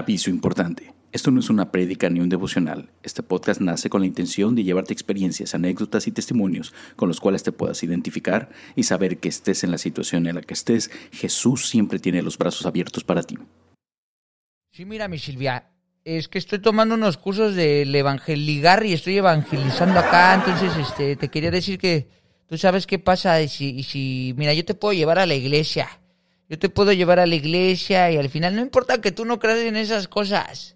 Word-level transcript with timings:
Aviso 0.00 0.30
importante. 0.30 0.94
Esto 1.12 1.30
no 1.30 1.40
es 1.40 1.50
una 1.50 1.70
prédica 1.70 2.08
ni 2.08 2.20
un 2.20 2.30
devocional. 2.30 2.88
Este 3.02 3.22
podcast 3.22 3.60
nace 3.60 3.90
con 3.90 4.00
la 4.00 4.06
intención 4.06 4.54
de 4.54 4.64
llevarte 4.64 4.94
experiencias, 4.94 5.54
anécdotas 5.54 6.06
y 6.06 6.10
testimonios 6.10 6.72
con 6.96 7.08
los 7.08 7.20
cuales 7.20 7.42
te 7.42 7.52
puedas 7.52 7.82
identificar 7.82 8.48
y 8.76 8.84
saber 8.84 9.18
que 9.18 9.28
estés 9.28 9.62
en 9.62 9.70
la 9.70 9.76
situación 9.76 10.26
en 10.26 10.36
la 10.36 10.40
que 10.40 10.54
estés, 10.54 10.90
Jesús 11.12 11.68
siempre 11.68 11.98
tiene 11.98 12.22
los 12.22 12.38
brazos 12.38 12.64
abiertos 12.64 13.04
para 13.04 13.22
ti. 13.22 13.36
Sí, 14.70 14.86
mira, 14.86 15.06
mi 15.06 15.18
Silvia, 15.18 15.70
es 16.02 16.28
que 16.28 16.38
estoy 16.38 16.60
tomando 16.60 16.94
unos 16.94 17.18
cursos 17.18 17.54
del 17.54 17.94
evangeligar 17.94 18.86
y 18.86 18.94
estoy 18.94 19.18
evangelizando 19.18 20.00
acá, 20.00 20.34
entonces 20.34 20.74
este, 20.78 21.16
te 21.16 21.28
quería 21.28 21.50
decir 21.50 21.78
que 21.78 22.08
tú 22.46 22.56
sabes 22.56 22.86
qué 22.86 22.98
pasa 22.98 23.42
y 23.42 23.48
si, 23.48 23.68
y 23.68 23.82
si, 23.82 24.34
mira, 24.38 24.54
yo 24.54 24.64
te 24.64 24.72
puedo 24.72 24.94
llevar 24.94 25.18
a 25.18 25.26
la 25.26 25.34
iglesia, 25.34 25.99
yo 26.50 26.58
te 26.58 26.68
puedo 26.68 26.92
llevar 26.92 27.20
a 27.20 27.26
la 27.26 27.36
iglesia 27.36 28.10
y 28.10 28.16
al 28.16 28.28
final 28.28 28.56
no 28.56 28.60
importa 28.60 29.00
que 29.00 29.12
tú 29.12 29.24
no 29.24 29.38
creas 29.38 29.60
en 29.60 29.76
esas 29.76 30.08
cosas. 30.08 30.74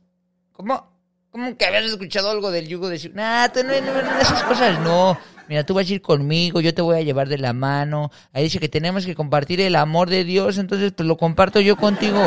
¿Cómo? 0.52 0.88
¿Cómo 1.30 1.56
que 1.56 1.66
habías 1.66 1.86
escuchado 1.86 2.30
algo 2.30 2.52
del 2.52 2.68
yugo 2.68 2.88
de 2.88 3.10
Nah, 3.12 3.48
tú 3.48 3.64
no, 3.64 3.72
no, 3.80 4.02
no, 4.02 4.20
esas 4.20 4.44
cosas 4.44 4.78
no. 4.78 5.18
Mira, 5.48 5.66
tú 5.66 5.74
vas 5.74 5.90
a 5.90 5.92
ir 5.92 6.00
conmigo, 6.00 6.60
yo 6.60 6.72
te 6.72 6.80
voy 6.80 6.96
a 6.96 7.00
llevar 7.00 7.28
de 7.28 7.38
la 7.38 7.52
mano. 7.52 8.12
Ahí 8.32 8.44
dice 8.44 8.60
que 8.60 8.68
tenemos 8.68 9.04
que 9.04 9.16
compartir 9.16 9.60
el 9.60 9.74
amor 9.74 10.08
de 10.08 10.22
Dios, 10.22 10.58
entonces 10.58 10.92
pues 10.92 11.08
lo 11.08 11.16
comparto 11.16 11.58
yo 11.58 11.76
contigo. 11.76 12.22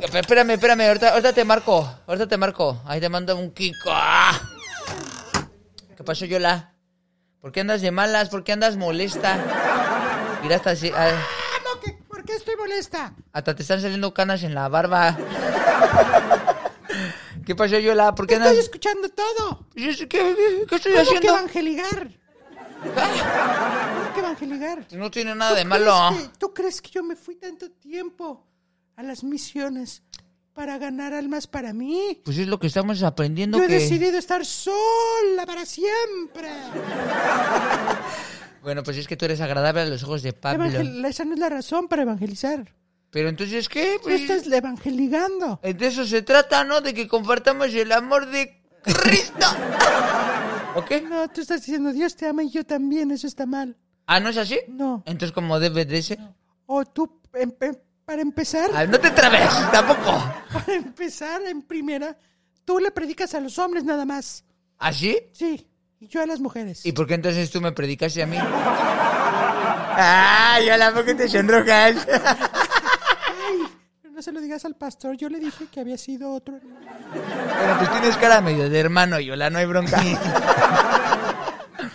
Espérame, 0.00 0.52
espérame, 0.52 0.80
ahorita, 0.88 1.10
ahorita 1.10 1.34
te 1.34 1.44
marco, 1.44 1.94
ahorita 2.06 2.26
te 2.26 2.38
marco. 2.38 2.80
Ahí 2.86 3.00
te 3.00 3.10
mando 3.10 3.36
un 3.36 3.50
kiko. 3.50 3.90
¡Ah! 3.92 4.32
¿Qué 5.94 6.02
pasó, 6.02 6.24
Yola? 6.24 6.72
¿Por 7.42 7.52
qué 7.52 7.60
andas 7.60 7.82
de 7.82 7.90
malas? 7.90 8.30
¿Por 8.30 8.44
qué 8.44 8.52
andas 8.52 8.78
molesta? 8.78 9.67
Mira, 10.42 10.56
hasta 10.56 10.70
así. 10.70 10.90
ah, 10.94 11.10
No, 11.64 11.80
que- 11.80 11.92
¿por 12.08 12.24
qué 12.24 12.34
estoy 12.36 12.56
molesta? 12.56 13.14
hasta 13.32 13.54
te 13.54 13.62
están 13.62 13.80
saliendo 13.80 14.12
canas 14.14 14.42
en 14.42 14.54
la 14.54 14.68
barba. 14.68 15.16
¿Qué 17.46 17.54
pasó, 17.54 17.78
Yola? 17.78 18.14
¿Por 18.14 18.26
qué 18.26 18.34
andas...? 18.36 18.50
Estoy 18.52 18.64
escuchando 18.64 19.08
todo. 19.08 19.66
¿Qué, 19.74 19.96
qué- 19.96 20.06
qué- 20.08 20.76
estoy 20.76 20.92
¿Cómo 20.92 20.94
que 20.94 20.98
haciendo? 21.00 21.28
evangeligar? 21.28 22.10
¿Cómo 22.82 24.12
que 24.14 24.20
evangeligar? 24.20 24.86
No 24.92 25.10
tiene 25.10 25.34
nada 25.34 25.54
de 25.54 25.62
¿Tú 25.62 25.68
malo. 25.68 25.94
crees 26.10 26.22
que- 26.28 26.38
¿Tú 26.38 26.54
crees 26.54 26.82
que 26.82 26.90
yo 26.90 27.02
me 27.02 27.16
fui 27.16 27.36
tanto 27.36 27.70
tiempo 27.70 28.46
a 28.96 29.02
las 29.02 29.24
misiones 29.24 30.02
para 30.52 30.76
ganar 30.78 31.14
almas 31.14 31.46
para 31.46 31.72
mí? 31.72 32.20
Pues 32.24 32.36
es 32.38 32.48
lo 32.48 32.58
que 32.58 32.66
estamos 32.66 33.02
aprendiendo 33.02 33.58
Yo 33.58 33.64
he 33.64 33.68
que... 33.68 33.74
decidido 33.74 34.18
estar 34.18 34.44
sola 34.44 35.46
para 35.46 35.64
siempre. 35.64 36.50
Bueno, 38.62 38.82
pues 38.82 38.96
es 38.96 39.06
que 39.06 39.16
tú 39.16 39.24
eres 39.24 39.40
agradable 39.40 39.80
a 39.82 39.86
los 39.86 40.02
ojos 40.02 40.22
de 40.22 40.32
Pablo. 40.32 40.64
Evangel- 40.66 41.04
esa 41.06 41.24
no 41.24 41.34
es 41.34 41.38
la 41.40 41.48
razón 41.48 41.88
para 41.88 42.02
evangelizar. 42.02 42.74
Pero 43.10 43.28
entonces, 43.30 43.68
¿qué? 43.68 43.94
Tú 44.02 44.04
Pues, 44.08 44.22
estás 44.22 44.46
evangeligando. 44.52 45.60
De 45.62 45.86
eso 45.86 46.04
se 46.04 46.22
trata, 46.22 46.64
¿no? 46.64 46.80
De 46.80 46.92
que 46.92 47.08
compartamos 47.08 47.72
el 47.72 47.90
amor 47.92 48.26
de 48.26 48.62
Cristo. 48.82 49.46
¿Ok? 50.74 50.90
No, 51.08 51.28
tú 51.28 51.40
estás 51.40 51.60
diciendo 51.64 51.92
Dios 51.92 52.14
te 52.16 52.26
ama 52.26 52.42
y 52.44 52.50
yo 52.50 52.64
también. 52.64 53.10
Eso 53.10 53.26
está 53.26 53.46
mal. 53.46 53.76
Ah, 54.06 54.20
¿no 54.20 54.28
es 54.28 54.36
así? 54.36 54.58
No. 54.68 55.02
Entonces, 55.06 55.32
¿cómo 55.32 55.58
debe 55.58 55.84
de 55.84 56.02
ser? 56.02 56.18
O 56.66 56.84
tú, 56.84 57.20
em- 57.34 57.52
em- 57.60 57.76
para 58.04 58.22
empezar, 58.22 58.70
Ah, 58.74 58.86
no 58.86 58.98
te 58.98 59.10
trabes, 59.10 59.50
tampoco. 59.70 60.22
para 60.52 60.74
empezar 60.74 61.42
en 61.42 61.62
primera, 61.62 62.16
tú 62.64 62.78
le 62.78 62.90
predicas 62.90 63.34
a 63.34 63.40
los 63.40 63.58
hombres 63.58 63.84
nada 63.84 64.04
más. 64.04 64.44
¿Así? 64.78 65.18
Sí. 65.32 65.66
Y 66.00 66.06
yo 66.06 66.22
a 66.22 66.26
las 66.26 66.38
mujeres. 66.40 66.86
¿Y 66.86 66.92
por 66.92 67.06
qué 67.08 67.14
entonces 67.14 67.50
tú 67.50 67.60
me 67.60 67.72
predicaste 67.72 68.22
a 68.22 68.26
mí? 68.26 68.36
¡Ay, 70.00 70.70
hola, 70.70 70.92
¿por 70.92 71.04
qué 71.04 71.14
te 71.14 71.28
sonrojas? 71.28 72.06
Ay, 72.06 73.58
no 74.12 74.22
se 74.22 74.30
lo 74.30 74.40
digas 74.40 74.64
al 74.64 74.76
pastor. 74.76 75.16
Yo 75.16 75.28
le 75.28 75.40
dije 75.40 75.66
que 75.72 75.80
había 75.80 75.98
sido 75.98 76.32
otro. 76.32 76.60
Bueno, 76.60 77.78
pues 77.78 77.90
tienes 77.90 78.16
cara 78.16 78.40
medio 78.40 78.70
de 78.70 78.78
hermano, 78.78 79.18
Yola, 79.18 79.50
no 79.50 79.58
hay 79.58 79.66
bronca. 79.66 80.00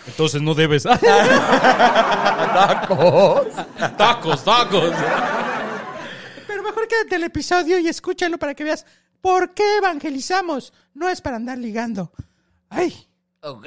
Entonces 0.06 0.42
no 0.42 0.54
debes. 0.54 0.82
¡Tacos! 2.54 3.48
tacos, 3.96 4.44
tacos. 4.44 4.92
Pero 6.46 6.62
mejor 6.62 6.86
quédate 6.86 7.16
el 7.16 7.24
episodio 7.24 7.78
y 7.78 7.88
escúchalo 7.88 8.38
para 8.38 8.54
que 8.54 8.64
veas 8.64 8.84
por 9.22 9.54
qué 9.54 9.78
evangelizamos. 9.78 10.74
No 10.92 11.08
es 11.08 11.22
para 11.22 11.36
andar 11.36 11.56
ligando. 11.56 12.12
Ay, 12.68 13.08
Ok. 13.46 13.66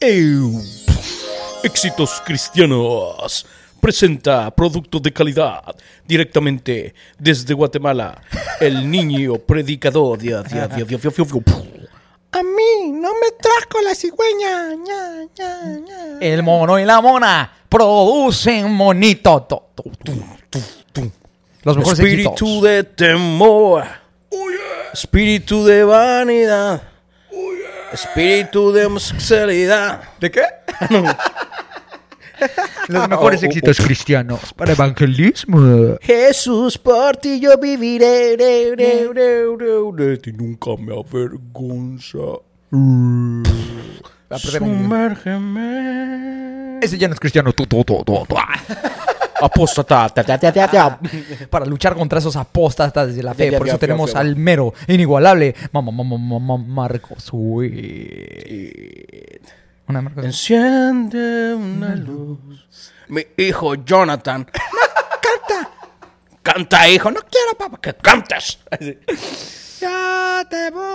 Eu. 0.00 0.52
Éxitos 1.64 2.20
Cristianos 2.20 3.44
presenta 3.80 4.48
producto 4.52 5.00
de 5.00 5.12
calidad 5.12 5.74
directamente 6.06 6.94
desde 7.18 7.54
Guatemala. 7.54 8.22
El 8.60 8.88
niño 8.90 9.38
predicador. 9.38 10.16
Dia, 10.16 10.44
dia, 10.44 10.68
dia, 10.68 10.84
dia, 10.84 10.96
dia, 10.96 11.10
dia, 11.10 11.10
dia. 11.10 11.88
a 12.30 12.42
mí 12.44 12.92
no 12.92 13.14
me 13.14 13.32
trajo 13.32 13.82
la 13.82 13.96
cigüeña. 13.96 14.76
Ña, 14.76 15.26
ña, 15.36 15.64
ña. 15.80 16.18
El 16.20 16.44
mono 16.44 16.78
y 16.78 16.84
la 16.84 17.00
mona 17.00 17.52
producen 17.68 18.70
monito. 18.70 19.42
Tu, 19.42 19.82
tu, 20.04 20.12
tu, 20.48 20.60
tu. 20.92 21.10
Los 21.64 21.76
mejores 21.76 21.98
Espíritu 21.98 22.30
éxitos. 22.30 22.62
de 22.62 22.84
temor. 22.84 23.84
Espíritu 24.92 25.64
de 25.64 25.82
vanidad. 25.82 26.97
Espíritu 27.92 28.72
de 28.72 28.86
homosexualidad. 28.86 30.02
¿De 30.20 30.30
qué? 30.30 30.42
Los 32.88 33.08
mejores 33.08 33.42
éxitos 33.42 33.78
cristianos 33.78 34.52
para 34.54 34.72
evangelismo. 34.72 35.96
Jesús, 36.00 36.78
por 36.78 37.16
ti 37.16 37.40
yo 37.40 37.58
viviré. 37.58 38.36
re, 38.36 38.74
re, 38.76 39.08
re, 39.12 39.42
re, 39.56 40.06
De 40.06 40.16
ti 40.18 40.32
nunca 40.32 40.70
me 40.78 40.94
avergonza. 40.94 42.18
Sumérgeme. 44.36 45.58
Ese 46.80 46.96
ya 46.98 47.08
no 47.08 47.14
es 47.14 47.20
cristiano. 47.20 47.52
Tu, 47.52 47.66
tu, 47.66 47.82
tu. 47.84 48.04
Apóstata. 49.40 50.08
ta, 50.08 50.24
ta, 50.38 50.38
ta, 50.38 50.52
ta, 50.52 50.68
ta. 50.68 50.98
Para 51.50 51.66
luchar 51.66 51.94
contra 51.94 52.18
esos 52.18 52.36
apóstatas 52.36 53.14
de 53.14 53.22
la 53.22 53.34
fe. 53.34 53.52
Por 53.52 53.68
eso 53.68 53.78
tenemos 53.78 54.14
al 54.14 54.36
mero, 54.36 54.72
inigualable, 54.86 55.54
Marcos. 55.72 57.30
Una 57.32 57.62
Marcos. 60.02 60.24
Enciende 60.24 61.54
una 61.54 61.94
luz. 61.94 62.92
Mi 63.08 63.26
hijo 63.38 63.74
Jonathan. 63.74 64.44
canta. 65.22 65.70
Canta, 66.42 66.88
hijo. 66.88 67.10
No 67.10 67.20
quiero, 67.20 67.56
papá, 67.56 67.78
que 67.80 67.94
cantes. 67.94 68.58
Ya 69.80 70.46
te 70.50 70.70
busco. 70.70 70.88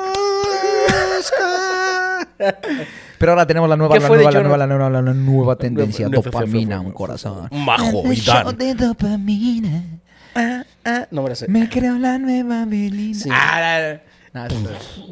Pero 3.24 3.32
ahora 3.32 3.48
tenemos 3.48 3.70
la 3.70 3.78
nueva, 3.78 3.94
¿Qué 3.94 4.02
la 4.02 4.08
nueva, 4.10 4.32
la 4.32 4.42
nueva, 4.42 4.58
la 4.58 4.68
nueva, 4.68 4.90
la 4.90 5.14
nueva, 5.14 5.56
tendencia. 5.56 6.10
Dopamina, 6.10 6.82
un 6.82 6.92
corazón. 6.92 7.48
Majo 7.52 8.12
y 8.12 8.20
Dan. 8.20 8.58
de 8.58 8.76
dopamina. 8.76 10.02
No 11.10 11.24
me 11.24 11.30
la 11.30 11.36
sé. 11.36 11.48
Me 11.48 11.70
creo 11.70 11.98
la 11.98 12.18
nueva. 12.18 12.68
Ah, 13.32 13.94
no, 14.34 14.50
no, 14.50 14.60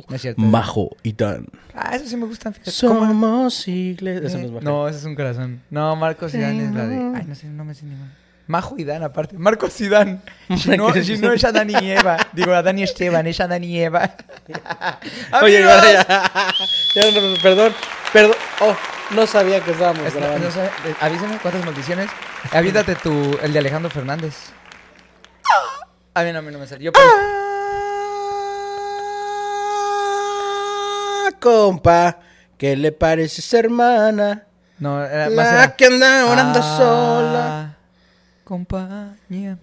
no, 0.09 0.13
es 0.13 0.21
cierto. 0.21 0.41
Majo 0.41 0.89
y 1.03 1.13
Dan. 1.13 1.45
Ah, 1.73 1.95
eso 1.95 2.05
sí 2.05 2.17
me 2.17 2.25
gustan. 2.25 2.53
Somos 2.63 3.65
iglesia. 3.69 4.27
Eso 4.27 4.39
no 4.39 4.43
es 4.43 4.51
Majo. 4.51 4.65
No, 4.65 4.87
ese 4.89 4.97
es 4.97 5.05
un 5.05 5.15
corazón. 5.15 5.61
No, 5.69 5.95
Marcos 5.95 6.33
y 6.33 6.39
Dan 6.39 6.59
es 6.59 6.73
la 6.73 6.87
de. 6.87 6.97
Ay, 7.15 7.23
no 7.25 7.33
sé, 7.33 7.47
no 7.47 7.63
me 7.63 7.73
sé 7.73 7.85
ni 7.85 7.95
mal. 7.95 8.11
Majo 8.47 8.75
y 8.77 8.83
Dan, 8.83 9.03
aparte. 9.03 9.37
Marcos 9.37 9.79
y 9.79 9.87
Dan. 9.87 10.21
Si 10.57 10.69
no, 10.75 10.91
si 10.93 11.17
no 11.17 11.31
es 11.31 11.45
Adán 11.45 11.69
y 11.69 11.91
Eva. 11.91 12.17
Digo, 12.33 12.51
Adán 12.51 12.77
y 12.77 12.83
Esteban, 12.83 13.25
es 13.25 13.39
Adán 13.39 13.63
y 13.63 13.79
Eva. 13.79 14.17
Oye, 15.41 15.61
ya, 15.61 15.81
ya, 15.81 16.53
ya, 16.93 17.21
no, 17.21 17.41
perdón, 17.41 17.71
perdón. 18.13 18.35
Oh, 18.61 18.75
no 19.15 19.25
sabía 19.27 19.59
que 19.61 19.71
estábamos 19.71 20.05
Es- 20.05 20.15
grabando. 20.15 20.45
no 20.47 20.51
sé, 20.51 20.65
eh, 20.65 20.95
avísame 20.99 21.37
cuántas 21.41 21.65
maldiciones. 21.65 22.09
Aviéntate 22.51 22.95
tu, 22.95 23.37
el 23.41 23.53
de 23.53 23.59
Alejandro 23.59 23.89
Fernández. 23.91 24.35
A 26.13 26.23
mí 26.23 26.31
no, 26.33 26.39
a 26.39 26.41
mí 26.41 26.51
no 26.51 26.59
me 26.59 26.67
salió. 26.67 26.91
pues. 26.91 27.05
Ah, 30.03 31.31
compa, 31.39 32.19
¿qué 32.57 32.75
le 32.75 32.91
parece 32.91 33.41
esa 33.41 33.59
hermana? 33.59 34.43
No, 34.79 35.03
era 35.03 35.25
más 35.29 35.35
La 35.35 35.63
era- 35.63 35.75
que 35.75 35.85
anda 35.85 36.25
orando 36.25 36.59
Ah, 36.61 36.77
sola. 36.77 37.77
Acompáñame. 38.43 39.57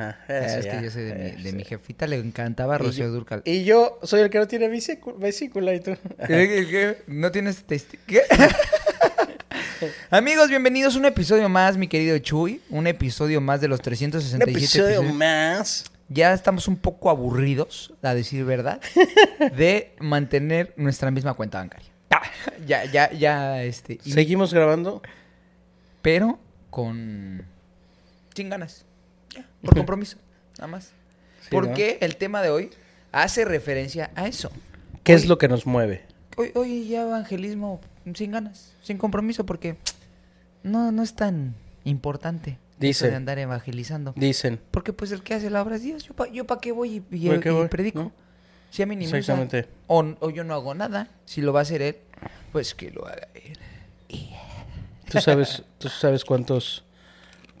Ah, 0.00 0.16
Es 0.28 0.66
que 0.66 0.82
yo 0.82 0.90
soy 0.90 1.02
de 1.04 1.14
mi, 1.36 1.42
de 1.42 1.52
mi 1.52 1.64
jefita, 1.64 2.06
le 2.06 2.16
encantaba 2.16 2.78
Rocío 2.78 3.04
yo- 3.06 3.10
Durcal. 3.12 3.42
Y 3.44 3.64
yo 3.64 3.98
soy 4.02 4.20
el 4.22 4.30
que 4.30 4.38
no 4.38 4.46
tiene 4.48 4.68
vesícula, 4.68 5.74
y 5.74 5.80
tú. 5.80 5.96
¿No 7.06 7.30
tienes 7.30 7.64
¿Qué? 8.06 8.22
Amigos, 10.10 10.48
bienvenidos 10.48 10.94
a 10.96 10.98
un 10.98 11.06
episodio 11.06 11.48
más, 11.48 11.76
mi 11.76 11.88
querido 11.88 12.18
Chuy. 12.18 12.60
Un 12.70 12.86
episodio 12.86 13.40
más 13.40 13.60
de 13.60 13.68
los 13.68 13.78
Un 13.80 13.84
367 13.84 14.50
episodio 14.50 14.88
episodios. 15.00 15.14
más. 15.14 15.84
Ya 16.08 16.32
estamos 16.34 16.66
un 16.68 16.76
poco 16.76 17.08
aburridos, 17.08 17.94
a 18.02 18.14
decir 18.14 18.44
verdad, 18.44 18.80
de 19.56 19.92
mantener 20.00 20.72
nuestra 20.76 21.10
misma 21.10 21.34
cuenta 21.34 21.58
bancaria. 21.58 21.88
Ah, 22.10 22.22
Ya, 22.66 22.84
ya, 22.84 23.10
ya, 23.12 23.62
este. 23.62 23.98
y- 24.04 24.10
Seguimos 24.12 24.52
grabando. 24.52 25.02
pero 26.02 26.38
con. 26.70 27.42
Sin 28.34 28.48
ganas. 28.50 28.84
Por 29.62 29.74
compromiso, 29.76 30.16
nada 30.58 30.68
más. 30.68 30.84
Sí, 31.42 31.48
Porque 31.50 31.98
el 32.00 32.16
tema 32.16 32.42
de 32.42 32.50
hoy 32.50 32.70
hace 33.12 33.44
referencia 33.44 34.10
a 34.14 34.26
eso. 34.26 34.50
¿Qué 35.04 35.14
es 35.14 35.26
lo 35.26 35.38
que 35.38 35.48
nos 35.48 35.66
mueve? 35.66 36.02
Hoy, 36.36 36.52
hoy 36.54 36.88
ya 36.88 37.02
evangelismo 37.02 37.80
sin 38.14 38.30
ganas, 38.32 38.72
sin 38.82 38.98
compromiso, 38.98 39.44
porque 39.46 39.76
no, 40.62 40.92
no 40.92 41.02
es 41.02 41.14
tan 41.14 41.54
importante 41.84 42.58
Dice. 42.78 43.04
eso 43.06 43.10
de 43.10 43.16
andar 43.16 43.38
evangelizando. 43.38 44.12
Dicen. 44.16 44.60
Porque 44.70 44.92
pues 44.92 45.12
el 45.12 45.22
que 45.22 45.34
hace 45.34 45.50
la 45.50 45.62
obra 45.62 45.76
es 45.76 45.82
Dios. 45.82 46.04
¿Yo 46.04 46.14
para 46.14 46.30
yo 46.30 46.46
pa 46.46 46.60
qué 46.60 46.72
voy 46.72 47.02
y, 47.10 47.16
y- 47.16 47.28
¿Para 47.28 47.40
qué 47.40 47.48
y 47.48 47.52
voy? 47.52 47.68
predico? 47.68 47.98
¿No? 48.04 48.12
Si 48.70 48.82
a 48.82 48.86
mí 48.86 48.94
ni. 48.96 49.04
Exactamente. 49.06 49.66
O, 49.86 50.04
o 50.20 50.30
yo 50.30 50.44
no 50.44 50.54
hago 50.54 50.74
nada. 50.74 51.08
Si 51.24 51.40
lo 51.40 51.52
va 51.52 51.60
a 51.60 51.62
hacer 51.62 51.82
él, 51.82 51.96
pues 52.52 52.74
que 52.74 52.90
lo 52.90 53.06
haga 53.06 53.26
él. 53.34 53.58
¿Tú 55.10 55.20
sabes, 55.20 55.64
¿Tú 55.78 55.88
sabes 55.88 56.24
cuántos 56.24 56.84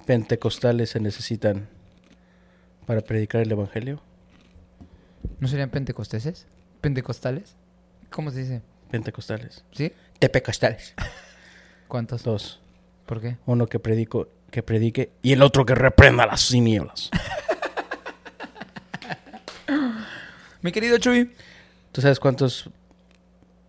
pentecostales 0.06 0.90
se 0.90 1.00
necesitan 1.00 1.68
para 2.90 3.02
predicar 3.02 3.40
el 3.40 3.52
evangelio? 3.52 4.00
¿No 5.38 5.46
serían 5.46 5.70
pentecosteses? 5.70 6.48
¿Pentecostales? 6.80 7.54
¿Cómo 8.10 8.32
se 8.32 8.40
dice? 8.40 8.62
Pentecostales. 8.90 9.62
¿Sí? 9.70 9.92
Tepecostales. 10.18 10.94
¿Cuántos? 11.86 12.24
Dos. 12.24 12.58
¿Por 13.06 13.20
qué? 13.20 13.36
Uno 13.46 13.68
que 13.68 13.78
predico, 13.78 14.26
que 14.50 14.64
predique 14.64 15.12
y 15.22 15.34
el 15.34 15.42
otro 15.42 15.64
que 15.64 15.76
reprenda 15.76 16.26
las 16.26 16.48
tinieblas. 16.48 17.10
Mi 20.60 20.72
querido 20.72 20.98
Chuy. 20.98 21.30
¿Tú 21.92 22.00
sabes 22.00 22.18
cuántos 22.18 22.70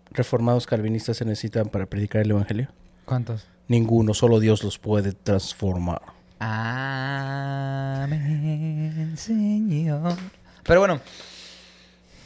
reformados 0.09 0.65
calvinistas 0.65 1.17
se 1.17 1.25
necesitan 1.25 1.69
para 1.69 1.85
predicar 1.85 2.23
el 2.23 2.31
evangelio? 2.31 2.69
¿Cuántos? 3.05 3.45
Ninguno, 3.67 4.15
solo 4.15 4.39
Dios 4.39 4.63
los 4.63 4.79
puede 4.79 5.13
transformar. 5.13 6.01
Amén, 8.01 9.13
Señor. 9.15 10.13
Pero 10.63 10.79
bueno, 10.79 10.99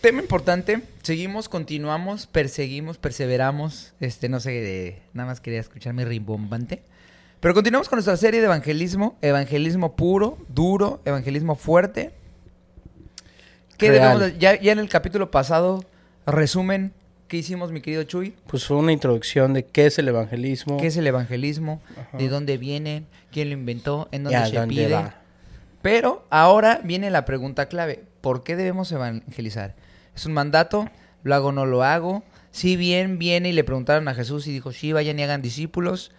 tema 0.01 0.22
importante. 0.22 0.81
Seguimos, 1.01 1.50
continuamos, 1.50 2.27
perseguimos, 2.27 2.98
perseveramos. 2.98 3.94
Este, 4.00 4.30
no 4.30 4.39
sé, 4.39 4.51
de- 4.51 5.01
nada 5.13 5.27
más 5.30 5.42
quería 5.42 5.60
escuchar 5.60 5.94
mi 5.94 6.06
rimbombante. 6.06 6.81
Pero 7.42 7.54
continuamos 7.54 7.89
con 7.89 7.98
nuestra 7.98 8.16
serie 8.18 8.39
de 8.39 8.45
evangelismo. 8.45 9.18
Evangelismo 9.22 9.95
puro, 9.95 10.38
duro, 10.48 11.01
evangelismo 11.06 11.56
fuerte. 11.56 12.12
¿Qué 13.77 13.89
Real. 13.89 14.18
debemos 14.19 14.33
de- 14.33 14.39
ya, 14.39 14.60
ya 14.60 14.72
en 14.72 14.80
el 14.80 14.88
capítulo 14.88 15.30
pasado, 15.30 15.83
resumen, 16.25 16.94
¿qué 17.27 17.38
hicimos, 17.38 17.72
mi 17.74 17.81
querido 17.81 18.04
Chuy? 18.04 18.33
Pues 18.48 18.66
fue 18.66 18.77
una 18.77 18.94
introducción 18.94 19.54
de 19.54 19.66
qué 19.66 19.88
es 19.88 20.00
el 20.00 20.07
evangelismo. 20.07 20.77
¿Qué 20.77 20.88
es 20.88 20.95
el 20.95 21.06
evangelismo? 21.07 21.81
Ajá. 22.00 22.18
¿De 22.18 22.30
dónde 22.30 22.57
viene? 22.57 23.04
¿Quién 23.31 23.50
lo 23.50 23.54
inventó? 23.56 24.07
¿En 24.13 24.24
dónde 24.24 24.45
se 24.48 24.56
dónde 24.56 24.74
pide? 24.75 24.94
va. 24.94 25.22
Pero 25.86 26.26
ahora 26.32 26.82
viene 26.84 27.12
la 27.12 27.26
pregunta 27.26 27.68
clave. 27.68 28.06
¿Por 28.22 28.44
qué 28.44 28.56
debemos 28.56 28.92
evangelizar? 28.92 29.76
¿Es 30.16 30.26
un 30.26 30.34
mandato? 30.34 30.90
¿Lo 31.22 31.36
hago 31.36 31.50
o 31.50 31.52
no 31.52 31.68
lo 31.68 31.84
hago? 31.84 32.24
Si 32.50 32.76
bien 32.76 33.20
viene 33.20 33.50
y 33.50 33.52
le 33.52 33.64
preguntaron 33.64 34.08
a 34.08 34.16
Jesús 34.16 34.48
y 34.48 34.52
dijo, 34.52 34.72
sí, 34.72 34.94
vayan 34.94 35.20
y 35.20 35.22
hagan 35.22 35.44
discípulos. 35.44 36.12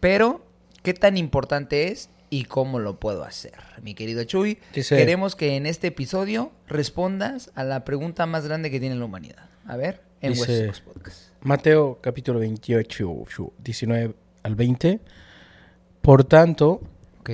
Pero, 0.00 0.44
¿qué 0.82 0.92
tan 0.92 1.16
importante 1.16 1.92
es 1.92 2.10
y 2.30 2.46
cómo 2.46 2.80
lo 2.80 2.98
puedo 2.98 3.22
hacer? 3.22 3.52
Mi 3.80 3.94
querido 3.94 4.24
Chuy, 4.24 4.58
queremos 4.88 5.36
que 5.36 5.54
en 5.54 5.66
este 5.66 5.86
episodio 5.86 6.50
respondas 6.66 7.52
a 7.54 7.62
la 7.62 7.84
pregunta 7.84 8.26
más 8.26 8.44
grande 8.44 8.72
que 8.72 8.80
tiene 8.80 8.96
la 8.96 9.04
humanidad. 9.04 9.48
A 9.68 9.76
ver, 9.76 10.02
en 10.20 10.32
Dice- 10.32 10.72
Podcast. 10.84 11.28
Mateo 11.42 12.00
capítulo 12.02 12.40
28, 12.40 13.26
19 13.62 14.16
al 14.42 14.56
20. 14.56 14.98
Por 16.00 16.24
tanto, 16.24 16.80
Ok. 17.20 17.30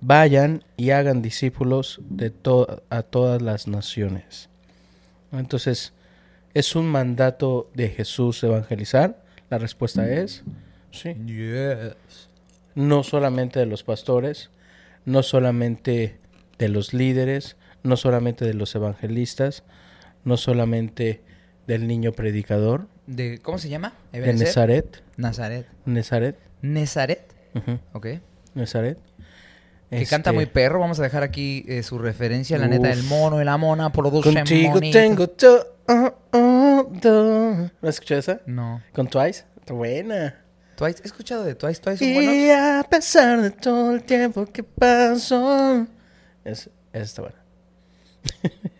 Vayan 0.00 0.62
y 0.76 0.90
hagan 0.90 1.22
discípulos 1.22 2.00
de 2.08 2.30
to- 2.30 2.82
a 2.90 3.02
todas 3.02 3.42
las 3.42 3.66
naciones. 3.68 4.48
Entonces, 5.32 5.92
¿es 6.54 6.76
un 6.76 6.86
mandato 6.86 7.70
de 7.74 7.88
Jesús 7.88 8.42
evangelizar? 8.44 9.22
La 9.50 9.58
respuesta 9.58 10.10
es 10.10 10.42
sí. 10.90 11.14
No 12.74 13.02
solamente 13.02 13.58
de 13.58 13.66
los 13.66 13.82
pastores, 13.82 14.50
no 15.04 15.22
solamente 15.22 16.18
de 16.58 16.68
los 16.68 16.92
líderes, 16.92 17.56
no 17.82 17.96
solamente 17.96 18.44
de 18.44 18.54
los 18.54 18.74
evangelistas, 18.74 19.62
no 20.24 20.36
solamente 20.36 21.22
del 21.66 21.86
niño 21.86 22.12
predicador, 22.12 22.86
De, 23.06 23.38
¿Cómo 23.40 23.58
se 23.58 23.68
llama? 23.68 23.92
de. 24.12 24.32
Nazaret, 24.34 25.02
Nazaret. 25.16 25.66
Nazaret, 25.84 26.36
Nazaret. 26.60 27.32
ujú, 27.54 27.78
Ok. 27.92 28.06
Nazaret. 28.54 28.98
Que 29.90 30.04
canta 30.06 30.30
Este, 30.30 30.32
muy 30.32 30.46
perro. 30.46 30.80
Vamos 30.80 30.98
a 30.98 31.02
dejar 31.02 31.22
aquí 31.22 31.64
eh, 31.68 31.82
su 31.82 31.98
referencia. 31.98 32.58
La 32.58 32.66
neta, 32.68 32.88
Uf. 32.88 32.94
el 32.94 33.02
mono 33.04 33.40
y 33.40 33.44
la 33.44 33.56
mona 33.56 33.90
producen 33.92 34.34
Contigo 34.34 34.72
monito. 34.72 34.98
tengo 34.98 35.28
todo. 35.28 35.66
¿No 36.32 37.70
has 37.88 37.94
escuchado 37.94 38.18
esa? 38.20 38.40
No. 38.46 38.82
¿Con 38.92 39.06
Twice? 39.08 39.44
Está 39.60 39.74
buena. 39.74 40.42
Twice, 40.76 41.00
he 41.02 41.06
escuchado 41.06 41.44
de 41.44 41.54
Twice. 41.54 41.80
Twice 41.80 42.04
son 42.04 42.14
buenos. 42.14 42.34
Y 42.34 42.50
a 42.50 42.84
pesar 42.88 43.40
de 43.40 43.50
todo 43.50 43.92
el 43.94 44.02
tiempo 44.02 44.44
que 44.46 44.62
pasó. 44.62 45.86
Es, 46.44 46.68
está 46.92 47.22
buena. 47.22 47.36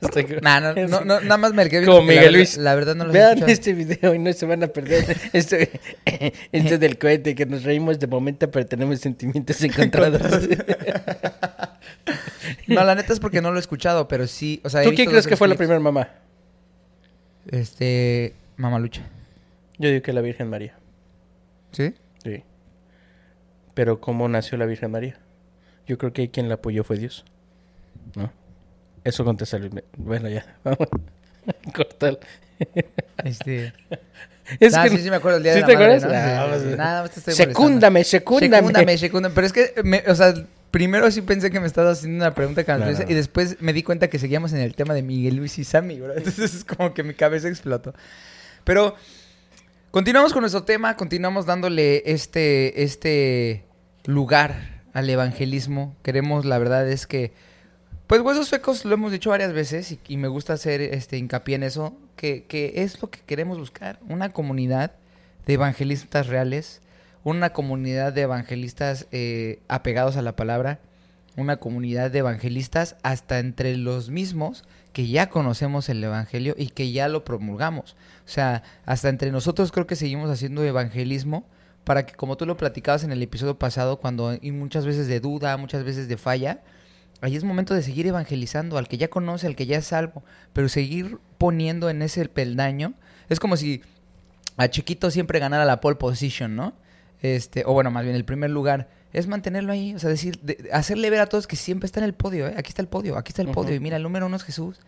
Está 0.00 0.22
cu- 0.24 0.40
Nah, 0.42 0.60
no, 0.60 0.74
no, 0.88 1.00
no, 1.04 1.20
nada 1.20 1.36
más 1.36 1.52
me 1.54 1.68
quedé 1.68 1.84
Como 1.86 1.98
la 1.98 2.04
Miguel 2.04 2.18
verdad- 2.20 2.32
Luis. 2.36 2.56
La 2.56 2.74
verdad 2.74 2.94
no 2.94 3.04
lo 3.06 3.12
Vean 3.12 3.48
este 3.48 3.72
video 3.72 4.14
y 4.14 4.18
no 4.18 4.32
se 4.32 4.46
van 4.46 4.62
a 4.62 4.68
perder 4.68 5.04
este, 5.32 5.70
este 6.52 6.78
del 6.78 6.98
cohete 6.98 7.34
que 7.34 7.46
nos 7.46 7.62
reímos 7.62 7.98
de 7.98 8.06
momento 8.06 8.50
pero 8.50 8.66
tenemos 8.66 9.00
sentimientos 9.00 9.62
encontrados. 9.64 10.22
No, 12.66 12.84
la 12.84 12.94
neta 12.94 13.12
es 13.12 13.20
porque 13.20 13.40
no 13.42 13.50
lo 13.50 13.56
he 13.58 13.60
escuchado, 13.60 14.08
pero 14.08 14.26
sí. 14.26 14.60
O 14.64 14.70
sea, 14.70 14.82
¿Tú 14.82 14.92
quién 14.94 15.08
crees 15.10 15.26
que 15.26 15.36
fue 15.36 15.48
la 15.48 15.54
primera 15.54 15.78
mamá? 15.80 16.08
Este. 17.50 18.34
Mamalucha. 18.56 19.02
Yo 19.78 19.88
digo 19.90 20.02
que 20.02 20.12
la 20.12 20.20
Virgen 20.20 20.48
María. 20.48 20.74
¿Sí? 21.72 21.94
Sí. 22.22 22.42
Pero 23.74 24.00
¿cómo 24.00 24.28
nació 24.28 24.56
la 24.56 24.66
Virgen 24.66 24.90
María? 24.92 25.18
Yo 25.86 25.98
creo 25.98 26.12
que 26.12 26.30
quien 26.30 26.48
la 26.48 26.54
apoyó 26.54 26.84
fue 26.84 26.96
Dios. 26.98 27.24
¿No? 28.14 28.32
Eso 29.04 29.24
contesta 29.24 29.58
Luis. 29.58 29.72
Bueno, 29.96 30.28
ya. 30.28 30.44
Vamos. 30.64 30.88
Cortar. 31.74 32.18
Este. 33.22 33.72
Es 34.60 34.74
Ah, 34.74 34.84
que- 34.84 34.90
sí, 34.90 34.98
sí, 34.98 35.10
me 35.10 35.16
acuerdo 35.16 35.38
el 35.38 35.42
día 35.44 35.54
¿Sí 35.54 35.60
de 35.60 35.66
te 35.66 35.72
la 35.72 35.78
madre, 35.78 35.94
acuerdas? 35.96 36.12
¿no? 36.22 36.42
Ah, 36.44 36.56
sí, 36.58 36.64
pues, 36.64 36.76
más 36.78 37.10
te 37.10 37.18
estoy 37.20 37.34
Secúndame, 37.34 38.04
secúndame. 38.04 38.56
Secúndame, 38.58 38.98
secúndame. 38.98 39.34
Pero 39.34 39.46
es 39.46 39.52
que, 39.52 39.74
me- 39.82 40.04
o 40.06 40.14
sea, 40.14 40.34
primero 40.70 41.10
sí 41.10 41.22
pensé 41.22 41.50
que 41.50 41.60
me 41.60 41.66
estabas 41.66 41.98
haciendo 41.98 42.24
una 42.24 42.34
pregunta 42.34 42.60
No, 42.62 42.66
canadiense 42.66 43.04
no. 43.04 43.10
y 43.10 43.14
después 43.14 43.56
me 43.60 43.72
di 43.72 43.82
cuenta 43.82 44.08
que 44.08 44.18
seguíamos 44.18 44.52
en 44.52 44.60
el 44.60 44.74
tema 44.74 44.92
de 44.94 45.02
Miguel 45.02 45.36
Luis 45.36 45.58
y 45.58 45.64
Sammy, 45.64 46.00
bro. 46.00 46.12
Entonces 46.16 46.54
es 46.54 46.64
como 46.64 46.92
que 46.94 47.02
mi 47.02 47.14
cabeza 47.14 47.48
explotó. 47.48 47.94
Pero 48.64 48.94
continuamos 49.90 50.32
con 50.32 50.40
nuestro 50.42 50.64
tema, 50.64 50.96
continuamos 50.96 51.46
dándole 51.46 52.02
este, 52.06 52.82
este 52.82 53.64
lugar 54.04 54.82
al 54.92 55.08
evangelismo. 55.08 55.96
Queremos, 56.02 56.44
la 56.44 56.58
verdad 56.58 56.88
es 56.88 57.06
que, 57.06 57.32
pues 58.06 58.20
Huesos 58.20 58.48
Suecos 58.48 58.84
lo 58.84 58.94
hemos 58.94 59.12
dicho 59.12 59.30
varias 59.30 59.52
veces 59.52 59.96
y, 60.06 60.16
me 60.16 60.28
gusta 60.28 60.52
hacer 60.52 60.80
este 60.80 61.16
hincapié 61.16 61.56
en 61.56 61.62
eso, 61.62 61.96
que, 62.16 62.44
que 62.44 62.72
es 62.76 63.00
lo 63.00 63.10
que 63.10 63.20
queremos 63.20 63.58
buscar, 63.58 63.98
una 64.08 64.32
comunidad 64.32 64.92
de 65.46 65.54
evangelistas 65.54 66.26
reales, 66.26 66.80
una 67.22 67.52
comunidad 67.52 68.12
de 68.12 68.22
evangelistas 68.22 69.06
eh, 69.10 69.60
apegados 69.68 70.16
a 70.16 70.22
la 70.22 70.36
palabra, 70.36 70.80
una 71.36 71.56
comunidad 71.56 72.10
de 72.10 72.20
evangelistas 72.20 72.96
hasta 73.02 73.38
entre 73.38 73.76
los 73.76 74.10
mismos 74.10 74.64
que 74.92 75.08
ya 75.08 75.28
conocemos 75.28 75.88
el 75.88 76.04
Evangelio 76.04 76.54
y 76.56 76.68
que 76.68 76.92
ya 76.92 77.08
lo 77.08 77.24
promulgamos. 77.24 77.96
O 78.24 78.28
sea, 78.28 78.62
hasta 78.86 79.08
entre 79.08 79.32
nosotros 79.32 79.72
creo 79.72 79.88
que 79.88 79.96
seguimos 79.96 80.30
haciendo 80.30 80.62
evangelismo 80.62 81.44
para 81.82 82.06
que, 82.06 82.14
como 82.14 82.36
tú 82.36 82.46
lo 82.46 82.56
platicabas 82.56 83.02
en 83.02 83.10
el 83.10 83.20
episodio 83.20 83.58
pasado, 83.58 83.98
cuando 83.98 84.38
y 84.40 84.52
muchas 84.52 84.86
veces 84.86 85.08
de 85.08 85.18
duda, 85.18 85.56
muchas 85.56 85.82
veces 85.82 86.06
de 86.06 86.16
falla, 86.16 86.62
ahí 87.20 87.36
es 87.36 87.44
momento 87.44 87.74
de 87.74 87.82
seguir 87.82 88.06
evangelizando 88.06 88.78
al 88.78 88.88
que 88.88 88.96
ya 88.98 89.08
conoce, 89.08 89.46
al 89.46 89.56
que 89.56 89.66
ya 89.66 89.78
es 89.78 89.86
salvo, 89.86 90.22
pero 90.52 90.68
seguir 90.68 91.18
poniendo 91.38 91.88
en 91.90 92.02
ese 92.02 92.26
peldaño. 92.28 92.94
Es 93.28 93.40
como 93.40 93.56
si 93.56 93.82
a 94.56 94.68
Chiquito 94.68 95.10
siempre 95.10 95.38
ganara 95.38 95.64
la 95.64 95.80
pole 95.80 95.96
position, 95.96 96.54
¿no? 96.56 96.74
Este, 97.22 97.64
o 97.66 97.72
bueno, 97.72 97.90
más 97.90 98.04
bien 98.04 98.14
el 98.16 98.24
primer 98.24 98.50
lugar, 98.50 98.88
es 99.12 99.26
mantenerlo 99.28 99.72
ahí, 99.72 99.94
o 99.94 99.98
sea, 99.98 100.10
decir, 100.10 100.38
de- 100.40 100.68
hacerle 100.72 101.08
ver 101.08 101.20
a 101.20 101.26
todos 101.26 101.46
que 101.46 101.56
siempre 101.56 101.86
está 101.86 102.00
en 102.00 102.04
el 102.04 102.14
podio, 102.14 102.48
¿eh? 102.48 102.54
Aquí 102.56 102.68
está 102.68 102.82
el 102.82 102.88
podio, 102.88 103.16
aquí 103.16 103.30
está 103.30 103.42
el 103.42 103.48
podio, 103.48 103.74
y 103.74 103.80
mira, 103.80 103.96
el 103.96 104.02
número 104.02 104.26
uno 104.26 104.36
es 104.36 104.42
Jesús. 104.42 104.80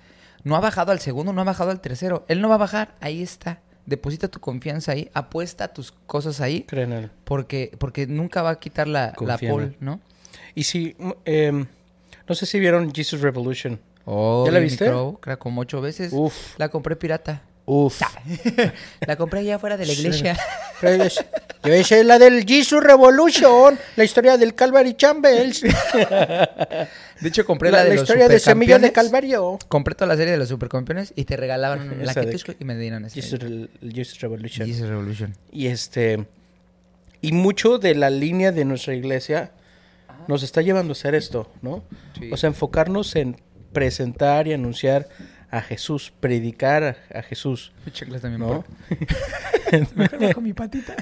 No 0.44 0.54
ha 0.56 0.60
bajado 0.60 0.92
al 0.92 1.00
segundo, 1.00 1.32
no 1.32 1.40
ha 1.40 1.44
bajado 1.44 1.70
al 1.70 1.80
tercero. 1.80 2.24
Él 2.28 2.40
no 2.40 2.48
va 2.48 2.56
a 2.56 2.58
bajar, 2.58 2.94
ahí 3.00 3.22
está. 3.22 3.60
Deposita 3.86 4.28
tu 4.28 4.40
confianza 4.40 4.92
ahí, 4.92 5.08
apuesta 5.14 5.68
tus 5.72 5.92
cosas 6.06 6.40
ahí, 6.40 6.62
Cree 6.64 6.84
en 6.84 6.92
él. 6.92 7.10
porque, 7.24 7.72
porque 7.78 8.06
nunca 8.06 8.42
va 8.42 8.50
a 8.50 8.58
quitar 8.60 8.86
la, 8.88 9.14
la 9.20 9.38
pole. 9.38 9.76
¿no? 9.80 10.00
Y 10.56 10.64
si, 10.64 10.96
em, 11.24 11.66
no 12.28 12.34
sé 12.34 12.46
si 12.46 12.58
vieron 12.60 12.92
Jesus 12.94 13.20
Revolution. 13.20 13.78
Oh, 14.04 14.44
¿Ya 14.46 14.52
la 14.52 14.58
viste? 14.60 14.86
Crow, 14.86 15.18
creo, 15.20 15.38
como 15.38 15.60
ocho 15.62 15.80
veces. 15.80 16.12
Uf, 16.12 16.58
La 16.58 16.68
compré 16.68 16.94
pirata. 16.96 17.42
uf. 17.64 18.00
La 19.06 19.16
compré 19.16 19.40
allá 19.40 19.56
afuera 19.56 19.76
de 19.76 19.86
la 19.86 19.92
Sí. 19.92 20.00
iglesia. 20.02 20.36
Debe 21.62 21.82
ser 21.82 22.06
la 22.06 22.18
del 22.18 22.44
Jesus 22.46 22.82
Revolution, 22.84 23.76
la 23.96 24.04
historia 24.04 24.36
del 24.36 24.54
Calvary 24.54 24.94
Chambers, 24.94 25.62
De 27.20 27.28
hecho, 27.28 27.44
compré 27.46 27.70
la, 27.70 27.78
la, 27.78 27.84
de 27.84 27.88
la 27.90 27.94
los 27.96 28.02
historia 28.04 28.28
de 28.28 28.38
Semilla 28.38 28.78
de. 28.78 28.92
Calvario. 28.92 29.58
Compré 29.68 29.94
toda 29.94 30.06
la 30.06 30.16
serie 30.16 30.32
de 30.32 30.38
los 30.38 30.48
supercampeones 30.48 31.12
y 31.16 31.24
te 31.24 31.36
regalaban 31.36 31.98
la 32.04 32.10
Esa 32.12 32.20
de 32.20 32.26
Ketusco 32.26 32.52
y 32.60 32.64
me 32.64 32.76
dieron 32.76 33.04
esa. 33.06 33.14
Jesus, 33.14 33.40
Re- 33.40 33.68
Jesus 33.92 34.20
Revolution. 34.20 34.66
Jesus 34.68 34.86
Revolution. 34.88 35.34
Y 35.50 35.66
este 35.68 36.26
y 37.22 37.32
mucho 37.32 37.78
de 37.78 37.94
la 37.94 38.10
línea 38.10 38.52
de 38.52 38.64
nuestra 38.66 38.94
iglesia 38.94 39.50
nos 40.28 40.42
está 40.42 40.62
llevando 40.62 40.92
a 40.92 40.94
hacer 40.94 41.14
esto, 41.14 41.50
¿no? 41.62 41.84
Sí. 42.18 42.30
O 42.32 42.36
sea, 42.36 42.48
enfocarnos 42.48 43.16
en 43.16 43.36
presentar 43.72 44.48
y 44.48 44.52
anunciar 44.52 45.08
a 45.50 45.60
Jesús, 45.62 46.12
predicar 46.18 46.82
a, 46.82 47.18
a 47.18 47.22
Jesús, 47.22 47.72
Mi 47.84 47.92
chanclas 47.92 48.20
también. 48.22 48.40
¿no? 48.40 48.64
Con 50.34 50.42
mi 50.44 50.52
patita. 50.52 50.96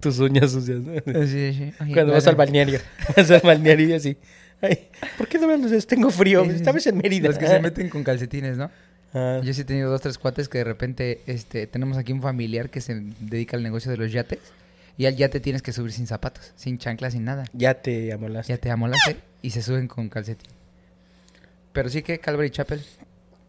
Tus 0.00 0.18
uñas 0.18 0.52
sucias. 0.52 0.80
¿no? 0.80 1.26
Sí, 1.26 1.54
sí. 1.54 1.72
Cuando 1.92 2.12
vas 2.12 2.26
al 2.26 2.36
balneario, 2.36 2.80
vas 3.16 3.30
al 3.30 3.40
balneario 3.42 3.88
y 3.88 3.92
así. 3.94 4.16
Ay, 4.60 4.88
¿por 5.18 5.26
qué 5.26 5.38
no 5.38 5.48
me 5.48 5.54
haces? 5.54 5.86
Tengo 5.86 6.10
frío. 6.10 6.44
Estabas 6.44 6.86
en 6.86 6.98
Mérida. 6.98 7.28
Los 7.28 7.38
que 7.38 7.48
se 7.48 7.60
meten 7.60 7.88
con 7.88 8.04
calcetines, 8.04 8.56
¿no? 8.56 8.70
Ah, 9.14 9.40
Yo 9.42 9.52
sí 9.52 9.62
he 9.62 9.64
tenido 9.64 9.90
dos, 9.90 10.00
tres 10.00 10.18
cuates 10.18 10.48
que 10.48 10.58
de 10.58 10.64
repente 10.64 11.20
este, 11.26 11.66
tenemos 11.66 11.98
aquí 11.98 12.12
un 12.12 12.22
familiar 12.22 12.70
que 12.70 12.80
se 12.80 13.02
dedica 13.20 13.56
al 13.56 13.62
negocio 13.62 13.90
de 13.90 13.96
los 13.96 14.12
yates. 14.12 14.38
Y 14.98 15.06
al 15.06 15.16
yate 15.16 15.40
tienes 15.40 15.62
que 15.62 15.72
subir 15.72 15.92
sin 15.92 16.06
zapatos, 16.06 16.52
sin 16.56 16.78
chanclas, 16.78 17.12
sin 17.14 17.24
nada. 17.24 17.44
ya 17.52 17.74
te 17.74 18.12
amolaste. 18.12 18.52
Ya 18.52 18.58
te 18.58 18.70
amolaste 18.70 19.16
y 19.40 19.50
se 19.50 19.62
suben 19.62 19.88
con 19.88 20.08
calcetín. 20.08 20.50
Pero 21.72 21.88
sí 21.88 22.02
que 22.02 22.18
Calvary 22.18 22.50
Chapel 22.50 22.82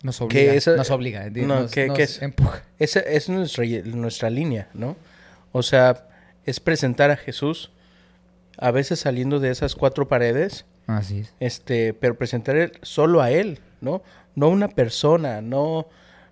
nos 0.01 0.21
obliga. 0.21 0.53
eso- 0.53 0.75
nos 0.77 0.89
obliga. 0.91 1.29
di- 1.29 1.41
no, 1.41 1.61
nos, 1.61 1.71
¿qué- 1.71 1.87
nos 1.87 1.99
es? 1.99 2.21
empuja. 2.21 2.63
Esa 2.79 2.99
es 3.01 3.29
nuestra, 3.29 3.65
nuestra 3.85 4.29
línea, 4.29 4.69
¿no? 4.73 4.95
O 5.51 5.61
sea, 5.63 6.07
es 6.45 6.59
presentar 6.59 7.11
a 7.11 7.17
Jesús, 7.17 7.71
a 8.57 8.71
veces 8.71 8.99
saliendo 9.01 9.39
de 9.39 9.49
esas 9.51 9.75
cuatro 9.75 10.07
paredes, 10.07 10.65
Así 10.87 11.19
es. 11.19 11.33
este, 11.39 11.93
pero 11.93 12.17
presentar 12.17 12.71
solo 12.81 13.21
a 13.21 13.31
él, 13.31 13.59
¿no? 13.81 14.01
No 14.35 14.49
una 14.49 14.67
persona, 14.69 15.41
no, 15.41 15.87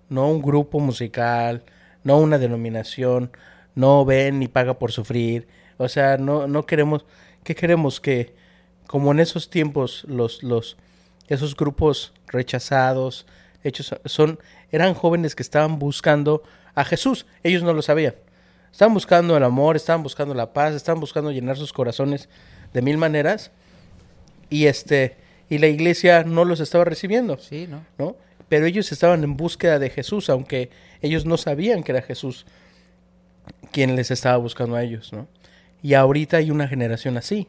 no 0.08 0.28
un 0.28 0.42
grupo 0.42 0.80
musical, 0.80 1.62
no 2.04 2.18
una 2.18 2.38
denominación, 2.38 3.30
no 3.74 4.04
ven 4.04 4.38
ni 4.38 4.48
paga 4.48 4.78
por 4.78 4.92
sufrir. 4.92 5.48
O 5.78 5.88
sea, 5.88 6.16
no, 6.16 6.46
no 6.46 6.66
queremos, 6.66 7.04
¿qué 7.44 7.54
queremos? 7.54 8.00
Que 8.00 8.34
como 8.86 9.12
en 9.12 9.20
esos 9.20 9.50
tiempos 9.50 10.04
los, 10.06 10.42
los, 10.42 10.76
esos 11.28 11.56
grupos 11.56 12.12
rechazados, 12.26 13.26
hechos, 13.64 13.94
son, 14.04 14.38
eran 14.70 14.94
jóvenes 14.94 15.34
que 15.34 15.42
estaban 15.42 15.78
buscando 15.78 16.42
a 16.74 16.84
Jesús, 16.84 17.26
ellos 17.42 17.62
no 17.62 17.72
lo 17.72 17.82
sabían. 17.82 18.14
Estaban 18.70 18.94
buscando 18.94 19.36
el 19.36 19.44
amor, 19.44 19.76
estaban 19.76 20.02
buscando 20.02 20.34
la 20.34 20.52
paz, 20.52 20.74
estaban 20.74 21.00
buscando 21.00 21.30
llenar 21.30 21.56
sus 21.56 21.72
corazones 21.72 22.28
de 22.72 22.82
mil 22.82 22.96
maneras 22.96 23.50
y 24.48 24.66
este 24.66 25.16
y 25.50 25.58
la 25.58 25.66
iglesia 25.66 26.24
no 26.24 26.46
los 26.46 26.60
estaba 26.60 26.84
recibiendo, 26.84 27.36
Sí, 27.38 27.66
¿no? 27.68 27.84
¿no? 27.98 28.16
Pero 28.48 28.64
ellos 28.64 28.90
estaban 28.90 29.22
en 29.24 29.36
búsqueda 29.36 29.78
de 29.78 29.90
Jesús, 29.90 30.30
aunque 30.30 30.70
ellos 31.02 31.26
no 31.26 31.36
sabían 31.36 31.82
que 31.82 31.92
era 31.92 32.00
Jesús 32.00 32.46
quien 33.72 33.96
les 33.96 34.10
estaba 34.10 34.36
buscando 34.36 34.76
a 34.76 34.82
ellos, 34.82 35.12
¿no? 35.12 35.26
Y 35.82 35.94
ahorita 35.94 36.36
hay 36.36 36.50
una 36.50 36.68
generación 36.68 37.16
así, 37.16 37.48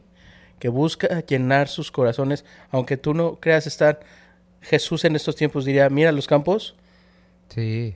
que 0.58 0.68
busca 0.68 1.24
llenar 1.26 1.68
sus 1.68 1.90
corazones, 1.90 2.44
aunque 2.70 2.96
tú 2.96 3.14
no 3.14 3.36
creas 3.36 3.66
estar 3.66 4.00
Jesús 4.62 5.04
en 5.04 5.14
estos 5.14 5.36
tiempos 5.36 5.64
diría, 5.64 5.88
mira 5.90 6.10
los 6.12 6.26
campos, 6.26 6.74
Sí. 7.50 7.94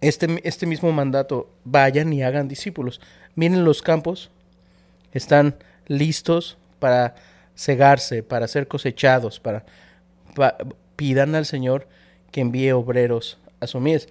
este, 0.00 0.40
este 0.48 0.66
mismo 0.66 0.92
mandato, 0.92 1.50
vayan 1.64 2.12
y 2.12 2.22
hagan 2.22 2.46
discípulos. 2.48 3.00
Miren 3.34 3.64
los 3.64 3.82
campos, 3.82 4.30
están 5.12 5.56
listos 5.88 6.56
para 6.78 7.16
cegarse, 7.56 8.22
para 8.22 8.46
ser 8.46 8.68
cosechados, 8.68 9.40
para, 9.40 9.64
pa- 10.36 10.56
pidan 10.96 11.34
al 11.34 11.46
Señor 11.46 11.88
que 12.30 12.40
envíe 12.40 12.70
obreros 12.72 13.38
a 13.60 13.66
su 13.66 13.80
mies. 13.80 14.08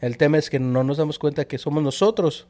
El 0.00 0.18
tema 0.18 0.36
es 0.38 0.50
que 0.50 0.58
no 0.60 0.84
nos 0.84 0.98
damos 0.98 1.18
cuenta 1.18 1.46
que 1.46 1.56
somos 1.58 1.82
nosotros 1.82 2.46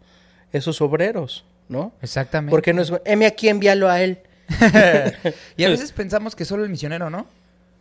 esos 0.52 0.80
obreros, 0.80 1.44
¿no? 1.68 1.92
Exactamente. 2.02 2.50
Porque 2.50 2.72
no 2.72 2.82
es, 2.82 2.92
heme 3.04 3.26
aquí, 3.26 3.48
envíalo 3.48 3.88
a 3.88 4.02
él. 4.02 4.18
y 5.56 5.64
a 5.64 5.68
veces 5.68 5.92
pensamos 5.92 6.36
que 6.36 6.44
solo 6.44 6.64
el 6.64 6.70
misionero, 6.70 7.10
¿no? 7.10 7.26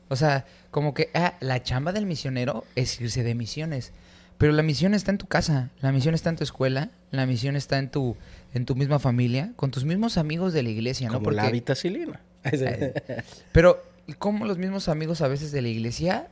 O 0.08 0.16
sea, 0.16 0.46
como 0.72 0.94
que 0.94 1.10
ah, 1.14 1.34
la 1.40 1.64
chamba 1.64 1.92
del 1.92 2.06
misionero 2.06 2.66
es 2.76 3.00
irse 3.02 3.24
de 3.24 3.36
misiones. 3.36 3.92
Pero 4.38 4.52
la 4.52 4.64
misión 4.64 4.94
está 4.94 5.12
en 5.12 5.18
tu 5.18 5.28
casa, 5.28 5.70
la 5.82 5.92
misión 5.92 6.14
está 6.14 6.30
en 6.30 6.36
tu 6.36 6.44
escuela, 6.44 6.90
la 7.12 7.26
misión 7.26 7.56
está 7.56 7.80
en 7.80 7.90
tu, 7.90 8.18
en 8.54 8.66
tu 8.66 8.76
misma 8.76 9.00
familia, 9.00 9.54
con 9.56 9.72
tus 9.72 9.86
mismos 9.86 10.18
amigos 10.18 10.52
de 10.52 10.62
la 10.62 10.70
iglesia, 10.70 11.08
¿no? 11.08 11.16
Como 11.20 11.32
la 11.32 11.44
Porque- 11.44 11.54
vitacilina. 11.54 12.20
Pero, 13.54 13.82
como 14.20 14.46
los 14.46 14.58
mismos 14.58 14.90
amigos 14.90 15.22
a 15.22 15.28
veces 15.28 15.52
de 15.52 15.62
la 15.62 15.70
iglesia, 15.70 16.28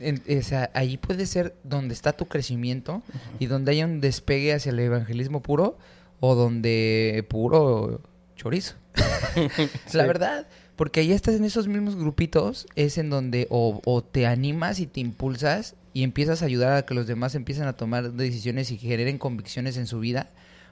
en- 0.00 0.22
o 0.38 0.42
sea, 0.42 0.70
ahí 0.74 0.96
puede 0.96 1.26
ser 1.26 1.54
donde 1.64 1.94
está 1.94 2.12
tu 2.12 2.26
crecimiento 2.26 3.02
y 3.38 3.46
donde 3.46 3.72
haya 3.72 3.84
un 3.86 4.00
despegue 4.00 4.52
hacia 4.54 4.70
el 4.70 4.78
evangelismo 4.80 5.42
puro 5.42 5.76
o 6.20 6.34
donde 6.34 7.24
puro 7.28 8.00
chorizo. 8.36 8.74
La 9.92 10.06
verdad, 10.06 10.46
porque 10.76 11.00
ahí 11.00 11.12
estás 11.12 11.34
en 11.34 11.44
esos 11.44 11.68
mismos 11.68 11.96
grupitos, 11.96 12.66
es 12.76 12.98
en 12.98 13.10
donde 13.10 13.46
o, 13.50 13.80
o 13.84 14.02
te 14.02 14.26
animas 14.26 14.80
y 14.80 14.86
te 14.86 15.00
impulsas 15.00 15.74
y 15.92 16.02
empiezas 16.02 16.42
a 16.42 16.46
ayudar 16.46 16.72
a 16.76 16.84
que 16.84 16.94
los 16.94 17.06
demás 17.06 17.34
empiecen 17.34 17.64
a 17.64 17.72
tomar 17.74 18.12
decisiones 18.12 18.70
y 18.70 18.78
generen 18.78 19.18
convicciones 19.18 19.76
en 19.76 19.86
su 19.86 20.00
vida, 20.00 20.30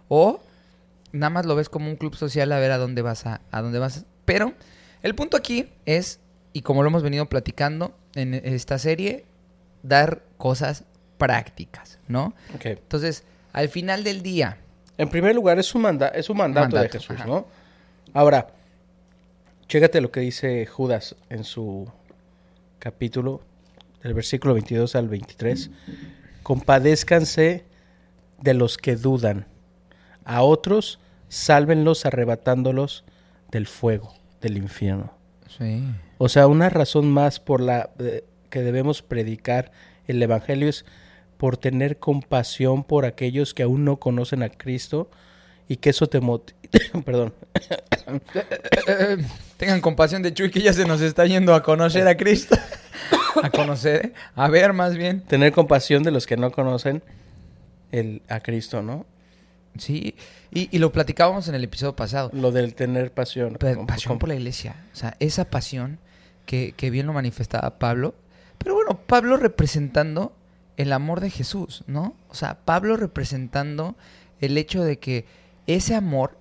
o 0.09 0.41
nada 1.12 1.31
más 1.31 1.47
lo 1.47 1.55
ves 1.55 1.69
como 1.69 1.88
un 1.88 1.97
club 1.97 2.17
social 2.17 2.50
a 2.52 2.59
ver 2.59 2.73
a 2.73 2.79
dónde 2.79 3.02
vas 3.02 3.26
a, 3.26 3.41
a 3.52 3.62
dónde 3.62 3.79
vas. 3.79 4.05
Pero 4.25 4.52
el 5.02 5.14
punto 5.14 5.37
aquí 5.37 5.67
es, 5.87 6.19
y 6.52 6.62
como 6.62 6.83
lo 6.83 6.88
hemos 6.88 7.02
venido 7.02 7.26
platicando 7.29 7.95
en 8.14 8.35
esta 8.35 8.78
serie, 8.78 9.25
dar 9.83 10.23
cosas 10.37 10.85
prácticas, 11.19 11.99
¿no? 12.09 12.35
Entonces, 12.62 13.25
al 13.52 13.69
final 13.69 14.04
del 14.04 14.23
día, 14.23 14.59
En 14.99 15.09
primer 15.09 15.35
lugar, 15.35 15.59
es 15.59 15.75
un, 15.75 15.83
manda 15.83 16.09
es 16.09 16.28
un 16.31 16.37
mandato, 16.37 16.78
de 16.78 16.88
Jesús, 16.88 17.16
ajá. 17.16 17.26
¿no? 17.26 17.47
Ahora, 18.12 18.49
chécate 19.69 20.00
lo 20.00 20.11
que 20.11 20.21
dice 20.21 20.66
Judas 20.66 21.16
en 21.31 21.45
su 21.45 21.90
capítulo, 22.78 23.40
del 24.02 24.14
versículo 24.14 24.54
22 24.54 24.97
al 24.97 25.09
23. 25.09 25.71
Compadézcanse 26.42 27.64
de 28.40 28.54
los 28.54 28.76
que 28.76 28.97
dudan. 28.97 29.47
A 30.25 30.42
otros, 30.42 30.99
sálvenlos 31.28 32.04
arrebatándolos 32.04 33.04
del 33.50 33.66
fuego, 33.66 34.14
del 34.40 34.57
infierno. 34.57 35.12
sí, 35.49 35.85
O 36.25 36.29
sea, 36.29 36.47
una 36.47 36.71
razón 36.71 37.11
más 37.11 37.41
por 37.41 37.61
la 37.61 37.91
eh, 37.99 38.23
que 38.49 38.61
debemos 38.61 39.02
predicar 39.02 39.73
el 40.07 40.23
evangelio 40.23 40.69
es 40.69 40.85
por 41.37 41.57
tener 41.57 41.99
compasión 41.99 42.85
por 42.85 43.07
aquellos 43.07 43.55
que 43.55 43.64
aún 43.64 43.85
no 43.85 43.97
conocen 43.97 44.45
a 44.45 44.49
Cristo 44.49 45.11
y 45.67 45.79
que 45.79 45.91
eso 45.91 46.07
te 46.07 46.21
motive, 46.21 46.57
perdón, 47.05 47.35
tengan 49.57 49.81
compasión 49.81 50.23
de 50.23 50.33
Chuy 50.33 50.52
que 50.52 50.61
ya 50.61 50.73
se 50.73 50.87
nos 50.87 51.00
está 51.00 51.26
yendo 51.26 51.57
a 51.57 51.64
conocer 51.64 52.07
a 52.07 52.17
Cristo. 52.17 52.57
a 53.43 53.50
conocer, 53.50 54.14
a 54.37 54.49
ver 54.49 54.75
más 54.75 54.97
bien. 54.97 55.23
tener 55.23 55.50
compasión 55.50 56.05
de 56.05 56.12
los 56.12 56.29
que 56.29 56.37
no 56.37 56.52
conocen 56.52 57.02
el, 57.91 58.23
a 58.29 58.38
Cristo, 58.38 58.81
¿no? 58.81 59.07
Sí, 59.76 60.14
y, 60.52 60.69
y 60.71 60.79
lo 60.79 60.93
platicábamos 60.93 61.49
en 61.49 61.57
el 61.57 61.64
episodio 61.64 61.97
pasado. 61.97 62.31
Lo 62.33 62.52
del 62.52 62.76
tener 62.76 63.11
pasión. 63.11 63.55
Pasión 63.88 64.21
por 64.21 64.29
la 64.29 64.37
iglesia. 64.37 64.76
O 64.93 64.97
sea, 64.97 65.17
esa 65.19 65.47
pasión 65.47 65.99
que, 66.47 66.73
que 66.77 66.91
bien 66.91 67.07
lo 67.07 67.13
manifestaba 67.13 67.79
Pablo. 67.79 68.15
Pero 68.59 68.75
bueno, 68.75 69.01
Pablo 69.07 69.37
representando 69.37 70.35
el 70.77 70.93
amor 70.93 71.21
de 71.21 71.31
Jesús, 71.31 71.85
¿no? 71.87 72.17
O 72.29 72.35
sea, 72.35 72.59
Pablo 72.65 72.97
representando 72.97 73.97
el 74.41 74.57
hecho 74.59 74.83
de 74.83 74.99
que 74.99 75.27
ese 75.67 75.95
amor 75.95 76.37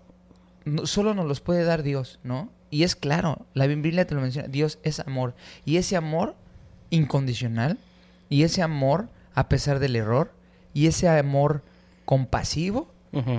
solo 0.83 1.13
nos 1.13 1.27
los 1.27 1.41
puede 1.41 1.63
dar 1.63 1.83
Dios, 1.83 2.19
¿no? 2.23 2.49
Y 2.69 2.83
es 2.83 2.95
claro, 2.95 3.45
la 3.53 3.67
Biblia 3.67 4.07
te 4.07 4.15
lo 4.15 4.21
menciona, 4.21 4.47
Dios 4.47 4.79
es 4.83 4.99
amor. 4.99 5.35
Y 5.65 5.77
ese 5.77 5.97
amor 5.97 6.35
incondicional, 6.89 7.77
y 8.29 8.43
ese 8.43 8.61
amor 8.61 9.09
a 9.33 9.49
pesar 9.49 9.79
del 9.79 9.95
error, 9.95 10.31
y 10.73 10.87
ese 10.87 11.09
amor 11.09 11.63
compasivo, 12.05 12.89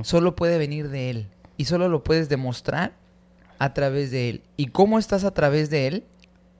solo 0.02 0.36
puede 0.36 0.58
venir 0.58 0.88
de 0.90 1.10
Él. 1.10 1.28
Y 1.56 1.64
solo 1.64 1.88
lo 1.88 2.04
puedes 2.04 2.28
demostrar 2.28 2.92
a 3.58 3.72
través 3.72 4.10
de 4.10 4.28
Él. 4.28 4.42
¿Y 4.56 4.66
cómo 4.66 4.98
estás 4.98 5.24
a 5.24 5.32
través 5.32 5.70
de 5.70 5.86
Él? 5.86 6.04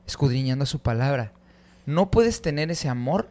Escudriñando 0.06 0.66
su 0.66 0.78
palabra. 0.80 1.32
No 1.86 2.10
puedes 2.10 2.42
tener 2.42 2.70
ese 2.70 2.88
amor. 2.88 3.28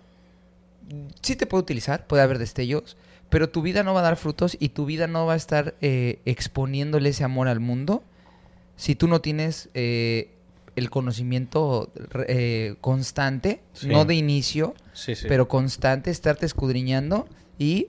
Sí 1.21 1.35
te 1.35 1.45
puede 1.45 1.61
utilizar, 1.63 2.05
puede 2.07 2.23
haber 2.23 2.37
destellos, 2.39 2.97
pero 3.29 3.49
tu 3.49 3.61
vida 3.61 3.83
no 3.83 3.93
va 3.93 4.01
a 4.01 4.03
dar 4.03 4.17
frutos 4.17 4.57
y 4.59 4.69
tu 4.69 4.85
vida 4.85 5.07
no 5.07 5.25
va 5.25 5.33
a 5.33 5.37
estar 5.37 5.75
eh, 5.81 6.19
exponiéndole 6.25 7.09
ese 7.09 7.23
amor 7.23 7.47
al 7.47 7.59
mundo 7.61 8.03
si 8.75 8.95
tú 8.95 9.07
no 9.07 9.21
tienes 9.21 9.69
eh, 9.73 10.31
el 10.75 10.89
conocimiento 10.89 11.91
eh, 12.27 12.75
constante, 12.81 13.61
Sí. 13.73 13.87
no 13.87 14.03
de 14.05 14.15
inicio, 14.15 14.73
Sí, 14.93 15.15
sí. 15.15 15.27
pero 15.29 15.47
constante, 15.47 16.09
estarte 16.11 16.45
escudriñando 16.45 17.27
y 17.59 17.87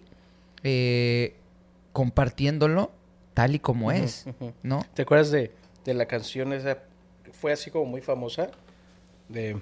compartiéndolo 1.92 2.90
tal 3.34 3.54
y 3.54 3.58
como 3.58 3.90
es. 3.92 4.26
¿no? 4.62 4.84
¿Te 4.94 5.02
acuerdas 5.02 5.30
de, 5.30 5.52
de 5.84 5.94
la 5.94 6.06
canción 6.06 6.52
esa? 6.52 6.78
Fue 7.32 7.52
así 7.52 7.70
como 7.70 7.86
muy 7.86 8.00
famosa. 8.00 8.50
De. 9.32 9.56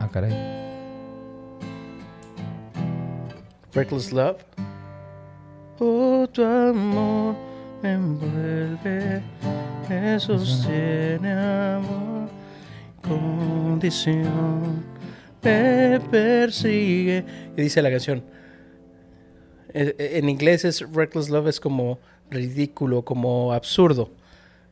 Ah, 0.00 0.08
caray. 0.12 0.32
Reckless 3.74 4.12
Love. 4.12 4.36
Oh, 5.80 6.26
tu 6.32 6.42
amor 6.44 7.36
me 7.82 7.92
envuelve, 7.92 9.22
me 9.88 10.18
sostiene 10.18 11.30
amor, 11.30 12.28
condición, 13.02 14.84
me 15.42 16.00
persigue. 16.10 17.24
Y 17.56 17.62
dice 17.62 17.80
la 17.82 17.90
canción. 17.90 18.24
eh, 19.72 19.94
eh, 19.98 20.10
En 20.18 20.28
inglés 20.28 20.64
es 20.64 20.80
Reckless 20.92 21.28
Love 21.30 21.48
es 21.48 21.60
como 21.60 22.00
ridículo, 22.30 23.02
como 23.02 23.52
absurdo. 23.52 24.10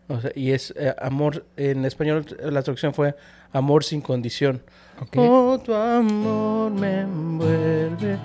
O 0.08 0.20
sea, 0.20 0.30
y 0.34 0.50
es 0.52 0.72
eh, 0.76 0.94
amor, 1.00 1.44
en 1.56 1.84
español 1.84 2.24
la 2.40 2.62
traducción 2.62 2.94
fue 2.94 3.16
amor 3.52 3.82
sin 3.82 4.00
condición. 4.00 4.62
Ok. 5.00 5.16
Oh, 5.16 5.58
tu 5.58 5.74
amor 5.74 6.70
me 6.70 7.00
envuelve, 7.00 8.16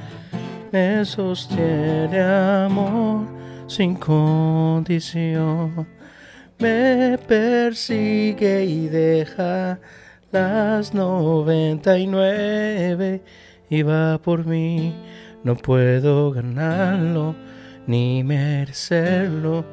me 0.71 1.03
sostiene 1.05 2.21
amor 2.21 3.25
sin 3.67 3.95
condición. 3.95 5.88
Me 6.59 7.17
persigue 7.27 8.65
y 8.65 8.88
deja 8.88 9.79
las 10.31 10.93
99 10.93 13.23
y 13.69 13.81
va 13.81 14.19
por 14.19 14.45
mí. 14.45 14.93
No 15.43 15.55
puedo 15.55 16.31
ganarlo 16.31 17.35
ni 17.91 18.24
merecerlo. 18.24 19.65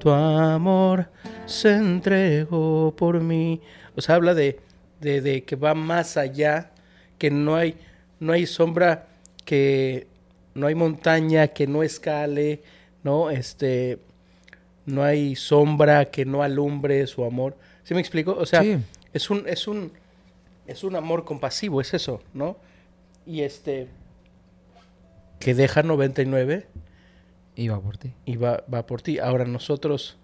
Tu 0.00 0.10
amor 0.10 1.08
se 1.46 1.72
entregó 1.76 2.92
por 2.96 3.20
mí. 3.20 3.60
O 3.96 4.00
sea, 4.00 4.16
habla 4.16 4.34
de, 4.34 4.58
de, 5.00 5.20
de 5.20 5.44
que 5.44 5.54
va 5.54 5.74
más 5.74 6.16
allá, 6.16 6.72
que 7.16 7.30
no 7.30 7.54
hay, 7.54 7.76
no 8.18 8.32
hay 8.32 8.46
sombra, 8.46 9.06
que 9.44 10.08
no 10.54 10.66
hay 10.66 10.74
montaña 10.74 11.46
que 11.48 11.66
no 11.68 11.82
escale, 11.84 12.62
¿no? 13.04 13.30
Este, 13.30 13.98
no 14.86 15.04
hay 15.04 15.36
sombra 15.36 16.06
que 16.06 16.24
no 16.24 16.42
alumbre 16.42 17.06
su 17.06 17.24
amor. 17.24 17.56
¿Sí 17.84 17.94
me 17.94 18.00
explico? 18.00 18.32
O 18.36 18.46
sea, 18.46 18.62
Sí. 18.62 18.78
es 19.12 19.30
un, 19.30 19.46
es 19.46 19.68
un, 19.68 19.92
es 20.66 20.82
un 20.82 20.96
amor 20.96 21.24
compasivo, 21.24 21.80
es 21.80 21.94
eso, 21.94 22.20
¿no? 22.34 22.56
Y 23.26 23.42
este, 23.42 23.86
que 25.38 25.54
deja 25.54 25.82
99 25.84 26.66
Iba 27.56 27.80
por 27.80 27.98
ti. 27.98 28.12
y 28.24 28.36
va, 28.36 28.64
va 28.72 28.86
por 28.86 29.02
ti. 29.02 29.18
Ahora 29.18 29.44
nosotros 29.44 30.16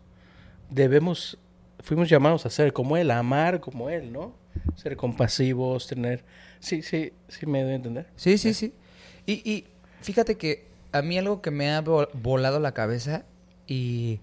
debemos, 0.71 1.39
fuimos 1.81 2.09
llamados 2.09 2.47
a 2.47 2.51
ser 2.51 2.73
como 2.73 2.97
Él, 2.97 3.11
a 3.11 3.19
amar 3.19 3.61
como 3.61 3.91
Él, 3.91 4.13
¿no? 4.13 4.35
Ser 4.75 4.97
compasivos, 4.97 5.87
tener... 5.87 6.25
Sí, 6.61 6.83
sí, 6.83 7.13
sí 7.29 7.47
me 7.47 7.63
doy 7.63 7.73
a 7.73 7.75
entender. 7.77 8.07
Sí, 8.17 8.39
sí, 8.39 8.55
sí. 8.55 8.73
Y, 9.27 9.35
y 9.51 9.67
fíjate 10.01 10.37
que 10.37 10.67
a 10.93 11.03
mí 11.03 11.19
algo 11.19 11.43
que 11.43 11.51
me 11.51 11.71
ha 11.73 11.83
vo- 11.85 12.09
volado 12.15 12.59
la 12.61 12.73
cabeza 12.73 13.25
y 13.67 14.21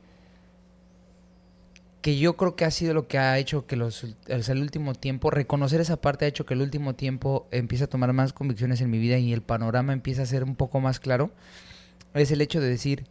que 2.02 2.18
yo 2.18 2.36
creo 2.36 2.56
que 2.56 2.66
ha 2.66 2.72
sido 2.72 2.94
lo 2.94 3.08
que 3.08 3.18
ha 3.18 3.38
hecho 3.38 3.66
que 3.66 3.76
los, 3.78 4.04
o 4.04 4.42
sea, 4.42 4.54
el 4.56 4.62
último 4.62 4.94
tiempo, 4.94 5.30
reconocer 5.30 5.80
esa 5.80 6.02
parte 6.02 6.26
ha 6.26 6.28
hecho 6.28 6.46
que 6.46 6.54
el 6.54 6.62
último 6.62 6.96
tiempo 6.96 7.48
empiece 7.52 7.86
a 7.86 7.88
tomar 7.88 8.12
más 8.12 8.34
convicciones 8.34 8.82
en 8.82 8.90
mi 8.90 8.98
vida 8.98 9.18
y 9.20 9.32
el 9.32 9.42
panorama 9.42 9.94
empieza 9.94 10.24
a 10.24 10.26
ser 10.26 10.44
un 10.44 10.56
poco 10.56 10.82
más 10.82 11.00
claro, 11.00 11.32
es 12.14 12.32
el 12.32 12.42
hecho 12.42 12.60
de 12.62 12.68
decir, 12.70 13.06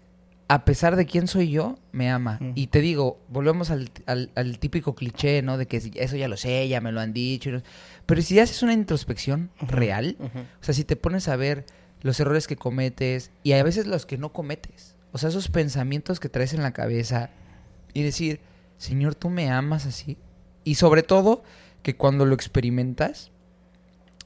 a 0.48 0.64
pesar 0.64 0.96
de 0.96 1.06
quién 1.06 1.28
soy 1.28 1.50
yo, 1.50 1.76
me 1.92 2.10
ama. 2.10 2.38
Y 2.54 2.66
te 2.66 2.80
digo, 2.80 3.18
volvemos 3.28 3.70
al, 3.70 3.90
al- 4.06 4.30
al 4.34 4.58
típico 4.58 4.94
cliché, 4.94 5.40
¿no? 5.42 5.56
De 5.56 5.66
que 5.66 5.78
eso 5.94 6.16
ya 6.16 6.28
lo 6.28 6.36
sé, 6.36 6.68
ya 6.68 6.80
me 6.80 6.92
lo 6.92 7.00
han 7.00 7.12
dicho. 7.12 7.50
Pero 8.06 8.20
si 8.22 8.38
haces 8.38 8.62
una 8.62 8.74
introspección 8.74 9.50
real, 9.60 10.16
o 10.20 10.64
sea, 10.64 10.74
si 10.74 10.84
te 10.84 10.96
pones 10.96 11.28
a 11.28 11.36
ver 11.36 11.64
los 12.02 12.18
errores 12.20 12.46
que 12.46 12.56
cometes 12.56 13.30
y 13.42 13.52
a 13.52 13.62
veces 13.62 13.86
los 13.86 14.04
que 14.06 14.18
no 14.18 14.32
cometes, 14.32 14.96
o 15.12 15.18
sea, 15.18 15.28
esos 15.30 15.48
pensamientos 15.48 16.20
que 16.20 16.28
traes 16.28 16.52
en 16.52 16.62
la 16.62 16.72
cabeza 16.72 17.30
y 17.94 18.02
decir, 18.02 18.40
Señor, 18.76 19.14
tú 19.14 19.30
me 19.30 19.50
amas 19.50 19.86
así. 19.86 20.18
Y 20.64 20.74
sobre 20.74 21.02
todo, 21.02 21.42
que 21.82 21.96
cuando 21.96 22.26
lo 22.26 22.34
experimentas, 22.34 23.30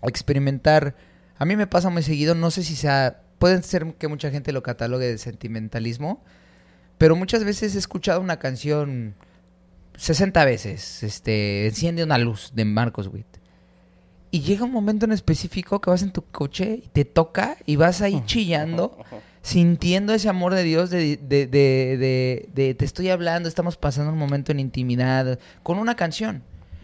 experimentar, 0.03 0.95
a 1.39 1.45
mí 1.45 1.57
me 1.57 1.67
pasa 1.67 1.91
muy 1.91 2.03
seguido, 2.03 2.35
no 2.35 2.51
sé 2.51 2.63
si 2.63 2.77
sea, 2.77 3.23
puede 3.39 3.63
ser 3.63 3.95
que 3.95 4.09
mucha 4.09 4.31
gente 4.31 4.53
lo 4.53 4.63
catalogue 4.63 5.07
de 5.07 5.19
sentimentalismo, 5.19 6.23
pero 6.99 7.17
muchas 7.17 7.45
veces 7.45 7.75
he 7.75 7.79
escuchado 7.79 8.21
una 8.21 8.39
canción 8.39 9.15
60 9.97 10.45
veces, 10.45 11.03
este, 11.03 11.67
enciende 11.67 12.03
una 12.05 12.19
luz 12.19 12.53
de 12.55 12.65
Marcos 12.65 13.09
Witt. 13.09 13.27
Y 14.31 14.41
llega 14.41 14.65
un 14.65 14.73
momento 14.73 15.07
en 15.07 15.13
específico 15.13 15.81
que 15.81 15.89
vas 15.89 16.03
en 16.03 16.11
tu 16.13 16.23
coche 16.23 16.81
y 16.85 16.89
te 16.89 17.05
toca 17.05 17.57
y 17.65 17.77
vas 17.77 18.03
ahí 18.03 18.23
chillando, 18.27 18.99
sintiendo 19.41 20.13
ese 20.13 20.29
amor 20.29 20.53
de 20.55 20.63
Dios, 20.65 20.91
de, 20.91 21.17
de, 21.17 21.47
de, 21.47 21.97
de- 21.97 22.49
de 22.53 22.75
te 22.75 22.85
estoy 22.85 23.09
hablando, 23.09 23.49
estamos 23.49 23.77
pasando 23.77 24.13
un 24.13 24.19
momento 24.19 24.53
en 24.53 24.61
intimidad, 24.61 25.39
con 25.63 25.79
una 25.79 25.95
canción. 25.97 26.43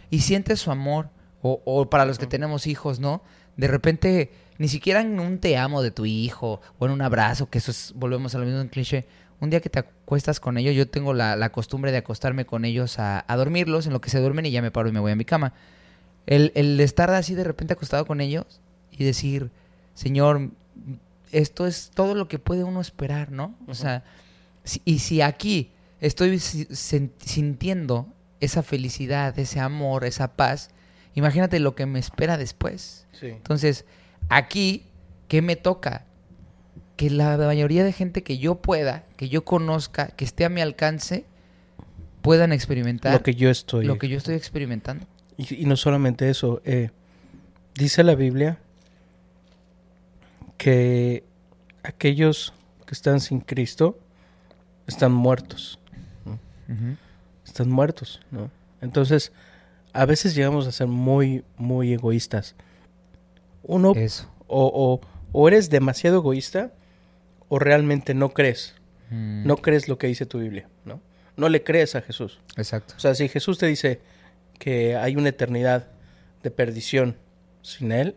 Y 0.09 0.21
sientes 0.21 0.59
su 0.61 0.71
amor. 0.71 1.09
O, 1.45 1.61
o 1.65 1.89
para 1.89 2.05
los 2.05 2.17
que 2.17 2.25
tenemos 2.25 2.67
hijos, 2.67 3.01
¿no? 3.01 3.21
De 3.57 3.67
repente, 3.67 4.31
ni 4.57 4.67
siquiera 4.67 5.01
en 5.01 5.19
un 5.19 5.39
te 5.39 5.57
amo 5.57 5.81
de 5.81 5.91
tu 5.91 6.05
hijo 6.05 6.61
o 6.79 6.85
en 6.85 6.91
un 6.91 7.01
abrazo, 7.01 7.49
que 7.49 7.57
eso 7.57 7.71
es, 7.71 7.93
volvemos 7.95 8.35
a 8.35 8.39
lo 8.39 8.45
mismo 8.45 8.61
en 8.61 8.67
cliché. 8.69 9.05
Un 9.39 9.49
día 9.49 9.59
que 9.59 9.69
te 9.69 9.79
acuestas 9.79 10.39
con 10.39 10.57
ellos, 10.57 10.73
yo 10.75 10.87
tengo 10.87 11.13
la, 11.13 11.35
la 11.35 11.51
costumbre 11.51 11.91
de 11.91 11.97
acostarme 11.97 12.45
con 12.45 12.63
ellos 12.65 12.97
a, 12.99 13.25
a 13.27 13.35
dormirlos, 13.35 13.87
en 13.87 13.93
lo 13.93 13.99
que 13.99 14.09
se 14.09 14.19
duermen 14.19 14.45
y 14.45 14.51
ya 14.51 14.61
me 14.61 14.71
paro 14.71 14.87
y 14.87 14.91
me 14.91 14.99
voy 14.99 15.11
a 15.11 15.15
mi 15.15 15.25
cama. 15.25 15.53
El, 16.25 16.51
el 16.55 16.79
estar 16.79 17.09
así 17.11 17.35
de 17.35 17.43
repente 17.43 17.73
acostado 17.73 18.05
con 18.05 18.21
ellos 18.21 18.61
y 18.91 19.03
decir, 19.03 19.51
Señor, 19.95 20.51
esto 21.31 21.67
es 21.67 21.91
todo 21.93 22.15
lo 22.15 22.27
que 22.29 22.39
puede 22.39 22.63
uno 22.63 22.79
esperar, 22.79 23.31
¿no? 23.31 23.55
O 23.67 23.73
sea, 23.73 24.03
si- 24.63 24.81
y 24.85 24.99
si 24.99 25.21
aquí 25.21 25.71
estoy 25.99 26.39
sintiendo 26.39 28.07
esa 28.39 28.63
felicidad, 28.63 29.37
ese 29.39 29.59
amor, 29.59 30.05
esa 30.05 30.35
paz, 30.35 30.69
imagínate 31.15 31.59
lo 31.59 31.75
que 31.75 31.85
me 31.85 31.99
espera 31.99 32.37
después. 32.37 33.07
Sí. 33.13 33.27
Entonces, 33.27 33.85
aquí, 34.29 34.85
¿qué 35.27 35.41
me 35.41 35.55
toca? 35.55 36.05
Que 36.95 37.09
la 37.09 37.37
mayoría 37.37 37.83
de 37.83 37.91
gente 37.91 38.23
que 38.23 38.37
yo 38.37 38.55
pueda, 38.55 39.03
que 39.17 39.29
yo 39.29 39.43
conozca, 39.43 40.07
que 40.07 40.25
esté 40.25 40.45
a 40.45 40.49
mi 40.49 40.61
alcance, 40.61 41.25
puedan 42.21 42.53
experimentar 42.53 43.13
Lo 43.13 43.23
que 43.23 43.35
yo 43.35 43.49
estoy. 43.49 43.85
lo 43.85 43.97
que 43.97 44.07
yo 44.07 44.17
estoy 44.17 44.35
experimentando. 44.35 45.05
Y, 45.37 45.63
y 45.63 45.65
no 45.65 45.75
solamente 45.75 46.29
eso, 46.29 46.61
eh, 46.63 46.91
dice 47.75 48.03
la 48.03 48.15
Biblia 48.15 48.59
que 50.57 51.23
aquellos 51.83 52.53
que 52.85 52.93
están 52.93 53.19
sin 53.19 53.41
Cristo 53.41 53.99
están 54.87 55.11
muertos, 55.11 55.79
están 57.45 57.69
muertos, 57.69 58.21
¿no? 58.31 58.49
Entonces, 58.81 59.31
a 59.93 60.05
veces 60.05 60.35
llegamos 60.35 60.67
a 60.67 60.71
ser 60.71 60.87
muy, 60.87 61.43
muy 61.57 61.93
egoístas. 61.93 62.55
Uno, 63.63 63.93
Eso. 63.95 64.29
o, 64.47 64.71
o, 64.73 65.07
o 65.31 65.47
eres 65.47 65.69
demasiado 65.69 66.17
egoísta, 66.17 66.73
o 67.49 67.59
realmente 67.59 68.13
no 68.13 68.29
crees, 68.29 68.75
Mm, 69.13 69.45
no 69.45 69.57
crees 69.57 69.87
lo 69.87 69.99
que 69.99 70.07
dice 70.07 70.25
tu 70.25 70.39
Biblia, 70.39 70.67
¿no? 70.85 70.99
No 71.37 71.47
le 71.49 71.63
crees 71.63 71.95
a 71.95 72.01
Jesús. 72.01 72.39
Exacto. 72.57 72.95
O 72.97 72.99
sea, 72.99 73.13
si 73.13 73.27
Jesús 73.29 73.59
te 73.59 73.67
dice 73.67 73.99
que 74.57 74.95
hay 74.95 75.15
una 75.15 75.29
eternidad 75.29 75.87
de 76.41 76.49
perdición 76.49 77.15
sin 77.61 77.91
Él, 77.91 78.15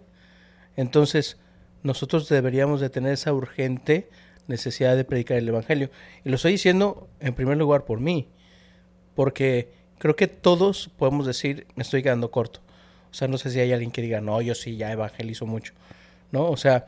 entonces 0.76 1.36
nosotros 1.82 2.28
deberíamos 2.28 2.80
de 2.80 2.88
tener 2.88 3.12
esa 3.12 3.32
urgente 3.34 4.08
necesidad 4.48 4.96
de 4.96 5.04
predicar 5.04 5.36
el 5.36 5.48
Evangelio. 5.48 5.90
Y 6.24 6.30
lo 6.30 6.36
estoy 6.36 6.52
diciendo 6.52 7.08
en 7.20 7.34
primer 7.34 7.58
lugar 7.58 7.84
por 7.84 8.00
mí, 8.00 8.28
porque 9.14 9.72
creo 9.98 10.16
que 10.16 10.28
todos 10.28 10.90
podemos 10.96 11.26
decir, 11.26 11.66
me 11.74 11.82
estoy 11.82 12.02
quedando 12.02 12.30
corto. 12.30 12.60
O 13.16 13.18
sea, 13.18 13.28
no 13.28 13.38
sé 13.38 13.48
si 13.48 13.58
hay 13.60 13.72
alguien 13.72 13.90
que 13.90 14.02
diga, 14.02 14.20
no, 14.20 14.42
yo 14.42 14.54
sí 14.54 14.76
ya 14.76 14.92
evangelizo 14.92 15.46
mucho. 15.46 15.72
¿No? 16.32 16.50
O 16.50 16.58
sea, 16.58 16.84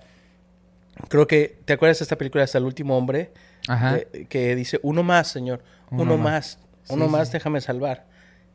creo 1.08 1.26
que, 1.26 1.56
¿te 1.64 1.72
acuerdas 1.72 2.00
de 2.00 2.02
esta 2.02 2.16
película 2.18 2.44
hasta 2.44 2.58
el 2.58 2.64
último 2.64 2.98
hombre? 2.98 3.30
Ajá. 3.66 3.94
de- 3.94 4.26
que 4.26 4.54
dice, 4.54 4.78
uno 4.82 5.02
más, 5.02 5.28
señor, 5.28 5.62
uno, 5.90 6.02
Uno 6.02 6.18
más, 6.18 6.58
uno 6.90 7.06
sí, 7.06 7.10
más, 7.10 7.28
sí. 7.28 7.32
déjame 7.32 7.62
salvar. 7.62 8.04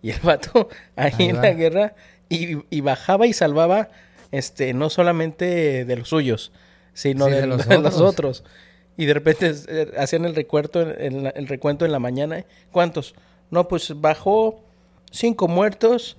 Y 0.03 0.11
el 0.11 0.19
vato 0.19 0.69
ahí, 0.95 1.13
Ahí 1.17 1.29
en 1.29 1.37
va. 1.37 1.41
la 1.41 1.51
guerra 1.53 1.95
y, 2.29 2.57
y 2.69 2.81
bajaba 2.81 3.25
y 3.25 3.33
salvaba 3.33 3.89
este 4.31 4.73
no 4.75 4.91
solamente 4.91 5.83
de 5.83 5.95
los 5.95 6.09
suyos, 6.09 6.51
sino 6.93 7.25
Sí, 7.25 7.31
de, 7.31 7.41
de 7.41 7.47
los 7.47 7.67
de 7.67 7.79
los 7.79 7.95
otros. 7.95 8.39
otros. 8.39 8.43
Y 8.97 9.05
de 9.07 9.15
repente 9.15 9.51
eh, 9.67 9.91
hacían 9.97 10.25
el 10.25 10.35
recuento 10.35 10.79
el 10.81 11.47
recuento 11.47 11.85
en 11.85 11.91
la 11.91 11.97
mañana. 11.99 12.45
¿Cuántos? 12.71 13.15
No, 13.49 13.67
pues 13.67 13.99
bajó 13.99 14.63
cinco 15.09 15.47
muertos, 15.47 16.17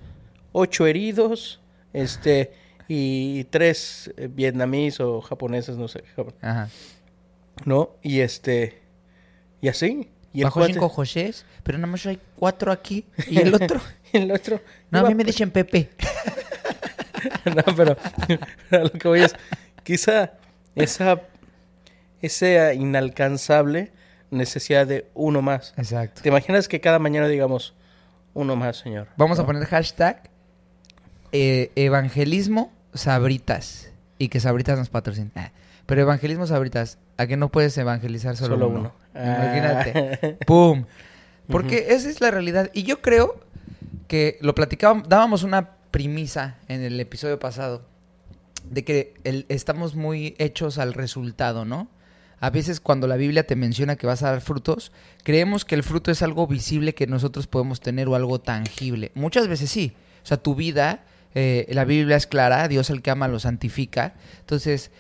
ocho 0.54 0.86
heridos, 0.86 1.60
este 1.92 2.52
y 2.88 3.44
tres 3.44 4.12
eh, 4.16 4.28
vietnamíes 4.30 5.00
o 5.00 5.20
japoneses, 5.20 5.76
no 5.76 5.88
sé, 5.88 6.04
Ajá. 6.40 6.68
¿no? 7.64 7.90
Y 8.02 8.20
este, 8.20 8.80
y 9.60 9.68
así. 9.68 10.10
Y 10.32 10.42
Bajo 10.42 10.60
cuate- 10.60 10.72
cinco 10.72 10.88
Josés, 10.88 11.44
pero 11.62 11.78
nada 11.78 11.90
más 11.90 12.04
hay 12.06 12.18
cuatro 12.36 12.72
aquí. 12.72 13.04
¿Y 13.28 13.38
el 13.40 13.54
otro? 13.54 13.80
el 14.12 14.30
otro. 14.30 14.60
No, 14.90 15.00
a 15.00 15.08
mí 15.08 15.14
me 15.14 15.24
dicen 15.24 15.50
Pepe. 15.50 15.90
no, 17.44 17.62
pero 17.76 17.96
lo 18.70 18.90
que 18.90 19.08
voy 19.08 19.20
es, 19.20 19.34
quizá 19.82 20.32
esa, 20.74 21.22
esa 22.20 22.74
inalcanzable 22.74 23.92
necesidad 24.30 24.86
de 24.86 25.06
uno 25.14 25.40
más. 25.42 25.74
Exacto. 25.76 26.22
¿Te 26.22 26.28
imaginas 26.28 26.68
que 26.68 26.80
cada 26.80 26.98
mañana 26.98 27.28
digamos, 27.28 27.74
uno 28.34 28.56
más, 28.56 28.76
señor? 28.78 29.08
Vamos 29.16 29.38
a 29.38 29.46
poner 29.46 29.64
hashtag 29.66 30.30
eh, 31.36 31.72
evangelismo 31.74 32.72
sabritas. 32.94 33.90
Y 34.18 34.28
que 34.28 34.38
sabritas 34.40 34.78
nos 34.78 34.88
patrocina. 34.88 35.30
Ah, 35.34 35.50
Pero 35.86 36.00
evangelismo 36.02 36.46
sabritas. 36.46 36.98
¿A 37.16 37.26
que 37.26 37.36
no 37.36 37.48
puedes 37.50 37.76
evangelizar 37.76 38.36
solo, 38.36 38.54
Solo 38.54 38.68
uno? 38.68 38.78
uno. 38.80 38.92
Imagínate. 39.22 40.18
Ah. 40.40 40.44
¡Pum! 40.46 40.84
Porque 41.48 41.86
esa 41.90 42.08
es 42.08 42.20
la 42.20 42.30
realidad. 42.30 42.70
Y 42.72 42.84
yo 42.84 43.02
creo 43.02 43.40
que 44.08 44.38
lo 44.40 44.54
platicábamos, 44.54 45.08
dábamos 45.08 45.42
una 45.42 45.70
premisa 45.90 46.56
en 46.68 46.82
el 46.82 46.98
episodio 47.00 47.38
pasado. 47.38 47.82
De 48.70 48.84
que 48.84 49.14
el- 49.24 49.44
estamos 49.48 49.94
muy 49.94 50.34
hechos 50.38 50.78
al 50.78 50.94
resultado, 50.94 51.64
¿no? 51.64 51.88
A 52.40 52.50
veces 52.50 52.80
cuando 52.80 53.06
la 53.06 53.16
Biblia 53.16 53.46
te 53.46 53.56
menciona 53.56 53.96
que 53.96 54.06
vas 54.06 54.22
a 54.22 54.30
dar 54.30 54.40
frutos, 54.40 54.92
creemos 55.22 55.64
que 55.64 55.74
el 55.74 55.82
fruto 55.82 56.10
es 56.10 56.22
algo 56.22 56.46
visible 56.46 56.94
que 56.94 57.06
nosotros 57.06 57.46
podemos 57.46 57.80
tener 57.80 58.08
o 58.08 58.14
algo 58.14 58.40
tangible. 58.40 59.10
Muchas 59.14 59.48
veces 59.48 59.70
sí. 59.70 59.92
O 60.22 60.26
sea, 60.26 60.36
tu 60.38 60.54
vida, 60.54 61.04
eh, 61.34 61.66
la 61.70 61.84
Biblia 61.84 62.16
es 62.16 62.26
clara, 62.26 62.68
Dios 62.68 62.90
el 62.90 63.02
que 63.02 63.10
ama 63.10 63.28
lo 63.28 63.40
santifica. 63.40 64.14
Entonces, 64.40 64.90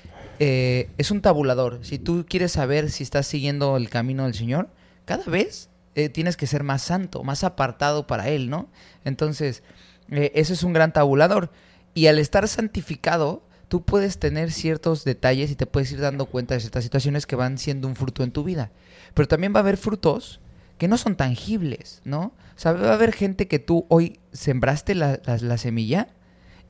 eh, 0.40 0.90
es 0.98 1.10
un 1.10 1.20
tabulador. 1.20 1.80
Si 1.82 1.98
tú 1.98 2.26
quieres 2.28 2.52
saber 2.52 2.90
si 2.90 3.04
estás 3.04 3.26
siguiendo 3.26 3.76
el 3.76 3.88
camino 3.88 4.24
del 4.24 4.34
Señor, 4.34 4.68
cada 5.04 5.24
vez 5.24 5.70
eh, 5.94 6.08
tienes 6.08 6.36
que 6.36 6.46
ser 6.46 6.64
más 6.64 6.82
santo, 6.82 7.22
más 7.22 7.44
apartado 7.44 8.06
para 8.06 8.28
Él, 8.28 8.50
¿no? 8.50 8.68
Entonces, 9.04 9.62
eso 10.08 10.52
es 10.52 10.62
un 10.64 10.72
gran 10.72 10.92
tabulador. 10.92 11.50
Y 11.94 12.08
al 12.08 12.18
estar 12.18 12.48
santificado, 12.48 13.46
tú 13.68 13.84
puedes 13.84 14.18
tener 14.18 14.50
ciertos 14.50 15.04
detalles 15.04 15.50
y 15.50 15.54
te 15.54 15.66
puedes 15.66 15.92
ir 15.92 16.00
dando 16.00 16.26
cuenta 16.26 16.54
de 16.54 16.60
ciertas 16.60 16.84
situaciones 16.84 17.26
que 17.26 17.36
van 17.36 17.58
siendo 17.58 17.86
un 17.86 17.94
fruto 17.94 18.24
en 18.24 18.32
tu 18.32 18.42
vida. 18.42 18.72
Pero 19.14 19.28
también 19.28 19.54
va 19.54 19.58
a 19.58 19.62
haber 19.62 19.76
frutos 19.76 20.40
que 20.78 20.88
no 20.88 20.98
son 20.98 21.14
tangibles, 21.14 22.02
¿no? 22.04 22.34
O 22.56 22.58
sea, 22.58 22.72
va 22.72 22.90
a 22.90 22.94
haber 22.94 23.12
gente 23.12 23.46
que 23.46 23.60
tú 23.60 23.86
hoy 23.88 24.18
sembraste 24.32 24.96
la 24.96 25.58
semilla 25.58 26.08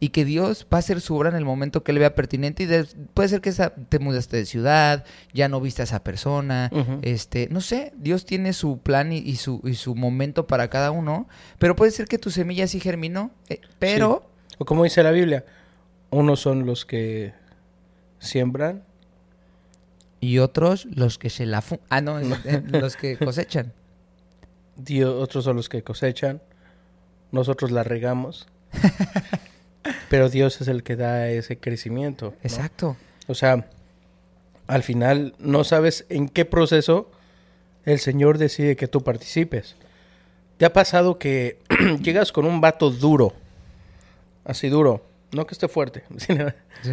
y 0.01 0.09
que 0.11 0.25
Dios 0.25 0.67
va 0.73 0.77
a 0.77 0.81
hacer 0.81 1.01
su 1.01 1.17
obra 1.17 1.31
en 1.31 1.37
el 1.37 1.45
momento 1.45 1.83
que 1.83 1.93
le 1.93 2.01
vea 2.01 2.15
pertinente 2.15 2.65
y 2.65 2.67
de- 2.67 2.85
puede 3.15 3.29
ser 3.29 3.41
que 3.41 3.49
esa- 3.51 3.75
te 3.75 3.99
mudaste 3.99 4.37
de 4.37 4.45
ciudad, 4.47 5.05
ya 5.33 5.49
no 5.49 5.61
viste 5.61 5.83
a 5.83 5.85
esa 5.85 6.03
persona, 6.05 6.71
este, 7.03 7.49
no 7.51 7.61
sé, 7.61 7.93
Dios 7.97 8.25
tiene 8.27 8.53
su 8.53 8.79
plan 8.79 9.13
y, 9.13 9.19
y 9.19 9.37
su, 9.37 9.61
y 9.65 9.75
su 9.75 9.95
momento 9.95 10.47
para 10.47 10.69
cada 10.69 10.91
uno, 10.91 11.29
pero 11.59 11.75
puede 11.77 11.91
ser 11.93 12.07
que 12.07 12.19
tu 12.19 12.31
semilla 12.31 12.67
sí 12.67 12.81
germinó, 12.81 13.31
eh, 13.49 13.61
pero... 13.79 14.29
O 14.59 14.65
como 14.65 14.85
dice 14.85 15.03
la 15.03 15.11
Biblia, 15.11 15.45
unos 16.11 16.41
son 16.41 16.67
los 16.67 16.85
que 16.85 17.33
siembran 18.19 18.83
Y 20.21 20.39
otros 20.39 20.87
los 20.87 21.19
que 21.19 21.29
se 21.31 21.45
la... 21.47 21.61
fu- 21.63 21.81
Ah, 21.89 22.01
no, 22.01 22.19
es- 22.19 22.27
eh, 22.47 22.63
los 22.67 22.97
que 22.97 23.17
cosechan. 23.17 23.73
Dios, 24.77 25.15
otros 25.23 25.45
son 25.45 25.57
los 25.57 25.69
que 25.69 25.83
cosechan, 25.83 26.41
nosotros 27.33 27.71
la 27.71 27.85
regamos, 27.85 28.47
pero 30.09 30.29
Dios 30.29 30.61
es 30.61 30.69
el 30.69 30.83
que 30.83 30.97
da 30.97 31.29
ese 31.29 31.59
crecimiento. 31.59 32.27
¿no? 32.31 32.37
Exacto. 32.43 32.97
O 33.27 33.35
sea, 33.35 33.67
al 34.67 34.83
final 34.83 35.35
no 35.39 35.65
sabes 35.65 36.07
en 36.09 36.29
qué 36.29 36.45
proceso 36.45 37.11
el 37.85 37.99
Señor 37.99 38.39
decide 38.39 38.77
que 38.77 38.89
tú 38.89 39.03
participes. 39.03 39.77
¿Te 40.57 40.65
ha 40.65 40.73
pasado 40.73 41.19
que 41.19 41.59
llegas 42.03 42.33
con 42.33 42.47
un 42.47 42.61
vato 42.61 42.91
duro? 42.91 43.35
Así 44.45 44.69
duro. 44.69 45.05
No 45.33 45.47
que 45.47 45.55
esté 45.55 45.69
fuerte. 45.69 46.05
sino- 46.19 46.53
Sí. 46.83 46.91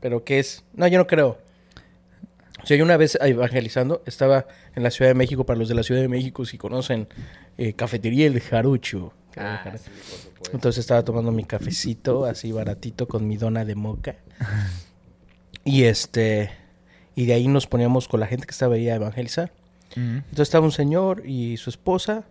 pero 0.00 0.22
que 0.24 0.38
es... 0.38 0.62
No, 0.72 0.86
yo 0.86 0.96
no 0.98 1.06
creo. 1.08 1.38
O 2.62 2.66
sea, 2.66 2.76
yo 2.76 2.84
una 2.84 2.96
vez 2.96 3.18
evangelizando, 3.20 4.02
estaba 4.06 4.46
en 4.76 4.82
la 4.84 4.90
Ciudad 4.92 5.10
de 5.10 5.14
México, 5.14 5.44
para 5.44 5.58
los 5.58 5.68
de 5.68 5.74
la 5.74 5.82
Ciudad 5.82 6.00
de 6.00 6.06
México, 6.08 6.44
si 6.44 6.58
conocen, 6.58 7.08
eh, 7.58 7.72
Cafetería 7.72 8.26
El 8.26 8.38
Jarucho. 8.40 9.12
Entonces 10.52 10.78
estaba 10.78 11.04
tomando 11.04 11.32
mi 11.32 11.44
cafecito, 11.44 12.24
así 12.24 12.52
baratito, 12.52 13.08
con 13.08 13.26
mi 13.26 13.36
dona 13.36 13.64
de 13.64 13.74
moca. 13.74 14.16
Y 15.62 15.84
este... 15.84 16.50
Y 17.14 17.26
de 17.26 17.34
ahí 17.34 17.46
nos 17.46 17.66
poníamos 17.66 18.08
con 18.08 18.18
la 18.18 18.26
gente 18.26 18.46
que 18.46 18.52
estaba 18.52 18.76
ahí 18.76 18.88
a 18.88 18.94
evangelizar. 18.94 19.52
Entonces 19.94 20.40
estaba 20.40 20.64
un 20.64 20.72
señor 20.72 21.26
y 21.26 21.56
su 21.58 21.68
esposa 21.68 22.24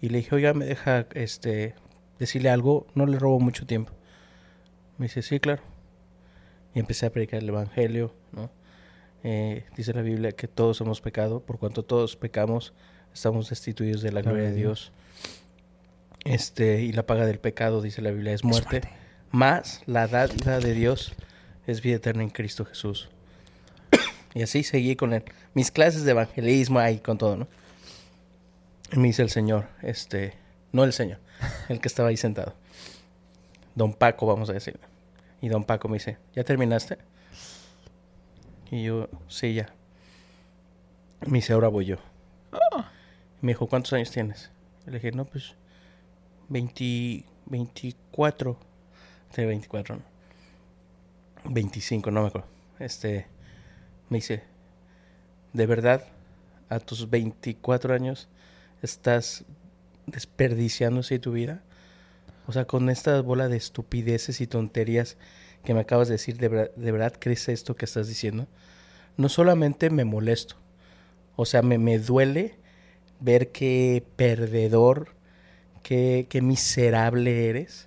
y 0.00 0.08
le 0.08 0.18
dije, 0.18 0.34
oiga, 0.34 0.54
me 0.54 0.64
deja 0.64 1.06
este 1.14 1.74
decirle 2.18 2.48
algo, 2.48 2.86
no 2.94 3.06
le 3.06 3.18
robo 3.18 3.40
mucho 3.40 3.66
tiempo. 3.66 3.92
Me 4.98 5.06
dice, 5.06 5.22
sí, 5.22 5.40
claro. 5.40 5.62
Y 6.74 6.78
empecé 6.78 7.06
a 7.06 7.10
predicar 7.10 7.40
el 7.40 7.48
Evangelio, 7.48 8.14
¿no? 8.32 8.50
Eh, 9.24 9.64
dice 9.76 9.92
la 9.92 10.02
Biblia 10.02 10.32
que 10.32 10.48
todos 10.48 10.80
hemos 10.80 11.00
pecado, 11.00 11.40
por 11.40 11.58
cuanto 11.58 11.84
todos 11.84 12.16
pecamos, 12.16 12.72
estamos 13.12 13.50
destituidos 13.50 14.02
de 14.02 14.12
la 14.12 14.22
gloria 14.22 14.44
de 14.44 14.54
Dios. 14.54 14.92
Este, 16.24 16.82
y 16.82 16.92
la 16.92 17.04
paga 17.04 17.26
del 17.26 17.38
pecado, 17.40 17.82
dice 17.82 18.00
la 18.02 18.10
Biblia, 18.10 18.32
es 18.32 18.44
muerte. 18.44 18.82
Más 19.30 19.82
la 19.86 20.06
dádiva 20.06 20.58
de 20.58 20.72
Dios 20.74 21.14
es 21.66 21.80
vida 21.82 21.96
eterna 21.96 22.22
en 22.22 22.30
Cristo 22.30 22.64
Jesús. 22.64 23.08
Y 24.34 24.42
así 24.42 24.62
seguí 24.62 24.96
con 24.96 25.12
el- 25.12 25.24
mis 25.54 25.70
clases 25.70 26.04
de 26.04 26.12
evangelismo 26.12 26.78
ahí 26.78 26.98
con 27.00 27.18
todo, 27.18 27.36
¿no? 27.36 27.48
Y 28.92 28.98
me 28.98 29.08
dice 29.08 29.22
el 29.22 29.30
señor, 29.30 29.68
este, 29.82 30.34
no 30.72 30.84
el 30.84 30.92
señor, 30.92 31.18
el 31.68 31.80
que 31.80 31.88
estaba 31.88 32.08
ahí 32.10 32.16
sentado. 32.16 32.54
Don 33.74 33.92
Paco, 33.94 34.26
vamos 34.26 34.48
a 34.50 34.52
decirle. 34.52 34.80
Y 35.40 35.48
don 35.48 35.64
Paco 35.64 35.88
me 35.88 35.94
dice, 35.96 36.18
¿ya 36.34 36.44
terminaste? 36.44 36.98
Y 38.70 38.84
yo, 38.84 39.08
sí, 39.28 39.54
ya. 39.54 39.72
Me 41.26 41.38
dice, 41.38 41.52
ahora 41.52 41.68
voy 41.68 41.86
yo. 41.86 41.96
Me 43.40 43.52
dijo, 43.52 43.66
¿cuántos 43.66 43.92
años 43.92 44.10
tienes? 44.10 44.50
Le 44.86 44.92
dije, 44.94 45.12
no, 45.12 45.24
pues, 45.24 45.54
20, 46.52 47.24
24. 47.46 48.56
Tenía 49.34 49.48
24, 49.48 49.96
¿no? 49.96 50.02
25, 51.44 52.10
no 52.10 52.22
me 52.22 52.28
acuerdo. 52.28 52.48
Este, 52.78 53.26
me 54.08 54.18
dice, 54.18 54.42
¿de 55.52 55.66
verdad 55.66 56.04
a 56.68 56.80
tus 56.80 57.10
24 57.10 57.94
años 57.94 58.28
estás 58.82 59.44
desperdiciando 60.06 61.02
tu 61.18 61.32
vida? 61.32 61.62
O 62.46 62.52
sea, 62.52 62.66
con 62.66 62.90
esta 62.90 63.20
bola 63.22 63.48
de 63.48 63.56
estupideces 63.56 64.40
y 64.40 64.46
tonterías 64.46 65.16
que 65.64 65.74
me 65.74 65.80
acabas 65.80 66.08
de 66.08 66.14
decir, 66.14 66.38
¿de, 66.38 66.48
verdad- 66.48 66.74
¿de 66.76 66.92
verdad 66.92 67.14
crees 67.18 67.48
esto 67.48 67.76
que 67.76 67.84
estás 67.84 68.08
diciendo? 68.08 68.46
No 69.16 69.28
solamente 69.28 69.90
me 69.90 70.04
molesto, 70.04 70.56
o 71.36 71.46
sea, 71.46 71.62
me, 71.62 71.78
me 71.78 71.98
duele 71.98 72.56
ver 73.20 73.52
qué 73.52 74.04
perdedor, 74.16 75.10
qué, 75.82 76.26
qué 76.28 76.40
miserable 76.42 77.48
eres 77.48 77.86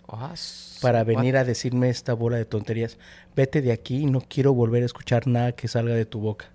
para 0.81 1.03
venir 1.03 1.37
a 1.37 1.43
decirme 1.43 1.89
esta 1.89 2.13
bola 2.13 2.37
de 2.37 2.45
tonterías. 2.45 2.97
Vete 3.35 3.61
de 3.61 3.71
aquí 3.71 3.97
y 4.03 4.05
no 4.05 4.21
quiero 4.21 4.53
volver 4.53 4.83
a 4.83 4.85
escuchar 4.85 5.27
nada 5.27 5.51
que 5.53 5.67
salga 5.67 5.93
de 5.95 6.05
tu 6.05 6.19
boca. 6.19 6.45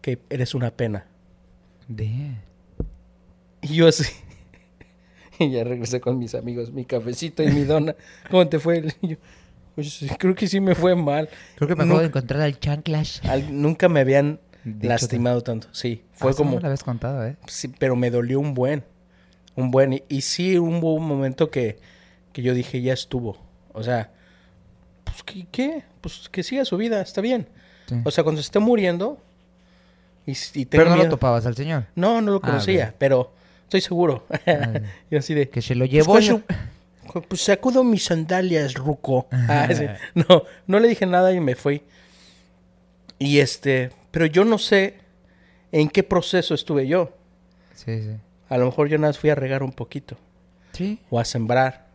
Que 0.00 0.18
eres 0.30 0.54
una 0.54 0.70
pena. 0.70 1.06
De... 1.88 2.32
Y 3.62 3.74
yo 3.74 3.88
así. 3.88 4.04
y 5.38 5.50
ya 5.50 5.64
regresé 5.64 6.00
con 6.00 6.18
mis 6.18 6.34
amigos, 6.34 6.72
mi 6.72 6.84
cafecito 6.84 7.42
y 7.42 7.48
mi 7.48 7.64
dona. 7.64 7.94
¿Cómo 8.30 8.48
te 8.48 8.58
fue? 8.58 8.84
Y 9.02 9.08
yo, 9.08 9.16
"Pues, 9.74 10.04
creo 10.18 10.34
que 10.34 10.46
sí 10.48 10.60
me 10.60 10.74
fue 10.74 10.94
mal. 10.96 11.28
Creo 11.56 11.68
que 11.68 11.76
me 11.76 11.84
acabo 11.84 11.98
de 11.98 12.04
nunca, 12.06 12.18
encontrar 12.18 12.40
al 12.42 12.58
chanclas. 12.58 13.20
al- 13.24 13.60
nunca 13.60 13.88
me 13.88 14.00
habían 14.00 14.40
lastimado 14.64 15.42
tanto. 15.42 15.68
Sí, 15.72 16.02
Ah, 16.04 16.08
fue 16.12 16.30
eso 16.32 16.40
no 16.40 16.44
como... 16.44 16.56
me 16.56 16.60
lo 16.62 16.66
habías 16.68 16.82
contado, 16.84 17.26
¿eh? 17.26 17.36
Sí, 17.46 17.68
pero 17.78 17.96
me 17.96 18.10
dolió 18.10 18.40
un 18.40 18.54
buen. 18.54 18.84
Un 19.56 19.70
buen. 19.70 19.92
Y, 19.94 20.02
y 20.08 20.20
sí 20.22 20.58
hubo 20.58 20.94
un 20.94 21.06
momento 21.06 21.50
que, 21.50 21.78
que 22.32 22.42
yo 22.42 22.54
dije, 22.54 22.80
ya 22.82 22.92
estuvo. 22.92 23.36
O 23.72 23.82
sea, 23.82 24.10
pues 25.04 25.22
¿qué? 25.22 25.46
qué? 25.50 25.84
Pues 26.00 26.28
que 26.30 26.42
siga 26.42 26.64
su 26.64 26.76
vida, 26.76 27.00
está 27.00 27.20
bien. 27.20 27.48
Sí. 27.88 27.96
O 28.04 28.10
sea, 28.10 28.24
cuando 28.24 28.40
se 28.40 28.46
esté 28.46 28.58
muriendo 28.58 29.18
y, 30.26 30.32
y 30.54 30.64
Pero 30.66 30.90
no 30.90 30.96
lo 30.96 31.08
topabas 31.08 31.46
al 31.46 31.56
señor. 31.56 31.86
No, 31.94 32.20
no 32.20 32.30
lo 32.32 32.38
Ah, 32.38 32.40
conocía, 32.46 32.94
pero 32.98 33.32
estoy 33.64 33.80
seguro. 33.80 34.26
Ah, 34.46 34.80
y 35.10 35.16
así 35.16 35.34
de... 35.34 35.48
que 35.48 35.60
se 35.62 35.74
lo 35.74 35.84
Pues, 35.86 35.92
llevó 35.92 36.20
su... 36.22 36.42
co- 37.06 37.22
Pues 37.22 37.40
sacudo 37.42 37.82
mis 37.84 38.04
sandalias, 38.04 38.74
ruco. 38.74 39.26
Ah, 39.32 39.68
sí. 39.74 39.86
No, 40.14 40.44
no 40.66 40.78
le 40.78 40.88
dije 40.88 41.06
nada 41.06 41.32
y 41.32 41.40
me 41.40 41.54
fui. 41.56 41.82
Y 43.18 43.38
este, 43.40 43.90
pero 44.10 44.26
yo 44.26 44.44
no 44.44 44.56
sé 44.58 44.98
en 45.72 45.88
qué 45.88 46.02
proceso 46.02 46.54
estuve 46.54 46.86
yo. 46.86 47.12
Sí, 47.74 48.00
sí. 48.02 48.10
A 48.50 48.58
lo 48.58 48.66
mejor 48.66 48.88
yo 48.88 48.98
nada 48.98 49.08
más 49.08 49.18
fui 49.18 49.30
a 49.30 49.34
regar 49.34 49.62
un 49.62 49.72
poquito 49.72 50.18
Sí. 50.72 50.98
o 51.08 51.18
a 51.18 51.24
sembrar. 51.24 51.86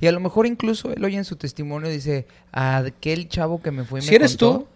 Y 0.00 0.06
a 0.06 0.12
lo 0.12 0.20
mejor 0.20 0.46
incluso 0.46 0.92
él 0.92 1.04
hoy 1.04 1.16
en 1.16 1.24
su 1.24 1.34
testimonio 1.36 1.90
dice, 1.90 2.26
a 2.52 2.76
aquel 2.78 3.28
chavo 3.28 3.60
que 3.60 3.70
me 3.72 3.84
fue 3.84 3.98
y 4.00 4.02
me 4.02 4.08
Si 4.08 4.14
eres 4.14 4.36
contó, 4.36 4.58
tú, 4.60 4.68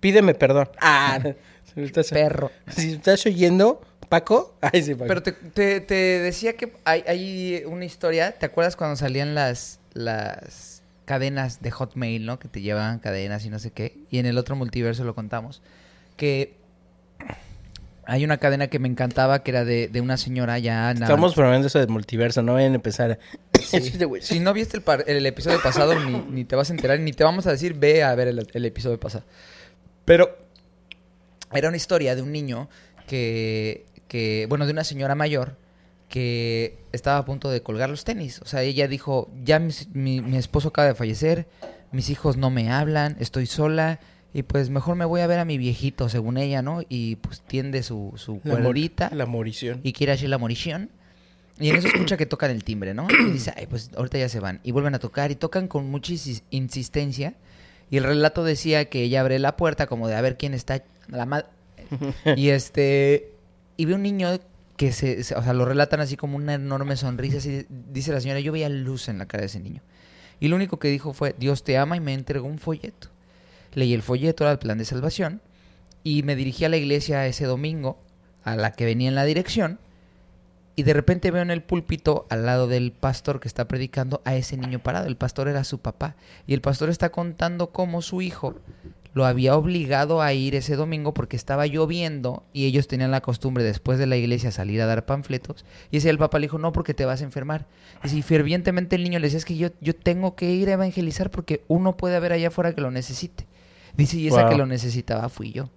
pídeme 0.00 0.34
perdón. 0.34 0.68
Ah, 0.80 1.18
si 1.64 1.80
me 1.80 1.86
estás, 1.86 2.10
perro. 2.10 2.50
si 2.68 2.88
me 2.88 2.92
estás 2.94 3.24
oyendo, 3.26 3.80
Paco. 4.08 4.54
Ay, 4.60 4.82
sí, 4.82 4.94
Paco. 4.94 5.06
Pero 5.08 5.22
te, 5.22 5.32
te- 5.32 5.80
te 5.80 5.94
decía 5.94 6.56
que 6.56 6.72
hay, 6.84 7.02
hay 7.08 7.62
una 7.66 7.84
historia, 7.84 8.32
¿te 8.32 8.46
acuerdas 8.46 8.76
cuando 8.76 8.94
salían 8.96 9.34
las, 9.34 9.80
las 9.94 10.82
cadenas 11.04 11.60
de 11.60 11.70
Hotmail, 11.72 12.24
¿no? 12.26 12.38
Que 12.38 12.48
te 12.48 12.60
llevaban 12.60 12.98
cadenas 13.00 13.44
y 13.44 13.50
no 13.50 13.58
sé 13.58 13.70
qué. 13.72 13.96
Y 14.10 14.18
en 14.18 14.26
el 14.26 14.38
otro 14.38 14.54
multiverso 14.56 15.04
lo 15.04 15.14
contamos. 15.16 15.62
Que 16.16 16.54
hay 18.06 18.24
una 18.24 18.36
cadena 18.38 18.66
que 18.68 18.78
me 18.78 18.88
encantaba 18.88 19.42
que 19.42 19.50
era 19.50 19.64
de, 19.64 19.88
de 19.88 20.00
una 20.00 20.16
señora 20.16 20.58
ya... 20.58 20.90
Estamos 20.92 21.34
promoviendo 21.34 21.68
eso 21.68 21.78
del 21.78 21.88
multiverso, 21.88 22.42
no 22.42 22.54
vayan 22.54 22.72
a 22.72 22.74
empezar. 22.76 23.18
Sí. 23.60 23.92
Si 24.20 24.40
no 24.40 24.52
viste 24.52 24.76
el, 24.76 24.82
par- 24.82 25.04
el 25.06 25.24
episodio 25.26 25.60
pasado, 25.62 25.98
ni, 25.98 26.18
ni 26.30 26.44
te 26.44 26.54
vas 26.56 26.70
a 26.70 26.72
enterar, 26.74 27.00
ni 27.00 27.12
te 27.12 27.24
vamos 27.24 27.46
a 27.46 27.50
decir, 27.50 27.74
ve 27.74 28.02
a 28.04 28.14
ver 28.14 28.28
el, 28.28 28.46
el 28.52 28.64
episodio 28.64 28.98
pasado. 29.00 29.24
Pero 30.04 30.36
era 31.52 31.68
una 31.68 31.76
historia 31.76 32.14
de 32.14 32.22
un 32.22 32.32
niño 32.32 32.68
que, 33.06 33.86
que, 34.08 34.46
bueno, 34.48 34.66
de 34.66 34.72
una 34.72 34.84
señora 34.84 35.14
mayor 35.14 35.56
que 36.08 36.76
estaba 36.92 37.18
a 37.18 37.24
punto 37.24 37.50
de 37.50 37.62
colgar 37.62 37.90
los 37.90 38.04
tenis. 38.04 38.40
O 38.42 38.46
sea, 38.46 38.62
ella 38.62 38.86
dijo, 38.88 39.30
ya 39.42 39.58
mis- 39.58 39.88
mi, 39.94 40.20
mi 40.20 40.36
esposo 40.36 40.68
acaba 40.68 40.88
de 40.88 40.94
fallecer, 40.94 41.46
mis 41.90 42.10
hijos 42.10 42.36
no 42.36 42.50
me 42.50 42.70
hablan, 42.70 43.16
estoy 43.20 43.46
sola. 43.46 43.98
Y 44.34 44.42
pues 44.42 44.68
mejor 44.68 44.96
me 44.96 45.04
voy 45.06 45.20
a 45.22 45.26
ver 45.28 45.38
a 45.38 45.44
mi 45.46 45.56
viejito, 45.58 46.08
según 46.10 46.36
ella, 46.36 46.60
¿no? 46.60 46.80
Y 46.88 47.16
pues 47.16 47.40
tiende 47.40 47.82
su, 47.84 48.12
su 48.16 48.40
La, 48.44 48.54
mor- 48.54 48.62
la 49.12 49.26
morición. 49.26 49.80
y 49.84 49.92
quiere 49.92 50.12
hacer 50.12 50.28
la 50.28 50.38
morición. 50.38 50.90
Y 51.60 51.70
en 51.70 51.76
eso 51.76 51.86
escucha 51.86 52.16
que 52.16 52.26
tocan 52.26 52.50
el 52.50 52.64
timbre, 52.64 52.94
¿no? 52.94 53.06
Y 53.08 53.30
dice, 53.30 53.52
ay, 53.56 53.66
pues 53.68 53.90
ahorita 53.96 54.18
ya 54.18 54.28
se 54.28 54.40
van. 54.40 54.58
Y 54.64 54.72
vuelven 54.72 54.94
a 54.94 54.98
tocar 54.98 55.30
y 55.30 55.36
tocan 55.36 55.68
con 55.68 55.88
mucha 55.88 56.12
insis- 56.12 56.42
insistencia. 56.50 57.34
Y 57.90 57.96
el 57.98 58.02
relato 58.04 58.42
decía 58.42 58.86
que 58.86 59.02
ella 59.02 59.20
abre 59.20 59.38
la 59.38 59.56
puerta 59.56 59.86
como 59.86 60.08
de 60.08 60.16
a 60.16 60.20
ver 60.20 60.36
quién 60.36 60.52
está 60.52 60.82
la 61.08 61.26
madre. 61.26 61.46
Y 62.36 62.48
este, 62.48 63.30
y 63.76 63.84
ve 63.84 63.94
un 63.94 64.02
niño 64.02 64.40
que 64.76 64.90
se, 64.90 65.22
se- 65.22 65.36
o 65.36 65.42
sea, 65.44 65.52
lo 65.52 65.64
relatan 65.64 66.00
así 66.00 66.16
como 66.16 66.36
una 66.36 66.54
enorme 66.54 66.96
sonrisa. 66.96 67.38
Así, 67.38 67.66
dice 67.92 68.10
la 68.12 68.20
señora, 68.20 68.40
yo 68.40 68.50
veía 68.50 68.68
luz 68.68 69.08
en 69.08 69.18
la 69.18 69.26
cara 69.26 69.42
de 69.42 69.46
ese 69.46 69.60
niño. 69.60 69.80
Y 70.40 70.48
lo 70.48 70.56
único 70.56 70.80
que 70.80 70.88
dijo 70.88 71.12
fue, 71.12 71.36
Dios 71.38 71.62
te 71.62 71.78
ama 71.78 71.96
y 71.96 72.00
me 72.00 72.14
entregó 72.14 72.48
un 72.48 72.58
folleto. 72.58 73.10
Leí 73.74 73.92
el 73.92 74.02
folleto, 74.02 74.50
el 74.50 74.58
plan 74.58 74.78
de 74.78 74.84
salvación. 74.84 75.40
Y 76.02 76.22
me 76.22 76.36
dirigí 76.36 76.64
a 76.64 76.68
la 76.68 76.76
iglesia 76.76 77.26
ese 77.26 77.46
domingo, 77.46 77.98
a 78.42 78.56
la 78.56 78.72
que 78.72 78.84
venía 78.84 79.08
en 79.08 79.14
la 79.14 79.24
dirección. 79.24 79.78
Y 80.76 80.82
de 80.82 80.92
repente 80.92 81.30
veo 81.30 81.42
en 81.42 81.50
el 81.50 81.62
púlpito, 81.62 82.26
al 82.30 82.46
lado 82.46 82.66
del 82.66 82.92
pastor 82.92 83.40
que 83.40 83.48
está 83.48 83.68
predicando, 83.68 84.20
a 84.24 84.34
ese 84.34 84.56
niño 84.56 84.80
parado. 84.80 85.06
El 85.06 85.16
pastor 85.16 85.48
era 85.48 85.64
su 85.64 85.78
papá. 85.78 86.16
Y 86.46 86.54
el 86.54 86.60
pastor 86.60 86.90
está 86.90 87.10
contando 87.10 87.70
cómo 87.70 88.02
su 88.02 88.22
hijo 88.22 88.56
lo 89.14 89.24
había 89.24 89.56
obligado 89.56 90.20
a 90.20 90.32
ir 90.32 90.56
ese 90.56 90.74
domingo 90.74 91.14
porque 91.14 91.36
estaba 91.36 91.66
lloviendo 91.66 92.42
y 92.52 92.66
ellos 92.66 92.88
tenían 92.88 93.12
la 93.12 93.20
costumbre 93.20 93.62
después 93.62 93.96
de 93.98 94.06
la 94.06 94.16
iglesia 94.16 94.50
salir 94.50 94.82
a 94.82 94.86
dar 94.86 95.06
panfletos. 95.06 95.64
Y 95.92 95.98
ese 95.98 96.10
el 96.10 96.18
papá 96.18 96.40
le 96.40 96.46
dijo, 96.46 96.58
no, 96.58 96.72
porque 96.72 96.94
te 96.94 97.04
vas 97.04 97.20
a 97.20 97.24
enfermar. 97.24 97.66
Y 98.02 98.08
si 98.08 98.22
fervientemente 98.22 98.96
el 98.96 99.04
niño 99.04 99.20
le 99.20 99.28
decía, 99.28 99.38
es 99.38 99.44
que 99.44 99.56
yo, 99.56 99.68
yo 99.80 99.94
tengo 99.94 100.34
que 100.34 100.50
ir 100.50 100.68
a 100.68 100.72
evangelizar 100.72 101.30
porque 101.30 101.62
uno 101.68 101.96
puede 101.96 102.16
haber 102.16 102.32
allá 102.32 102.48
afuera 102.48 102.74
que 102.74 102.80
lo 102.80 102.90
necesite. 102.90 103.46
Dice, 103.96 104.16
y 104.18 104.28
esa 104.28 104.42
Wow. 104.42 104.50
que 104.50 104.56
lo 104.58 104.66
necesitaba 104.66 105.28
fui 105.28 105.52
yo. 105.52 105.70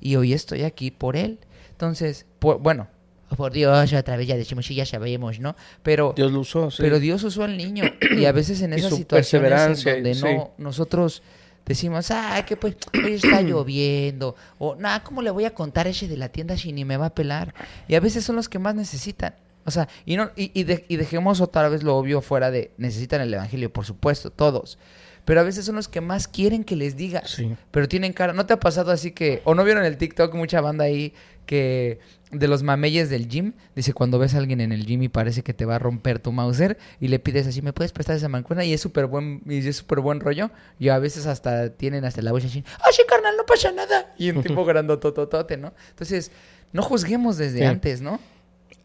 Y 0.00 0.16
hoy 0.16 0.32
estoy 0.32 0.62
aquí 0.62 0.90
por 0.90 1.16
él. 1.16 1.38
Entonces, 1.70 2.26
por- 2.38 2.58
bueno, 2.58 2.88
por 3.36 3.52
Dios, 3.52 3.92
otra 3.92 4.16
vez 4.16 4.26
ya 4.28 4.36
decimos, 4.36 4.66
sí, 4.66 4.74
ya 4.74 4.86
sabemos, 4.86 5.40
¿no? 5.40 5.56
Pero 5.82 6.12
Dios 6.14 6.30
lo 6.30 6.40
usó, 6.40 6.70
sí. 6.70 6.82
pero 6.82 6.98
Dios 7.00 7.22
usó 7.24 7.42
al 7.44 7.56
niño. 7.56 7.84
Y 8.16 8.26
a 8.26 8.32
veces 8.32 8.60
en 8.62 8.74
esas 8.74 8.94
situaciones 8.94 9.84
en 9.86 9.94
donde 9.94 10.14
sí. 10.14 10.22
no, 10.22 10.52
nosotros 10.58 11.22
decimos, 11.66 12.10
ah, 12.10 12.44
que 12.46 12.56
pues 12.56 12.76
hoy 12.92 13.14
está 13.14 13.40
lloviendo. 13.42 14.36
O, 14.58 14.76
nada, 14.76 15.02
¿cómo 15.02 15.22
le 15.22 15.30
voy 15.30 15.46
a 15.46 15.54
contar 15.54 15.86
ese 15.86 16.06
de 16.06 16.16
la 16.18 16.28
tienda 16.28 16.56
si 16.56 16.72
ni 16.72 16.84
me 16.84 16.96
va 16.98 17.06
a 17.06 17.14
pelar? 17.14 17.54
Y 17.88 17.94
a 17.94 18.00
veces 18.00 18.24
son 18.24 18.36
los 18.36 18.48
que 18.48 18.58
más 18.58 18.74
necesitan. 18.74 19.34
O 19.66 19.70
sea, 19.70 19.88
y, 20.04 20.16
no, 20.16 20.30
y, 20.36 20.50
y 20.58 20.64
de- 20.64 20.84
y 20.88 20.96
dejemos 20.96 21.40
otra 21.40 21.68
vez 21.68 21.82
lo 21.82 21.96
obvio 21.96 22.20
fuera 22.20 22.50
de 22.50 22.72
necesitan 22.76 23.20
el 23.20 23.32
evangelio, 23.32 23.72
por 23.72 23.84
supuesto, 23.86 24.30
todos. 24.30 24.78
Pero 25.24 25.40
a 25.40 25.42
veces 25.42 25.64
son 25.64 25.76
los 25.76 25.88
que 25.88 26.02
más 26.02 26.28
quieren 26.28 26.64
que 26.64 26.76
les 26.76 26.96
digas. 26.96 27.30
Sí. 27.30 27.56
Pero 27.70 27.88
tienen 27.88 28.12
cara. 28.12 28.34
¿No 28.34 28.44
te 28.44 28.52
ha 28.52 28.60
pasado 28.60 28.90
así 28.92 29.12
que.? 29.12 29.40
O 29.44 29.54
no 29.54 29.64
vieron 29.64 29.82
el 29.86 29.96
TikTok 29.96 30.34
mucha 30.34 30.60
banda 30.60 30.84
ahí 30.84 31.14
que. 31.46 31.98
De 32.30 32.46
los 32.46 32.62
mameyes 32.62 33.08
del 33.08 33.26
gym. 33.26 33.52
Dice 33.74 33.94
cuando 33.94 34.18
ves 34.18 34.34
a 34.34 34.38
alguien 34.38 34.60
en 34.60 34.70
el 34.72 34.84
gym 34.84 35.02
y 35.02 35.08
parece 35.08 35.42
que 35.42 35.54
te 35.54 35.64
va 35.64 35.76
a 35.76 35.78
romper 35.78 36.18
tu 36.18 36.30
Mauser. 36.30 36.76
Y 37.00 37.08
le 37.08 37.20
pides 37.20 37.46
así, 37.46 37.62
¿me 37.62 37.72
puedes 37.72 37.92
prestar 37.92 38.16
esa 38.16 38.28
mancuerna? 38.28 38.66
Y 38.66 38.74
es 38.74 38.82
súper 38.82 39.06
buen, 39.06 39.40
y 39.46 39.66
es 39.66 39.76
súper 39.76 40.00
buen 40.00 40.20
rollo. 40.20 40.50
Y 40.78 40.88
a 40.90 40.98
veces 40.98 41.24
hasta 41.26 41.70
tienen 41.70 42.04
hasta 42.04 42.20
la 42.20 42.32
voz 42.32 42.44
así. 42.44 42.62
¡Ah, 42.80 42.88
sí, 42.92 43.00
carnal, 43.08 43.34
no 43.38 43.46
pasa 43.46 43.72
nada! 43.72 44.12
Y 44.18 44.28
un 44.30 44.42
tipo 44.42 44.62
grandotototote, 44.66 45.56
¿no? 45.56 45.72
Entonces, 45.88 46.32
no 46.72 46.82
juzguemos 46.82 47.38
desde 47.38 47.60
Sí. 47.60 47.64
antes, 47.64 48.02
¿no? 48.02 48.20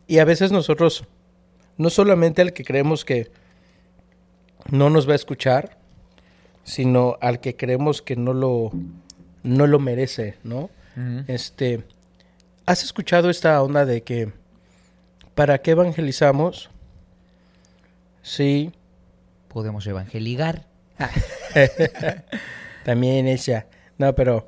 Y 0.10 0.18
a 0.18 0.26
veces 0.26 0.52
nosotros, 0.52 1.06
no 1.78 1.92
solamente 1.92 2.42
al 2.42 2.52
que 2.52 2.66
creemos 2.66 3.06
que 3.06 3.32
no 4.72 4.90
nos 4.90 5.08
va 5.08 5.14
a 5.14 5.16
escuchar, 5.16 5.78
sino 6.64 7.20
al 7.22 7.40
que 7.40 7.56
creemos 7.56 8.02
que 8.02 8.16
no 8.16 8.34
lo, 8.34 8.72
no 9.44 9.68
lo 9.68 9.78
merece, 9.80 10.40
¿no? 10.44 10.72
Este, 11.28 11.84
¿has 12.66 12.84
escuchado 12.84 13.30
esta 13.30 13.62
onda 13.62 13.86
de 13.86 14.02
que 14.02 14.34
para 15.36 15.60
qué 15.60 15.72
evangelizamos? 15.72 16.72
Sí, 18.24 18.74
Podemos 19.48 19.86
evangeligar. 19.86 20.66
también 22.86 23.28
ella. 23.28 23.68
No, 24.00 24.14
pero 24.16 24.48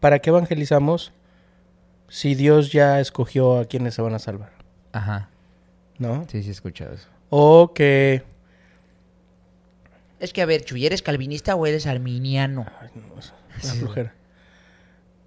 ¿para 0.00 0.18
qué 0.18 0.30
evangelizamos 0.30 1.12
si 2.08 2.34
Dios 2.34 2.72
ya 2.72 3.00
escogió 3.00 3.58
a 3.58 3.64
quienes 3.64 3.94
se 3.94 4.02
van 4.02 4.14
a 4.14 4.18
salvar? 4.18 4.57
Ajá. 4.98 5.28
¿No? 5.98 6.26
Sí, 6.28 6.42
sí, 6.42 6.48
he 6.48 6.52
escuchado 6.52 6.94
eso. 6.94 7.06
O 7.30 7.72
que 7.72 8.24
Es 10.18 10.32
que, 10.32 10.42
a 10.42 10.46
ver, 10.46 10.64
Chuy, 10.64 10.86
¿eres 10.86 11.02
calvinista 11.02 11.54
o 11.54 11.66
eres 11.66 11.86
arminiano? 11.86 12.66
Una 13.62 13.72
flojera. 13.74 14.14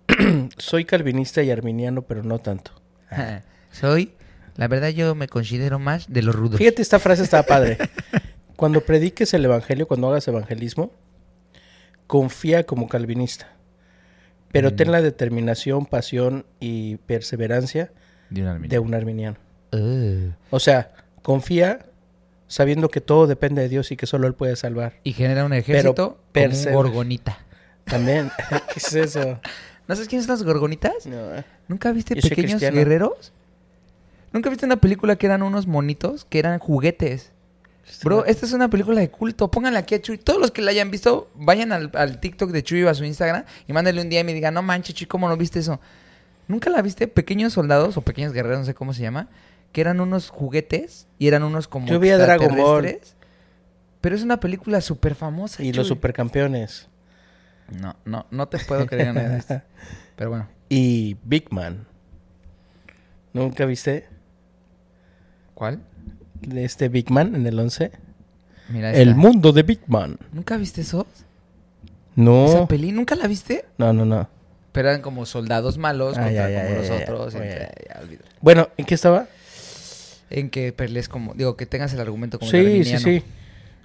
Soy 0.58 0.84
calvinista 0.84 1.42
y 1.42 1.52
arminiano, 1.52 2.02
pero 2.02 2.22
no 2.22 2.40
tanto. 2.40 2.72
Soy, 3.72 4.14
la 4.58 4.68
verdad 4.68 4.90
yo 4.90 5.16
me 5.16 5.30
considero 5.30 5.80
más 5.80 6.12
de 6.12 6.22
los 6.22 6.36
rudos. 6.36 6.58
Fíjate, 6.58 6.82
esta 6.82 7.00
frase 7.00 7.24
está 7.24 7.44
padre. 7.44 7.78
Cuando 8.58 8.82
prediques 8.82 9.34
el 9.34 9.46
evangelio, 9.46 9.88
cuando 9.88 10.10
hagas 10.10 10.28
evangelismo, 10.28 10.92
confía 12.06 12.64
como 12.66 12.88
calvinista. 12.88 13.48
Pero 14.52 14.76
ten 14.76 14.92
la 14.92 15.02
determinación, 15.02 15.88
pasión 15.88 16.46
y 16.60 16.98
perseverancia 16.98 17.92
De 18.30 18.44
un 18.44 18.68
de 18.68 18.78
un 18.78 18.94
arminiano. 18.94 19.38
Uh. 19.72 20.32
O 20.50 20.60
sea, 20.60 20.92
confía 21.22 21.86
sabiendo 22.48 22.90
que 22.90 23.00
todo 23.00 23.28
depende 23.28 23.62
de 23.62 23.70
Dios 23.70 23.92
y 23.92 23.98
que 23.98 24.06
solo 24.06 24.28
Él 24.28 24.34
puede 24.34 24.56
salvar. 24.56 25.00
Y 25.04 25.14
genera 25.14 25.46
un 25.46 25.54
ejército 25.54 26.20
como 26.34 26.46
un 26.46 26.74
gorgonita. 26.74 27.38
También, 27.86 28.30
¿qué 28.74 28.80
es 28.80 28.94
eso? 28.94 29.40
¿No 29.88 29.96
sabes 29.96 30.08
quiénes 30.08 30.26
son 30.26 30.36
las 30.36 30.44
gorgonitas? 30.44 31.06
No, 31.06 31.36
eh. 31.36 31.44
¿Nunca 31.68 31.92
viste 31.92 32.16
Yo 32.16 32.30
Pequeños. 32.30 32.62
Guerreros? 32.62 33.32
¿Nunca 34.34 34.50
viste 34.50 34.66
una 34.66 34.78
película 34.78 35.16
que 35.16 35.26
eran 35.26 35.44
unos 35.44 35.68
monitos 35.68 36.26
que 36.26 36.40
eran 36.40 36.60
juguetes? 36.60 37.32
Bro, 38.04 38.26
esta 38.26 38.46
es 38.46 38.54
una 38.54 38.70
película 38.70 39.02
de 39.02 39.10
culto. 39.10 39.52
Pónganla 39.52 39.80
aquí 39.80 39.96
a 39.96 40.02
Chuy. 40.02 40.18
Todos 40.18 40.40
los 40.40 40.52
que 40.52 40.62
la 40.62 40.72
hayan 40.72 40.92
visto, 40.92 41.30
vayan 41.36 41.72
al, 41.72 41.92
al 41.94 42.20
TikTok 42.20 42.52
de 42.52 42.64
Chuy 42.64 42.84
o 42.84 42.90
a 42.90 42.94
su 42.94 43.04
Instagram 43.04 43.44
y 43.68 43.74
mándenle 43.74 44.02
un 44.02 44.10
día 44.10 44.22
y 44.22 44.24
me 44.24 44.34
digan, 44.34 44.54
no 44.54 44.62
manches, 44.62 44.96
Chuy, 44.96 45.08
¿cómo 45.08 45.28
no 45.28 45.36
viste 45.36 45.60
eso? 45.60 45.80
¿Nunca 46.48 46.70
la 46.70 46.82
viste? 46.82 47.08
Pequeños 47.08 47.54
soldados 47.54 47.98
o 47.98 48.02
pequeños 48.02 48.34
guerreros, 48.34 48.60
no 48.60 48.66
sé 48.66 48.74
cómo 48.74 48.94
se 48.94 49.02
llama, 49.02 49.28
que 49.72 49.82
eran 49.82 50.00
unos 50.02 50.30
juguetes 50.30 51.08
y 51.18 51.28
eran 51.28 51.44
unos 51.44 51.68
como 51.68 51.88
Yo 51.88 52.00
vi 52.00 52.10
a 52.10 52.18
Dragon 52.18 52.56
Ball. 52.56 53.00
Pero 54.02 54.16
es 54.16 54.24
una 54.24 54.40
película 54.40 54.82
súper 54.82 55.16
famosa. 55.16 55.62
Y 55.64 55.68
los 55.74 55.88
Chuy. 55.88 55.96
supercampeones. 55.96 56.90
No, 57.80 57.96
no, 58.04 58.26
no 58.32 58.48
te 58.48 58.58
puedo 58.60 58.86
creer 58.86 59.14
nada 59.14 59.30
de 59.30 59.38
esto. 59.38 59.62
Pero 60.16 60.30
bueno. 60.32 60.48
Y 60.70 61.18
Big 61.24 61.52
Man. 61.52 61.86
¿Nunca 63.34 63.66
viste 63.66 64.10
¿Cuál? 65.54 65.80
de 66.42 66.66
este 66.66 66.90
Big 66.90 67.10
Man 67.12 67.36
en 67.36 67.46
el 67.48 67.58
11? 67.60 67.92
Mira 68.70 68.92
El 68.94 69.16
mundo 69.16 69.52
de 69.54 69.64
Big 69.64 69.82
Man. 69.88 70.18
¿Nunca 70.34 70.58
viste 70.58 70.82
eso? 70.82 71.08
No. 72.16 72.46
¿Esa 72.48 72.68
peli? 72.68 72.92
¿Nunca 72.92 73.16
la 73.16 73.28
viste? 73.28 73.66
No, 73.78 73.94
no, 73.94 74.04
no. 74.06 74.28
Pero 74.72 74.90
eran 74.90 75.02
como 75.02 75.26
soldados 75.26 75.78
malos 75.78 76.18
Ah, 76.18 76.24
contra 76.24 76.50
ya, 76.50 76.64
como 76.66 76.82
ya, 76.82 76.90
los 76.90 77.02
otros. 77.02 77.36
Bueno, 78.42 78.70
¿en 78.78 78.86
qué 78.86 78.96
estaba? 78.96 79.28
En 80.32 80.50
que 80.50 80.74
pelees 80.74 81.08
como... 81.10 81.34
Digo, 81.34 81.56
que 81.56 81.66
tengas 81.66 81.94
el 81.94 82.00
argumento 82.00 82.40
como 82.40 82.50
Sí, 82.50 82.84
sí, 82.84 82.98
sí. 82.98 83.24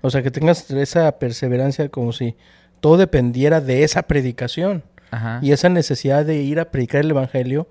O 0.01 0.11
sea, 0.11 0.23
que 0.23 0.31
tengas 0.31 0.71
esa 0.71 1.19
perseverancia 1.19 1.89
como 1.89 2.13
si 2.13 2.37
todo 2.81 2.97
dependiera 2.97 3.61
de 3.61 3.83
esa 3.83 4.03
predicación 4.03 4.83
Ajá. 5.11 5.41
y 5.43 5.53
esa 5.53 5.69
necesidad 5.69 6.25
de 6.25 6.37
ir 6.37 6.61
a 6.61 6.71
predicar 6.71 7.01
el 7.01 7.11
evangelio 7.11 7.67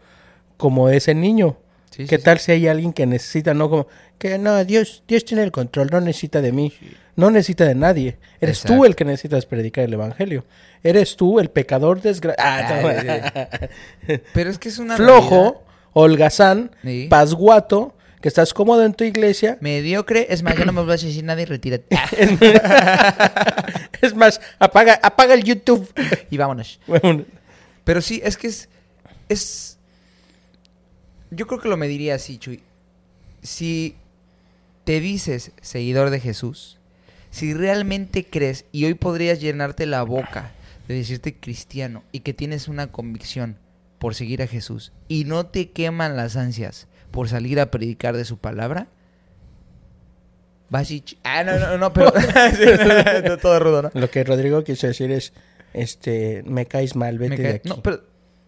como 0.58 0.90
ese 0.90 1.16
niño. 1.16 1.58
Sí, 1.92 2.06
¿Qué 2.08 2.18
sí, 2.18 2.24
tal 2.24 2.40
si 2.40 2.52
hay 2.52 2.68
alguien 2.68 2.92
que 2.92 3.06
necesita, 3.06 3.54
no 3.54 3.70
como 3.70 3.88
que 4.18 4.38
no, 4.38 4.64
Dios, 4.66 5.04
Dios 5.08 5.24
tiene 5.24 5.44
el 5.44 5.52
control, 5.52 5.90
no 5.92 6.02
necesita 6.02 6.42
de 6.42 6.52
mí? 6.52 6.74
no 7.16 7.32
necesita 7.32 7.66
de 7.66 7.76
nadie. 7.76 8.18
Eres 8.42 8.60
Exacto. 8.60 8.78
tú 8.78 8.86
el 8.86 8.96
que 8.96 9.06
necesitas 9.06 9.46
predicar 9.46 9.86
el 9.86 9.94
evangelio. 9.94 10.46
Eres 10.84 11.16
tú 11.16 11.40
el 11.40 11.50
pecador 11.50 12.02
desgraciado. 12.02 12.90
Pero 14.34 14.50
es 14.50 14.60
que 14.60 14.70
es 14.70 14.80
una 14.80 14.98
Flojo, 14.98 15.36
realidad 15.36 15.62
holgazán, 15.94 16.72
pasguato, 17.10 17.96
que 18.22 18.28
estás 18.28 18.54
cómodo 18.54 18.84
en 18.84 18.94
tu 18.94 19.04
iglesia. 19.04 19.58
mediocre. 19.62 20.28
Es 20.30 20.44
más, 20.44 20.58
ya 20.58 20.66
no 20.66 20.74
me 20.74 20.84
vas 20.84 21.04
a 21.04 21.08
decir 21.08 21.24
nada 21.24 21.42
y 21.42 21.46
retírate. 21.46 21.86
Es 24.02 24.14
más, 24.14 24.40
apaga, 24.60 25.00
apaga 25.02 25.34
el 25.34 25.44
YouTube. 25.44 25.90
y 26.30 26.38
vámonos. 26.38 26.80
Pero 27.84 28.02
sí, 28.02 28.22
es 28.24 28.38
que 28.38 28.48
es. 28.48 28.70
Es. 29.30 29.80
Yo 31.32 31.48
creo 31.48 31.60
que 31.60 31.70
lo 31.70 31.78
mediría 31.78 32.16
así, 32.16 32.38
Chuy. 32.38 32.62
Si 33.42 33.96
te 34.84 35.00
dices 35.00 35.52
seguidor 35.62 36.12
de 36.12 36.20
Jesús, 36.20 36.78
si 37.32 37.54
realmente 37.54 38.26
crees, 38.26 38.66
y 38.72 38.86
hoy 38.86 38.94
podrías 38.94 39.42
llenarte 39.42 39.86
la 39.86 40.04
boca 40.04 40.52
de 40.88 40.96
decirte 40.96 41.36
cristiano 41.36 42.04
y 42.12 42.20
que 42.20 42.34
tienes 42.34 42.68
una 42.68 42.92
convicción 42.92 43.58
por 44.00 44.16
seguir 44.16 44.42
a 44.42 44.48
Jesús 44.48 44.92
y 45.08 45.26
no 45.26 45.48
te 45.48 45.72
queman 45.72 46.16
las 46.16 46.36
ansias 46.36 46.88
por 47.16 47.28
salir 47.30 47.60
a 47.60 47.72
predicar 47.72 48.16
de 48.16 48.26
su 48.26 48.38
palabra, 48.38 48.88
vas 50.70 50.92
y. 50.92 51.04
Ah, 51.24 51.44
no, 51.44 51.58
no, 51.58 51.78
no, 51.78 51.94
pero. 51.94 52.14
no, 53.28 53.38
todo 53.38 53.60
rudo, 53.60 53.82
¿no? 53.84 53.92
Lo 53.94 54.10
que 54.10 54.24
Rodrigo 54.24 54.64
quiso 54.64 54.88
decir 54.88 55.12
es, 55.12 55.34
este, 55.74 56.44
me 56.46 56.66
caes 56.66 56.96
mal, 56.96 57.18
vete 57.18 57.42
de 57.42 57.50
aquí. 57.56 57.70
No, 57.70 57.82
pero 57.82 58.02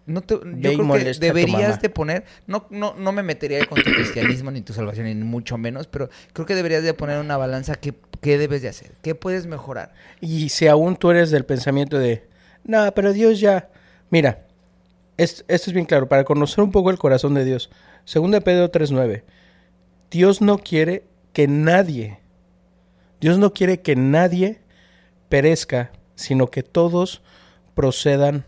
no 0.05 0.21
te- 0.21 0.35
Ve 0.37 0.61
yo 0.61 0.73
creo 0.77 0.93
que 0.93 1.13
deberías 1.19 1.81
de 1.81 1.89
poner, 1.89 2.23
no, 2.47 2.65
no, 2.69 2.93
no 2.97 3.11
me 3.11 3.23
metería 3.23 3.65
con 3.65 3.81
tu 3.81 3.91
cristianismo 3.93 4.51
ni 4.51 4.61
tu 4.61 4.73
salvación, 4.73 5.05
ni 5.07 5.15
mucho 5.15 5.57
menos, 5.57 5.87
pero 5.87 6.09
creo 6.33 6.45
que 6.45 6.55
deberías 6.55 6.83
de 6.83 6.93
poner 6.93 7.19
una 7.19 7.35
balanza 7.37 7.75
que, 7.75 7.93
qué 8.21 8.37
debes 8.37 8.61
de 8.61 8.69
hacer, 8.69 8.91
qué 9.01 9.15
puedes 9.15 9.47
mejorar. 9.47 9.93
Y 10.21 10.47
si 10.49 10.67
aún 10.67 10.95
tú 10.95 11.11
eres 11.11 11.29
del 11.29 11.43
pensamiento 11.45 11.97
de, 11.99 12.25
no, 12.63 12.89
pero 12.93 13.11
Dios 13.13 13.39
ya... 13.41 13.69
Mira, 14.09 14.45
es- 15.17 15.43
esto 15.49 15.69
es 15.69 15.73
bien 15.73 15.85
claro, 15.85 16.07
para 16.07 16.23
conocer 16.23 16.63
un 16.63 16.71
poco 16.71 16.89
el 16.89 16.97
corazón 16.97 17.33
de 17.33 17.43
Dios. 17.43 17.69
Segunda 18.07 18.37
de 18.37 18.41
Pedro 18.41 18.71
3.9. 18.71 19.23
Dios 20.09 20.39
no 20.39 20.59
quiere 20.59 21.03
que 21.33 21.49
nadie, 21.49 22.19
Dios 23.19 23.37
no 23.37 23.51
quiere 23.51 23.81
que 23.81 23.97
nadie 23.97 24.61
perezca, 25.27 25.91
sino 26.15 26.47
que 26.47 26.63
todos 26.63 27.21
procedan 27.75 28.45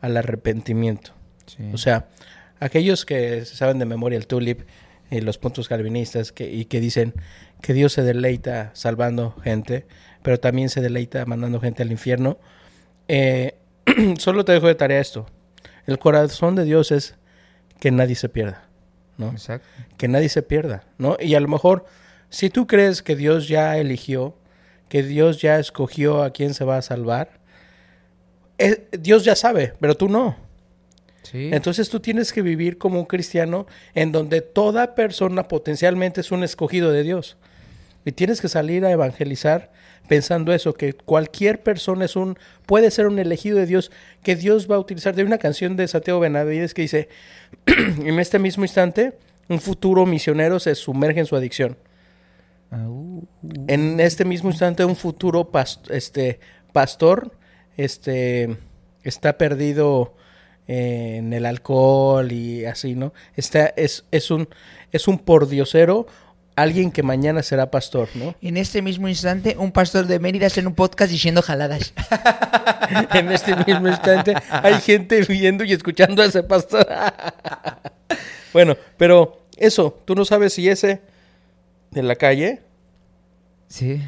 al 0.00 0.16
arrepentimiento. 0.16 1.12
O 1.74 1.76
sea, 1.76 2.08
aquellos 2.58 3.04
que 3.04 3.44
saben 3.44 3.78
de 3.78 3.84
memoria 3.84 4.16
el 4.16 4.26
tulip 4.26 4.62
y 5.10 5.20
los 5.20 5.36
puntos 5.36 5.68
calvinistas 5.68 6.32
que, 6.32 6.50
y 6.50 6.64
que 6.64 6.80
dicen 6.80 7.12
que 7.60 7.74
Dios 7.74 7.92
se 7.92 8.02
deleita 8.02 8.70
salvando 8.72 9.36
gente, 9.44 9.84
pero 10.22 10.40
también 10.40 10.70
se 10.70 10.80
deleita 10.80 11.26
mandando 11.26 11.60
gente 11.60 11.82
al 11.82 11.92
infierno, 11.92 12.38
eh, 13.08 13.56
solo 14.18 14.46
te 14.46 14.52
dejo 14.52 14.68
de 14.68 14.74
tarea 14.74 15.00
esto. 15.00 15.26
El 15.84 15.98
corazón 15.98 16.54
de 16.54 16.64
Dios 16.64 16.92
es 16.92 17.14
que 17.78 17.90
nadie 17.90 18.14
se 18.14 18.30
pierda, 18.30 18.65
¿no? 19.18 19.30
Exacto. 19.30 19.66
que 19.96 20.08
nadie 20.08 20.28
se 20.28 20.42
pierda, 20.42 20.84
¿no? 20.98 21.16
Y 21.20 21.34
a 21.34 21.40
lo 21.40 21.48
mejor, 21.48 21.86
si 22.28 22.50
tú 22.50 22.66
crees 22.66 23.02
que 23.02 23.16
Dios 23.16 23.48
ya 23.48 23.78
eligió, 23.78 24.36
que 24.88 25.02
Dios 25.02 25.40
ya 25.40 25.58
escogió 25.58 26.22
a 26.22 26.30
quién 26.30 26.54
se 26.54 26.64
va 26.64 26.78
a 26.78 26.82
salvar, 26.82 27.40
eh, 28.58 28.88
Dios 28.92 29.24
ya 29.24 29.34
sabe, 29.34 29.74
pero 29.80 29.96
tú 29.96 30.08
no. 30.08 30.36
Sí. 31.22 31.50
Entonces 31.52 31.88
tú 31.88 32.00
tienes 32.00 32.32
que 32.32 32.40
vivir 32.40 32.78
como 32.78 33.00
un 33.00 33.06
cristiano 33.06 33.66
en 33.94 34.12
donde 34.12 34.42
toda 34.42 34.94
persona 34.94 35.48
potencialmente 35.48 36.20
es 36.20 36.30
un 36.30 36.44
escogido 36.44 36.92
de 36.92 37.02
Dios. 37.02 37.36
Y 38.04 38.12
tienes 38.12 38.40
que 38.40 38.48
salir 38.48 38.84
a 38.84 38.92
evangelizar 38.92 39.72
pensando 40.08 40.52
eso, 40.52 40.74
que 40.74 40.92
cualquier 40.92 41.62
persona 41.62 42.04
es 42.04 42.16
un, 42.16 42.38
puede 42.66 42.90
ser 42.90 43.06
un 43.06 43.18
elegido 43.18 43.58
de 43.58 43.66
Dios, 43.66 43.90
que 44.22 44.36
Dios 44.36 44.70
va 44.70 44.76
a 44.76 44.78
utilizar. 44.78 45.14
De 45.14 45.24
una 45.24 45.38
canción 45.38 45.76
de 45.76 45.88
Santiago 45.88 46.20
Benavides 46.20 46.74
que 46.74 46.82
dice, 46.82 47.08
en 47.66 48.18
este 48.18 48.38
mismo 48.38 48.64
instante, 48.64 49.18
un 49.48 49.60
futuro 49.60 50.06
misionero 50.06 50.58
se 50.58 50.74
sumerge 50.74 51.20
en 51.20 51.26
su 51.26 51.36
adicción. 51.36 51.76
En 53.68 54.00
este 54.00 54.24
mismo 54.24 54.50
instante, 54.50 54.84
un 54.84 54.96
futuro 54.96 55.50
este, 55.90 56.40
pastor 56.72 57.32
este, 57.76 58.56
está 59.02 59.38
perdido 59.38 60.14
en 60.66 61.32
el 61.32 61.46
alcohol 61.46 62.32
y 62.32 62.64
así, 62.64 62.96
¿no? 62.96 63.12
Está, 63.36 63.66
es, 63.76 64.04
es, 64.10 64.30
un, 64.30 64.48
es 64.90 65.06
un 65.06 65.18
pordiosero, 65.18 66.06
alguien 66.56 66.90
que 66.90 67.02
mañana 67.02 67.42
será 67.42 67.70
pastor, 67.70 68.08
¿no? 68.14 68.34
En 68.42 68.56
este 68.56 68.82
mismo 68.82 69.08
instante, 69.08 69.54
un 69.58 69.70
pastor 69.72 70.06
de 70.06 70.18
Mérida 70.18 70.46
hace 70.46 70.66
un 70.66 70.74
podcast 70.74 71.10
diciendo 71.12 71.42
jaladas. 71.42 71.92
en 73.14 73.30
este 73.30 73.54
mismo 73.64 73.88
instante 73.88 74.34
hay 74.50 74.74
gente 74.80 75.20
viendo 75.22 75.64
y 75.64 75.72
escuchando 75.72 76.22
a 76.22 76.26
ese 76.26 76.42
pastor. 76.42 76.86
bueno, 78.52 78.76
pero 78.96 79.42
eso, 79.56 80.00
tú 80.04 80.14
no 80.14 80.24
sabes 80.24 80.54
si 80.54 80.68
ese 80.68 81.00
de 81.90 82.02
la 82.02 82.16
calle 82.16 82.60
Sí. 83.68 84.00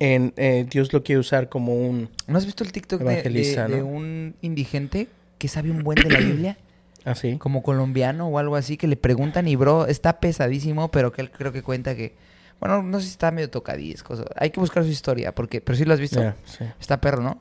en, 0.00 0.32
eh, 0.36 0.66
Dios 0.68 0.92
lo 0.92 1.02
quiere 1.02 1.20
usar 1.20 1.48
como 1.48 1.74
un... 1.74 2.10
¿No 2.26 2.38
has 2.38 2.44
visto 2.44 2.64
el 2.64 2.72
TikTok 2.72 3.02
de, 3.02 3.22
de- 3.22 3.82
un 3.82 4.34
indigente 4.42 5.08
que 5.38 5.48
sabe 5.48 5.70
un 5.70 5.82
buen 5.84 5.96
de 6.02 6.10
la 6.10 6.18
Biblia? 6.18 6.56
Así. 7.04 7.36
como 7.38 7.62
colombiano 7.62 8.28
o 8.28 8.38
algo 8.38 8.56
así, 8.56 8.76
que 8.76 8.86
le 8.86 8.96
preguntan 8.96 9.46
y 9.48 9.56
bro, 9.56 9.86
está 9.86 10.20
pesadísimo, 10.20 10.90
pero 10.90 11.12
que 11.12 11.22
él 11.22 11.30
creo 11.30 11.52
que 11.52 11.62
cuenta 11.62 11.94
que, 11.94 12.14
bueno, 12.60 12.82
no 12.82 12.98
sé 13.00 13.06
si 13.06 13.12
está 13.12 13.30
medio 13.30 13.50
tocadisco, 13.50 14.16
hay 14.36 14.50
que 14.50 14.60
buscar 14.60 14.84
su 14.84 14.90
historia, 14.90 15.34
porque, 15.34 15.60
pero 15.60 15.76
sí 15.76 15.84
lo 15.84 15.94
has 15.94 16.00
visto, 16.00 16.20
sí. 16.44 16.64
está 16.80 17.00
perro, 17.00 17.22
¿no? 17.22 17.38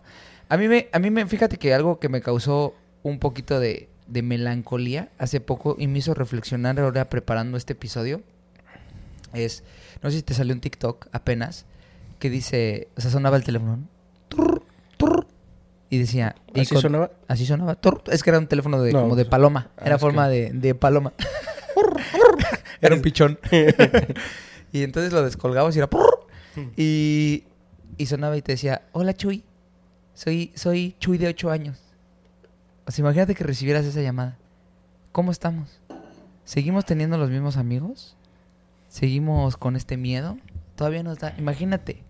A 0.50 0.58
mí 0.58 0.68
me, 0.68 0.90
a 0.92 1.00
mí 1.00 1.10
me, 1.10 1.26
fíjate 1.26 1.58
que 1.58 1.74
algo 1.74 2.00
que 2.00 2.10
me 2.10 2.22
causó 2.22 2.76
un 3.04 3.20
poquito 3.20 3.60
de, 3.60 3.90
de 4.08 4.22
melancolía 4.22 5.10
hace 5.18 5.40
poco 5.40 5.76
y 5.80 5.88
me 5.88 6.00
hizo 6.00 6.14
reflexionar 6.14 6.80
ahora 6.80 7.10
preparando 7.10 7.58
este 7.58 7.74
episodio, 7.74 8.22
es, 9.34 9.64
no 10.02 10.12
sé 10.12 10.18
si 10.18 10.24
te 10.24 10.34
salió 10.34 10.54
un 10.54 10.62
TikTok 10.62 11.08
apenas, 11.12 11.66
que 12.20 12.30
dice, 12.30 12.88
o 12.96 13.02
sea, 13.02 13.12
sonaba 13.12 13.38
el 13.38 13.44
teléfono, 13.44 13.78
¿no? 13.78 13.93
Y 15.94 16.00
decía... 16.00 16.34
y 16.56 16.62
¿Así 16.62 16.74
con- 16.74 16.82
sonaba? 16.82 17.12
Así 17.28 17.46
sonaba. 17.46 17.78
Es 18.12 18.24
que 18.24 18.32
era 18.32 18.40
un 18.40 18.48
teléfono 18.48 18.82
de, 18.82 18.92
No, 18.94 19.02
como 19.02 19.16
de 19.16 19.26
pues, 19.26 19.30
paloma. 19.30 19.70
ah, 19.78 19.84
Era 19.86 20.00
forma 20.00 20.28
de, 20.28 20.50
de 20.52 20.74
paloma. 20.74 21.14
era 22.82 22.96
un 22.96 23.02
pichón. 23.02 23.38
y 24.72 24.82
entonces 24.82 25.14
lo 25.14 25.22
descolgabas 25.24 25.76
y 25.76 25.80
era... 25.80 25.90
y, 26.76 27.44
y 27.98 28.06
sonaba 28.08 28.36
y 28.38 28.42
te 28.42 28.54
decía, 28.54 28.82
hola 28.92 29.14
Chuy. 29.14 29.44
Soy, 30.16 30.52
soy 30.56 30.96
Chuy 31.00 31.20
de 31.20 31.28
8 31.28 31.52
años. 31.52 31.78
O 32.88 32.92
sea, 32.92 33.04
imagínate 33.04 33.36
que 33.36 33.44
recibieras 33.44 33.86
esa 33.86 34.02
llamada. 34.02 34.38
¿Cómo 35.12 35.32
estamos? 35.32 35.80
¿Seguimos 36.44 36.86
teniendo 36.86 37.20
los 37.20 37.30
mismos 37.30 37.58
amigos? 37.58 38.16
¿Seguimos 38.90 39.58
con 39.58 39.76
este 39.76 39.96
miedo? 39.98 40.38
Todavía 40.76 41.04
nos 41.04 41.20
da... 41.20 41.36
Imagínate. 41.38 42.02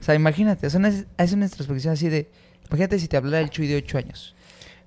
O 0.00 0.04
sea, 0.04 0.14
imagínate. 0.14 0.66
Es 0.66 0.74
una, 0.74 0.88
es 1.16 1.32
una 1.32 1.46
introspección 1.46 1.94
así 1.94 2.10
de... 2.10 2.30
Imagínate 2.68 2.98
si 2.98 3.08
te 3.08 3.16
hablara 3.16 3.40
el 3.40 3.50
Chuy 3.50 3.66
de 3.66 3.76
8 3.76 3.98
años. 3.98 4.34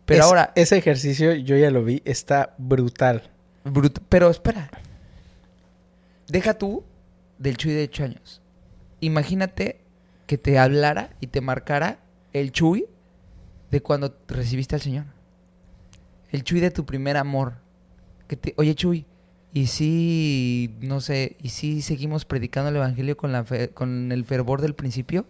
Pero 0.05 0.19
Es- 0.21 0.25
ahora... 0.25 0.51
Ese 0.55 0.77
ejercicio 0.77 1.33
yo 1.33 1.57
ya 1.57 1.69
lo 1.71 1.83
vi, 1.83 2.01
está 2.05 2.55
brutal. 2.57 3.29
Brut- 3.65 4.01
Pero 4.09 4.29
espera. 4.29 4.69
Deja 6.27 6.57
tú 6.57 6.83
del 7.37 7.57
Chuy 7.57 7.73
de 7.73 7.83
8 7.83 8.03
años. 8.03 8.41
Imagínate 8.99 9.79
que 10.25 10.37
te 10.37 10.57
hablara 10.59 11.11
y 11.21 11.27
te 11.27 11.41
marcara 11.41 11.99
el 12.33 12.51
Chuy 12.51 12.85
de 13.71 13.81
cuando 13.81 14.15
recibiste 14.27 14.75
al 14.75 14.81
Señor. 14.81 15.05
El 16.31 16.43
Chuy 16.43 16.59
de 16.59 16.71
tu 16.71 16.85
primer 16.85 17.15
amor. 17.17 17.55
Que 18.27 18.35
te, 18.35 18.53
oye 18.57 18.75
Chuy, 18.75 19.05
¿y 19.53 19.67
si, 19.67 20.75
no 20.81 20.99
sé, 20.99 21.37
y 21.41 21.49
si 21.49 21.81
seguimos 21.81 22.25
predicando 22.25 22.69
el 22.69 22.75
Evangelio 22.75 23.15
con, 23.15 23.31
la 23.31 23.45
fe- 23.45 23.69
con 23.69 24.11
el 24.11 24.25
fervor 24.25 24.59
del 24.61 24.75
principio? 24.75 25.25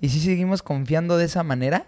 ¿Y 0.00 0.08
si 0.10 0.20
seguimos 0.20 0.62
confiando 0.62 1.16
de 1.16 1.24
esa 1.24 1.42
manera? 1.42 1.86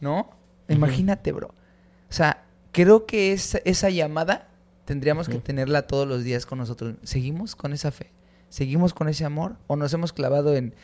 ¿No? 0.00 0.30
Imagínate, 0.68 1.32
bro. 1.32 1.48
O 1.48 2.12
sea, 2.12 2.44
creo 2.72 3.06
que 3.06 3.32
esa, 3.32 3.58
esa 3.64 3.90
llamada 3.90 4.48
tendríamos 4.84 5.28
que 5.28 5.38
tenerla 5.38 5.82
todos 5.86 6.06
los 6.06 6.22
días 6.24 6.46
con 6.46 6.58
nosotros. 6.58 6.94
¿Seguimos 7.02 7.56
con 7.56 7.72
esa 7.72 7.90
fe? 7.90 8.10
¿Seguimos 8.50 8.94
con 8.94 9.08
ese 9.08 9.24
amor? 9.24 9.56
¿O 9.66 9.76
nos 9.76 9.92
hemos 9.94 10.12
clavado 10.12 10.54
en 10.54 10.74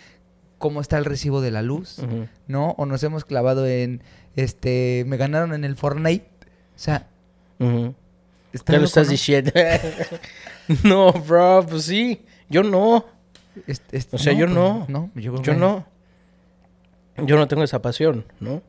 cómo 0.58 0.80
está 0.80 0.98
el 0.98 1.04
recibo 1.04 1.40
de 1.40 1.50
la 1.52 1.62
luz? 1.62 1.98
¿No? 2.46 2.70
¿O 2.78 2.86
nos 2.86 3.02
hemos 3.04 3.24
clavado 3.24 3.66
en, 3.66 4.02
este, 4.36 5.04
me 5.06 5.16
ganaron 5.16 5.52
en 5.54 5.64
el 5.64 5.76
Fortnite? 5.76 6.26
O 6.74 6.78
sea, 6.78 7.08
Ya 8.66 8.78
lo 8.78 8.84
estás 8.84 9.06
¿no? 9.06 9.10
diciendo. 9.12 9.52
no, 10.84 11.12
bro, 11.12 11.64
pues 11.68 11.84
sí. 11.84 12.22
Yo 12.48 12.62
no. 12.62 13.04
Est- 13.66 13.92
est- 13.94 14.14
O 14.14 14.18
sea, 14.18 14.32
yo 14.32 14.46
pues, 14.46 14.56
no. 14.56 14.86
No, 14.88 15.10
yo, 15.14 15.40
Yo 15.42 15.54
no. 15.54 15.86
Yo 17.26 17.36
no 17.36 17.48
tengo 17.48 17.62
esa 17.62 17.82
pasión, 17.82 18.24
¿no? 18.40 18.62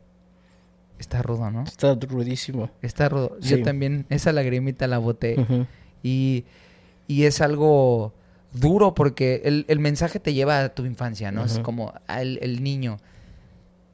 Está 1.00 1.22
rudo, 1.22 1.50
¿no? 1.50 1.64
Está 1.64 1.96
rudísimo. 1.96 2.70
Está 2.82 3.10
rudo. 3.10 3.38
Sí. 3.42 3.58
Yo 3.58 3.64
también, 3.64 4.06
esa 4.10 4.32
lagrimita 4.32 4.88
la 4.88 5.00
boté. 5.00 5.36
Y, 6.04 6.46
y 7.08 7.24
es 7.24 7.42
algo, 7.42 8.14
duro 8.54 8.94
porque 8.94 9.42
el, 9.46 9.66
el 9.68 9.80
mensaje 9.80 10.20
te 10.20 10.34
lleva 10.34 10.62
a 10.62 10.70
tu 10.70 10.86
infancia, 10.86 11.32
¿no? 11.32 11.44
Es 11.46 11.60
como 11.60 11.94
al 12.08 12.38
el 12.42 12.64
niño. 12.64 13.00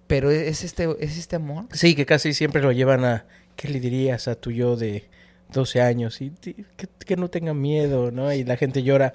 Pero 0.08 0.32
es 0.32 0.64
este, 0.64 0.88
es 1.00 1.18
este 1.18 1.36
amor. 1.36 1.66
Sí, 1.72 1.96
que 1.96 2.06
casi 2.06 2.34
siempre 2.34 2.62
lo 2.62 2.72
llevan 2.72 3.04
a... 3.04 3.26
¿Qué 3.56 3.68
le 3.68 3.80
dirías 3.80 4.28
a 4.28 4.36
tu 4.36 4.52
yo 4.52 4.76
de 4.76 5.10
12 5.52 5.82
años? 5.82 6.22
Y 6.22 6.32
que 7.06 7.18
no 7.18 7.30
tenga 7.30 7.54
miedo, 7.54 8.12
¿no? 8.12 8.32
Y 8.32 8.44
la 8.44 8.56
gente 8.56 8.84
llora. 8.84 9.14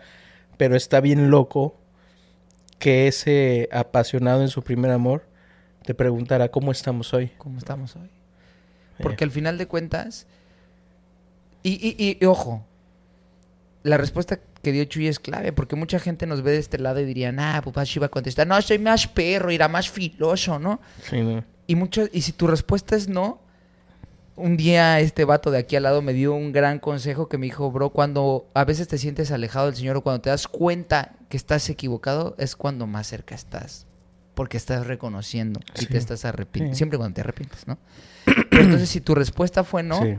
Pero 0.57 0.77
está 0.77 1.01
bien 1.01 1.31
loco 1.31 1.79
que 2.79 3.07
ese 3.07 3.69
apasionado 3.73 4.43
en 4.43 4.49
su 4.49 4.63
primer 4.63 4.91
amor 4.91 5.25
te 5.85 5.95
preguntara 5.95 6.49
cómo 6.51 6.73
estamos 6.73 7.13
hoy. 7.15 7.31
¿Cómo 7.39 7.59
estamos 7.59 7.97
hoy? 7.97 8.09
Porque 9.03 9.25
al 9.25 9.31
final 9.31 9.59
de 9.59 9.67
cuentas. 9.67 10.27
Y, 11.63 11.71
y, 11.73 11.97
y- 11.99 12.19
y 12.21 12.27
ojo. 12.27 12.65
La 13.83 13.97
respuesta 13.97 14.39
que 14.63 14.71
dio 14.71 14.85
Chuy 14.85 15.09
es 15.09 15.19
clave, 15.19 15.53
porque 15.53 15.75
mucha 15.75 15.99
gente 15.99 16.25
nos 16.27 16.43
ve 16.43 16.53
de 16.53 16.59
este 16.59 16.79
lado 16.79 17.01
y 17.01 17.05
dirían, 17.05 17.41
ah, 17.41 17.61
papá 17.65 17.83
iba 17.97 18.07
a 18.07 18.11
contestar, 18.11 18.47
no, 18.47 18.61
soy 18.63 18.79
más 18.79 19.09
perro, 19.09 19.51
irá 19.51 19.67
más 19.67 19.91
filoso, 19.91 20.61
¿no? 20.61 20.81
Sí, 21.11 21.21
¿no? 21.21 21.43
Y 21.67 21.75
mucho, 21.75 22.03
y 22.13 22.21
si 22.23 22.31
tu 22.33 22.47
respuesta 22.47 22.95
es 22.95 23.09
no, 23.09 23.41
un 24.37 24.57
día 24.57 25.01
este 25.01 25.25
vato 25.25 25.51
de 25.51 25.59
aquí 25.59 25.75
al 25.75 25.83
lado 25.83 26.01
me 26.01 26.13
dio 26.13 26.33
un 26.33 26.53
gran 26.53 26.79
consejo 26.79 27.29
que 27.29 27.39
me 27.39 27.47
dijo, 27.47 27.73
bro, 27.73 27.91
cuando 27.91 28.47
a 28.55 28.65
veces 28.65 28.87
te 28.87 28.99
sientes 28.99 29.33
alejado 29.33 29.67
del 29.67 29.75
Señor 29.75 29.97
o 29.97 30.01
cuando 30.03 30.23
te 30.23 30.31
das 30.31 30.47
cuenta 30.47 31.13
que 31.29 31.37
estás 31.37 31.69
equivocado, 31.69 32.37
es 32.39 32.55
cuando 32.55 32.87
más 32.87 33.09
cerca 33.09 33.35
estás. 33.35 33.87
Porque 34.35 34.57
estás 34.57 34.87
reconociendo 34.87 35.61
y 35.77 35.81
Sí. 35.81 35.87
te 35.87 35.99
estás 35.99 36.25
arrepintiendo. 36.25 36.75
Sí. 36.75 36.79
Siempre 36.79 36.99
cuando 36.99 37.15
te 37.15 37.21
arrepientes, 37.21 37.67
¿no? 37.67 37.79
Pero 38.25 38.63
entonces, 38.65 38.89
si 38.89 39.01
tu 39.01 39.15
respuesta 39.15 39.63
fue 39.65 39.83
no, 39.83 40.01
Sí. 40.03 40.19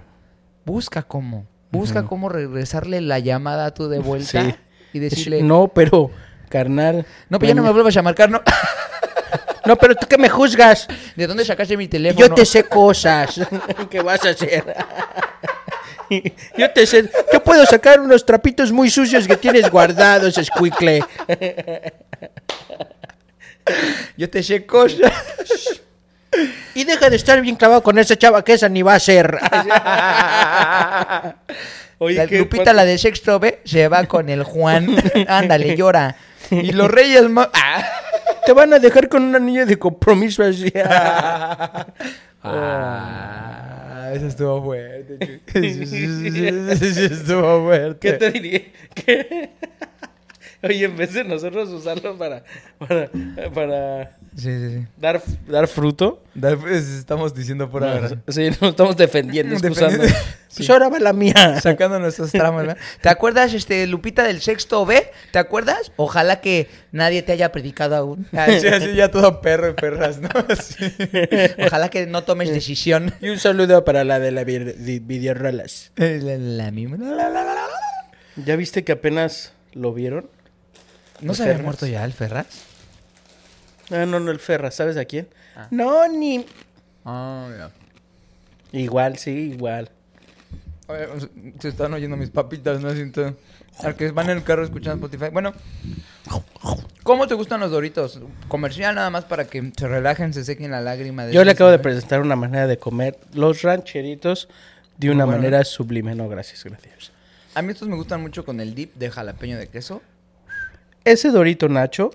busca 0.65 1.03
cómo. 1.03 1.47
Busca 1.71 2.03
cómo 2.03 2.29
regresarle 2.29 3.01
la 3.01 3.17
llamada 3.17 3.65
a 3.65 3.73
tu 3.73 3.87
de 3.89 3.97
vuelta 3.99 4.57
y 4.93 4.99
decirle, 4.99 5.41
no, 5.41 5.61
No, 5.61 5.67
pero, 5.69 6.11
carnal. 6.49 7.05
pues 7.29 7.47
ya 7.47 7.55
no 7.55 7.63
me 7.63 7.71
vuelvas 7.71 7.97
a 7.97 8.01
marcar, 8.03 8.29
¿no? 8.29 8.41
No, 9.65 9.77
pero 9.77 9.95
tú 9.95 10.05
que 10.07 10.17
me 10.17 10.27
juzgas. 10.27 10.87
¿De 11.15 11.25
dónde 11.25 11.45
sacaste 11.45 11.77
mi 11.77 11.87
teléfono? 11.87 12.27
Yo 12.27 12.33
te 12.35 12.43
sé 12.45 12.65
cosas 12.65 13.39
que 13.89 14.01
vas 14.01 14.23
a 14.25 14.31
hacer. 14.31 14.75
Yo 16.57 16.69
te 16.71 16.85
sé. 16.85 17.09
Yo 17.31 17.41
puedo 17.43 17.65
sacar 17.65 18.01
unos 18.01 18.25
trapitos 18.25 18.73
muy 18.73 18.89
sucios 18.89 19.25
que 19.25 19.37
tienes 19.37 19.71
guardados, 19.71 20.37
escuicle. 20.37 21.01
Yo 24.17 24.29
te 24.29 24.43
sé 24.43 24.65
cosas. 24.65 25.11
Y 26.75 26.83
deja 26.85 27.09
de 27.09 27.15
estar 27.15 27.39
bien 27.41 27.55
clavado 27.55 27.83
con 27.83 27.99
esa 27.99 28.17
chava 28.17 28.43
que 28.43 28.53
esa 28.53 28.67
ni 28.69 28.81
va 28.81 28.95
a 28.95 28.99
ser. 28.99 29.37
Oye, 31.99 32.17
La 32.17 32.25
¿qué 32.27 32.39
Lupita, 32.39 32.73
la 32.73 32.85
de 32.85 32.97
sexto 32.97 33.39
B, 33.39 33.59
se 33.63 33.87
va 33.87 34.03
con 34.05 34.29
el 34.29 34.43
Juan. 34.43 34.95
Ándale, 35.27 35.75
llora. 35.77 36.15
Y 36.49 36.71
los 36.71 36.89
reyes... 36.89 37.23
Ah. 37.53 37.83
Te 38.45 38.51
van 38.51 38.73
a 38.73 38.79
dejar 38.79 39.07
con 39.07 39.23
una 39.23 39.39
niña 39.39 39.65
de 39.65 39.79
compromiso 39.79 40.43
así. 40.43 40.73
Ah, 42.43 44.11
eso 44.13 44.27
estuvo 44.27 44.61
fuerte. 44.63 45.39
Eso 45.53 47.01
estuvo 47.05 47.63
fuerte. 47.63 47.99
¿Qué 47.99 48.13
te 48.17 48.31
diría? 48.31 48.61
¿Qué? 48.93 49.51
Oye, 50.63 50.85
en 50.85 50.95
vez 50.97 51.13
de 51.13 51.23
nosotros 51.25 51.69
usarlo 51.69 52.17
para, 52.17 52.43
para, 52.79 53.09
para 53.53 54.17
Sí, 54.35 54.43
sí, 54.49 54.69
sí. 54.79 54.85
dar, 54.97 55.21
dar 55.47 55.67
fruto, 55.67 56.23
Estamos 56.71 57.35
diciendo 57.35 57.69
por 57.69 57.83
ahora. 57.83 58.09
sí, 58.29 58.49
nos 58.49 58.61
estamos 58.71 58.97
defendiendo, 58.97 59.55
excusando. 59.55 60.03
Pues 60.55 60.69
ahora 60.69 60.87
va 60.87 60.99
la 60.99 61.13
mía. 61.13 61.59
Sacando 61.61 61.97
nuestros 61.99 62.31
tramos, 62.31 62.61
¿verdad? 62.61 62.77
¿Te 63.01 63.09
acuerdas, 63.09 63.55
este, 63.55 63.87
Lupita, 63.87 64.21
del 64.21 64.39
sexto 64.39 64.85
B? 64.85 65.09
¿Te 65.31 65.39
acuerdas? 65.39 65.91
Ojalá 65.95 66.41
que 66.41 66.69
nadie 66.91 67.23
te 67.23 67.31
haya 67.31 67.51
predicado 67.51 67.95
aún. 67.95 68.27
Así, 68.33 68.67
así, 68.67 68.93
ya 68.93 69.09
todo 69.09 69.41
perro 69.41 69.69
y 69.69 69.73
perras, 69.73 70.19
¿no? 70.19 70.29
Así. 70.49 70.75
Ojalá 71.65 71.89
que 71.89 72.05
no 72.05 72.23
tomes 72.23 72.51
decisión. 72.51 73.15
Y 73.19 73.29
un 73.29 73.39
saludo 73.39 73.83
para 73.83 74.03
la 74.03 74.19
de 74.19 74.31
la 74.31 74.43
vi- 74.43 74.59
vi- 74.77 74.99
videorolas. 74.99 75.91
La, 75.95 76.37
la 76.37 76.69
misma. 76.69 76.97
¿Ya 78.45 78.55
viste 78.55 78.83
que 78.83 78.91
apenas 78.91 79.53
lo 79.73 79.91
vieron? 79.91 80.29
¿No 81.21 81.33
se 81.33 81.43
había 81.43 81.53
Ferraz. 81.53 81.65
muerto 81.65 81.85
ya 81.87 82.03
el 82.03 82.13
Ferraz? 82.13 82.47
Ah, 83.91 84.05
no, 84.05 84.19
no, 84.19 84.31
el 84.31 84.39
Ferra, 84.39 84.71
¿sabes 84.71 84.97
a 84.97 85.05
quién? 85.05 85.27
No, 85.69 86.07
ni... 86.07 86.45
Ah, 87.05 87.49
ya. 87.57 87.71
Igual, 88.77 89.17
sí, 89.17 89.51
igual. 89.53 89.89
Oye, 90.87 91.07
Se 91.59 91.69
están 91.69 91.93
oyendo 91.93 92.17
mis 92.17 92.29
papitas, 92.29 92.81
¿no? 92.81 92.91
Siento. 92.93 93.35
Al 93.79 93.95
que 93.95 94.11
van 94.11 94.29
en 94.29 94.37
el 94.37 94.43
carro 94.43 94.63
escuchando 94.63 95.05
Spotify. 95.05 95.31
Bueno, 95.31 95.53
¿cómo 97.03 97.27
te 97.27 97.33
gustan 97.33 97.59
los 97.59 97.71
doritos? 97.71 98.19
Comercial 98.47 98.95
nada 98.95 99.09
más 99.09 99.25
para 99.25 99.45
que 99.45 99.71
se 99.75 99.87
relajen, 99.87 100.33
se 100.33 100.43
sequen 100.43 100.71
la 100.71 100.81
lágrima. 100.81 101.25
De 101.25 101.33
Yo 101.33 101.43
le 101.43 101.51
acabo 101.51 101.71
de 101.71 101.79
presentar 101.79 102.21
una 102.21 102.35
manera 102.35 102.67
de 102.67 102.77
comer 102.77 103.17
los 103.33 103.61
rancheritos 103.63 104.47
de 104.97 105.09
una 105.09 105.25
bueno, 105.25 105.39
manera 105.39 105.63
sublime. 105.63 106.13
No, 106.15 106.29
gracias, 106.29 106.63
gracias. 106.63 107.11
A 107.55 107.61
mí 107.61 107.71
estos 107.71 107.87
me 107.87 107.95
gustan 107.95 108.21
mucho 108.21 108.45
con 108.45 108.59
el 108.59 108.75
dip 108.75 108.93
de 108.95 109.09
jalapeño 109.09 109.57
de 109.57 109.67
queso. 109.67 110.01
Ese 111.05 111.29
dorito 111.29 111.67
Nacho... 111.69 112.11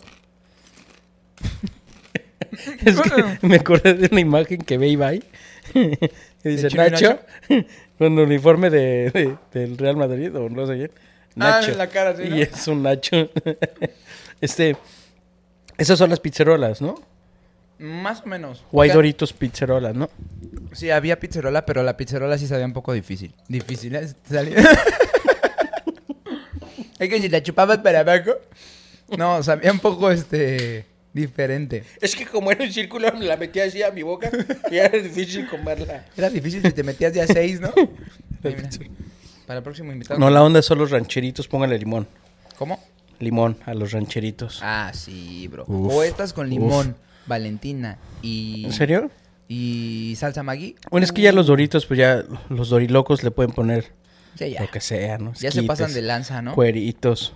es 2.84 3.00
que 3.00 3.46
me 3.46 3.56
acordé 3.56 3.94
de 3.94 4.08
una 4.10 4.20
imagen 4.20 4.58
que 4.62 4.78
ve 4.78 4.88
Ibai. 4.88 5.22
que 5.72 6.10
dice 6.42 6.68
Nacho, 6.70 7.20
con 7.98 8.18
uniforme 8.18 8.70
de, 8.70 9.10
de- 9.10 9.36
del 9.52 9.78
Real 9.78 9.96
Madrid 9.96 10.34
o 10.34 10.48
no 10.48 10.66
sé 10.66 10.74
quién. 10.74 10.90
Ah, 11.36 11.60
Nacho. 11.60 11.72
en 11.72 11.78
la 11.78 11.86
cara, 11.88 12.16
sí, 12.16 12.24
¿no? 12.28 12.36
Y 12.36 12.42
es 12.42 12.66
un 12.68 12.82
Nacho. 12.82 13.30
este... 14.40 14.76
Esas 15.76 15.96
son 15.98 16.10
las 16.10 16.18
pizzerolas, 16.18 16.82
¿no? 16.82 16.96
Más 17.78 18.22
o 18.22 18.26
menos. 18.26 18.64
O 18.72 18.82
hay 18.82 18.90
Doritos 18.90 19.32
pizzerolas, 19.32 19.94
¿no? 19.94 20.10
Sí, 20.72 20.90
había 20.90 21.20
pizzerola, 21.20 21.64
pero 21.64 21.84
la 21.84 21.96
pizzerola 21.96 22.36
sí 22.36 22.48
sabía 22.48 22.64
un 22.66 22.72
poco 22.72 22.92
difícil. 22.92 23.32
Difícil, 23.46 23.94
¿eh? 23.94 24.08
Es 26.98 27.08
que 27.08 27.20
si 27.20 27.28
la 27.28 27.42
chupabas 27.42 27.78
para 27.78 28.00
abajo. 28.00 28.32
No, 29.16 29.42
sabía 29.42 29.72
un 29.72 29.78
poco 29.78 30.10
este 30.10 30.84
diferente. 31.12 31.84
Es 32.00 32.14
que 32.14 32.26
como 32.26 32.50
era 32.50 32.64
un 32.64 32.72
círculo, 32.72 33.10
me 33.12 33.24
la 33.24 33.36
metía 33.36 33.64
así 33.64 33.82
a 33.82 33.90
mi 33.90 34.02
boca 34.02 34.30
y 34.70 34.76
era 34.76 34.98
difícil 34.98 35.48
comerla. 35.48 36.04
Era 36.16 36.28
difícil 36.30 36.62
si 36.62 36.72
te 36.72 36.82
metías 36.82 37.12
de 37.14 37.22
a 37.22 37.26
seis, 37.26 37.60
¿no? 37.60 37.72
Mira. 38.44 38.68
Para 39.46 39.58
el 39.58 39.64
próximo 39.64 39.92
invitado. 39.92 40.20
No, 40.20 40.28
la 40.30 40.42
onda 40.42 40.60
son 40.62 40.78
los 40.78 40.90
rancheritos, 40.90 41.48
póngale 41.48 41.78
limón. 41.78 42.06
¿Cómo? 42.58 42.78
Limón 43.18 43.56
a 43.64 43.74
los 43.74 43.92
rancheritos. 43.92 44.60
Ah, 44.62 44.92
sí, 44.94 45.48
bro. 45.48 45.64
Uf, 45.66 45.92
o 45.94 46.02
estas 46.02 46.32
con 46.32 46.48
limón, 46.50 46.94
Valentina 47.26 47.98
y... 48.22 48.66
¿En 48.66 48.72
serio? 48.72 49.10
Y 49.48 50.14
salsa 50.18 50.42
Maggi. 50.42 50.76
Bueno, 50.90 51.04
es 51.04 51.12
que 51.12 51.22
ya 51.22 51.32
los 51.32 51.46
doritos, 51.46 51.86
pues 51.86 51.98
ya 51.98 52.22
los 52.50 52.68
dorilocos 52.68 53.22
le 53.24 53.30
pueden 53.30 53.52
poner 53.52 53.86
Ya, 54.36 54.46
ya. 54.46 54.60
lo 54.60 54.70
que 54.70 54.80
sea, 54.80 55.16
¿no? 55.18 55.32
Ya 55.34 55.50
se 55.50 55.62
pasan 55.62 55.94
de 55.94 56.02
lanza, 56.02 56.42
¿no? 56.42 56.54
Cueritos, 56.54 57.32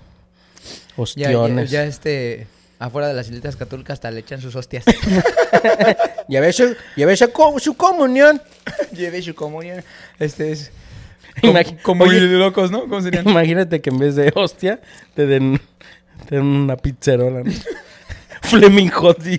Ya, 1.17 1.31
ya, 1.31 1.39
ostiones. 1.39 1.71
ya, 1.71 1.85
este... 1.85 2.47
Afuera 2.79 3.07
de 3.07 3.15
las 3.15 3.29
isletas 3.29 3.55
católicas 3.55 3.95
hasta 3.95 4.11
le 4.11 4.19
echan 4.21 4.41
sus 4.41 4.57
hostias. 4.57 4.85
Ves, 6.29 6.57
su- 6.57 6.75
ves 6.97 7.19
su, 7.19 7.31
co- 7.31 7.59
su 7.61 7.75
comunión. 7.75 8.43
Lleve 8.93 9.23
su 9.23 9.35
comunión. 9.37 9.85
Este 10.19 10.51
es... 10.53 10.73
Como 11.83 12.05
Oye, 12.05 12.21
locos, 12.21 12.71
¿no? 12.73 12.81
¿Cómo 12.83 13.01
serían? 13.01 13.29
Imagínate 13.29 13.81
que 13.81 13.91
en 13.91 13.99
vez 13.99 14.17
de 14.17 14.33
hostia 14.35 14.81
te 15.15 15.27
den, 15.27 15.61
te 16.29 16.35
den 16.37 16.45
una 16.45 16.77
pizzerola. 16.77 17.43
¿no? 17.45 17.53
Fleming 18.43 18.89
Hot. 18.91 19.23
sí. 19.23 19.39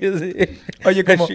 Oye, 0.85 1.03
como 1.05 1.25
Así. 1.25 1.33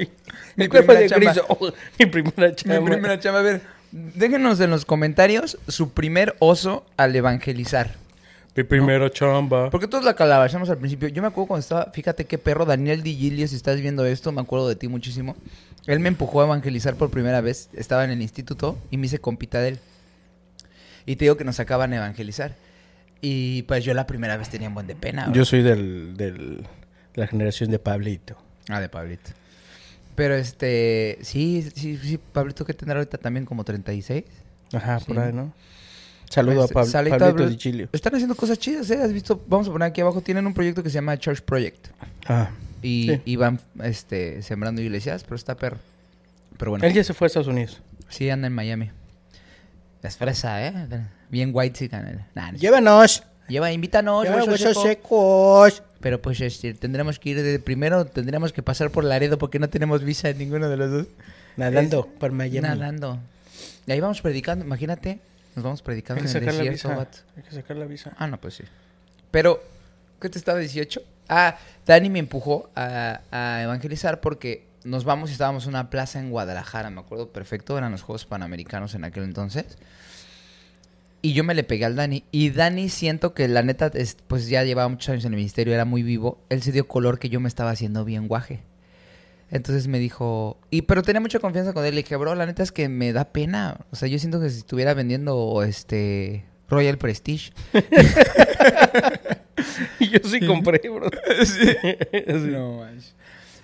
mi 0.57 0.65
Mi 0.65 0.69
cuerpo 0.69 0.95
de 0.95 1.09
primera 1.11 1.33
gris. 1.35 1.45
oh, 1.49 1.71
mi 1.99 2.07
primera 2.07 2.55
chamba. 2.55 2.81
Mi 2.81 2.87
primera 2.91 3.21
chamba. 3.21 3.41
A 3.41 3.43
ver, 3.43 3.61
déjenos 3.93 4.59
en 4.61 4.71
los 4.71 4.85
comentarios 4.85 5.59
su 5.69 5.91
primer 5.91 6.35
oso 6.39 6.85
al 6.97 7.15
evangelizar. 7.15 7.95
Mi 8.59 8.65
primera 8.65 9.09
chamba. 9.09 9.71
Porque 9.71 9.87
todos 9.87 10.05
la 10.05 10.15
calabazamos 10.15 10.69
al 10.69 10.79
principio. 10.79 11.09
Yo 11.09 11.23
me 11.23 11.29
acuerdo 11.29 11.47
cuando 11.47 11.61
estaba, 11.61 11.93
fíjate 11.93 12.25
qué 12.25 12.39
perro, 12.39 12.65
Daniel 12.65 13.05
Di 13.05 13.15
Gilio, 13.15 13.47
si 13.47 13.55
estás 13.55 13.81
viendo 13.81 14.05
esto, 14.05 14.33
me 14.33 14.41
acuerdo 14.41 14.69
de 14.69 14.75
ti 14.75 14.89
muchísimo. 14.89 15.37
Él 15.87 16.01
me 16.01 16.09
empujó 16.09 16.41
a 16.41 16.45
evangelizar 16.47 16.97
por 16.97 17.09
primera 17.11 17.41
vez. 17.41 17.71
Estaba 17.73 18.05
en 18.05 18.11
el 18.11 18.21
instituto 18.21 18.77
y 18.91 18.97
me 18.97 19.07
hice 19.07 19.21
compita 19.21 19.61
de 19.61 19.69
él. 19.69 19.79
Y 21.07 21.15
te 21.15 21.25
digo 21.25 21.37
que 21.37 21.45
nos 21.45 21.61
acaban 21.61 21.91
de 21.91 21.99
evangelizar. 21.99 22.57
Y 23.21 23.63
pues 23.63 23.85
yo 23.85 23.95
la 23.95 24.07
primera 24.09 24.37
vez 24.37 24.49
tenía 24.49 24.67
un 24.69 24.75
buen 24.75 24.87
de 24.89 24.97
pena. 24.97 25.31
Yo 25.33 25.45
soy 25.45 25.63
del, 25.63 26.17
del, 26.17 26.63
de 27.15 27.21
la 27.21 27.27
generación 27.29 27.71
de 27.71 27.79
Pablito. 27.79 28.37
Ah, 28.69 28.81
de 28.81 28.89
Pablito. 28.89 29.31
Pero 30.17 30.35
este, 30.35 31.19
sí, 31.23 31.67
sí, 31.77 31.97
sí, 31.97 32.19
Pablito 32.19 32.65
que 32.65 32.75
tendrá 32.75 32.99
ahorita 32.99 33.19
también 33.19 33.47
como 33.47 33.63
36. 33.63 34.25
Ajá, 34.73 34.99
Sí. 34.99 35.05
por 35.07 35.21
ahí, 35.21 35.33
¿no? 35.33 35.53
Saludo 36.31 36.63
a 36.65 36.69
Pab- 36.69 36.85
Salito 36.87 37.17
Pablito 37.19 37.43
Abro- 37.43 37.49
Di 37.49 37.57
Chilio. 37.57 37.89
Están 37.93 38.15
haciendo 38.15 38.35
cosas 38.35 38.59
chidas, 38.59 38.91
¿eh? 38.91 39.01
¿Has 39.03 39.13
visto? 39.13 39.43
Vamos 39.47 39.69
a 39.69 39.73
poner 39.73 39.89
aquí 39.89 40.01
abajo. 40.01 40.21
Tienen 40.21 40.47
un 40.47 40.55
proyecto 40.55 40.83
que 40.83 40.91
se 40.91 40.95
llama 40.97 41.17
Church 41.19 41.41
Project. 41.43 41.89
Ah. 42.27 42.51
Y, 42.83 43.09
Sí. 43.09 43.23
y 43.25 43.37
van 43.37 43.61
este, 43.83 44.43
sembrando 44.43 44.81
iglesias, 44.83 45.25
pero 45.25 45.37
está 45.37 45.57
perro. 45.57 45.79
Pero 46.59 46.73
bueno, 46.73 46.85
Él 46.85 46.93
ya 46.93 47.03
se 47.05 47.15
fue 47.15 47.27
a 47.27 47.29
Estados 47.29 47.49
Unidos. 47.49 47.81
sí 48.09 48.29
anda 48.31 48.47
en 48.47 48.53
Miami. 48.53 48.91
Es 50.03 50.17
fresa, 50.17 50.65
¿eh? 50.67 50.73
Bien 51.31 51.51
white 51.53 51.77
chican. 51.79 52.25
Nah, 52.35 52.53
no, 52.53 52.59
Llévanos. 52.59 53.25
Lleva, 53.49 53.73
invítanos, 53.73 54.25
Ya, 54.25 54.37
huesos 54.45 54.83
secos. 54.83 55.83
Pero 56.01 56.21
pues 56.21 56.41
este, 56.43 56.75
tendremos 56.75 57.19
que 57.19 57.31
ir 57.31 57.43
de 57.43 57.59
primero, 57.59 58.05
tendremos 58.05 58.53
que 58.53 58.63
pasar 58.63 58.91
por 58.91 59.03
Laredo 59.05 59.39
porque 59.39 59.59
no 59.59 59.69
tenemos 59.71 60.05
visa 60.05 60.29
en 60.29 60.39
ninguno 60.39 60.69
de 60.69 60.77
los 60.77 60.91
dos. 60.91 61.07
Nadando 61.57 62.07
por 62.07 62.31
Miami. 62.33 62.61
Nadando. 62.61 63.19
Y 63.87 63.93
ahí 63.93 64.01
vamos 64.01 64.21
predicando, 64.21 64.65
imagínate, 64.65 65.19
nos 65.59 65.65
vamos 65.65 65.83
predicando 65.83 66.21
en 66.23 66.27
el 66.27 66.33
desierto, 66.65 66.89
vato. 66.99 67.19
Hay 67.37 67.43
que 67.43 67.51
sacar 67.53 67.77
la 67.77 67.85
visa. 67.87 68.13
Ah, 68.17 68.27
no, 68.27 68.41
pues 68.41 68.55
sí. 68.55 68.65
Pero, 69.31 69.63
¿qué 70.21 70.29
te 70.29 70.39
estaba 70.39 70.59
18? 70.59 71.03
Ah, 71.29 71.57
Dani 71.87 72.09
me 72.11 72.19
empujó 72.19 72.71
a, 72.75 73.21
a 73.31 73.63
evangelizar 73.63 74.21
porque 74.21 74.67
nos 74.85 75.05
vamos 75.05 75.29
y 75.31 75.33
estábamos 75.33 75.65
en 75.65 75.71
una 75.71 75.91
plaza 75.91 76.19
en 76.21 76.31
Guadalajara, 76.31 76.89
me 76.91 77.01
acuerdo 77.01 77.29
perfecto, 77.31 77.77
eran 77.77 77.93
los 77.93 78.03
Juegos 78.03 78.25
Panamericanos 78.25 78.95
en 78.95 79.05
aquel 79.05 79.25
entonces. 79.25 79.77
Y 81.21 81.33
yo 81.33 81.43
me 81.43 81.55
le 81.55 81.65
pegué 81.65 81.85
al 81.85 81.97
Dani. 81.97 82.25
Y 82.31 82.51
Dani 82.51 82.89
siento 82.89 83.35
que 83.35 83.49
la 83.49 83.63
neta, 83.63 83.91
es- 83.95 84.17
pues 84.29 84.49
ya 84.49 84.63
llevaba 84.65 84.89
muchos 84.89 85.09
años 85.11 85.25
en 85.25 85.33
el 85.33 85.37
ministerio, 85.39 85.75
era 85.75 85.85
muy 85.85 86.03
vivo. 86.03 86.39
Él 86.49 86.63
se 86.63 86.71
dio 86.73 86.87
color 86.87 87.19
que 87.19 87.29
yo 87.29 87.41
me 87.41 87.49
estaba 87.49 87.71
haciendo 87.71 88.05
bien 88.05 88.29
guaje. 88.29 88.61
Entonces 89.51 89.89
me 89.89 89.99
dijo, 89.99 90.59
y 90.71 90.83
pero 90.83 91.03
tenía 91.03 91.21
mucha 91.21 91.39
confianza 91.39 91.73
con 91.73 91.85
él. 91.85 91.95
Le 91.95 92.03
dije, 92.03 92.17
bro, 92.17 92.35
la 92.35 92.47
neta 92.47 92.63
es 92.63 92.73
que 92.73 92.89
me 92.89 93.13
da 93.13 93.33
pena. 93.33 93.87
O 93.91 93.97
sea, 93.97 94.09
yo 94.09 94.19
siento 94.19 94.41
que 94.41 94.51
si 94.51 94.59
estuviera 94.59 94.93
vendiendo 94.95 95.63
este 95.63 96.45
Royal 96.69 96.99
Prestige. 96.99 97.53
Y 99.99 100.11
yo 100.11 100.19
sí 100.29 100.47
compré, 100.47 100.81
bro. 100.89 101.09
No 102.51 102.79
manches. 102.79 103.15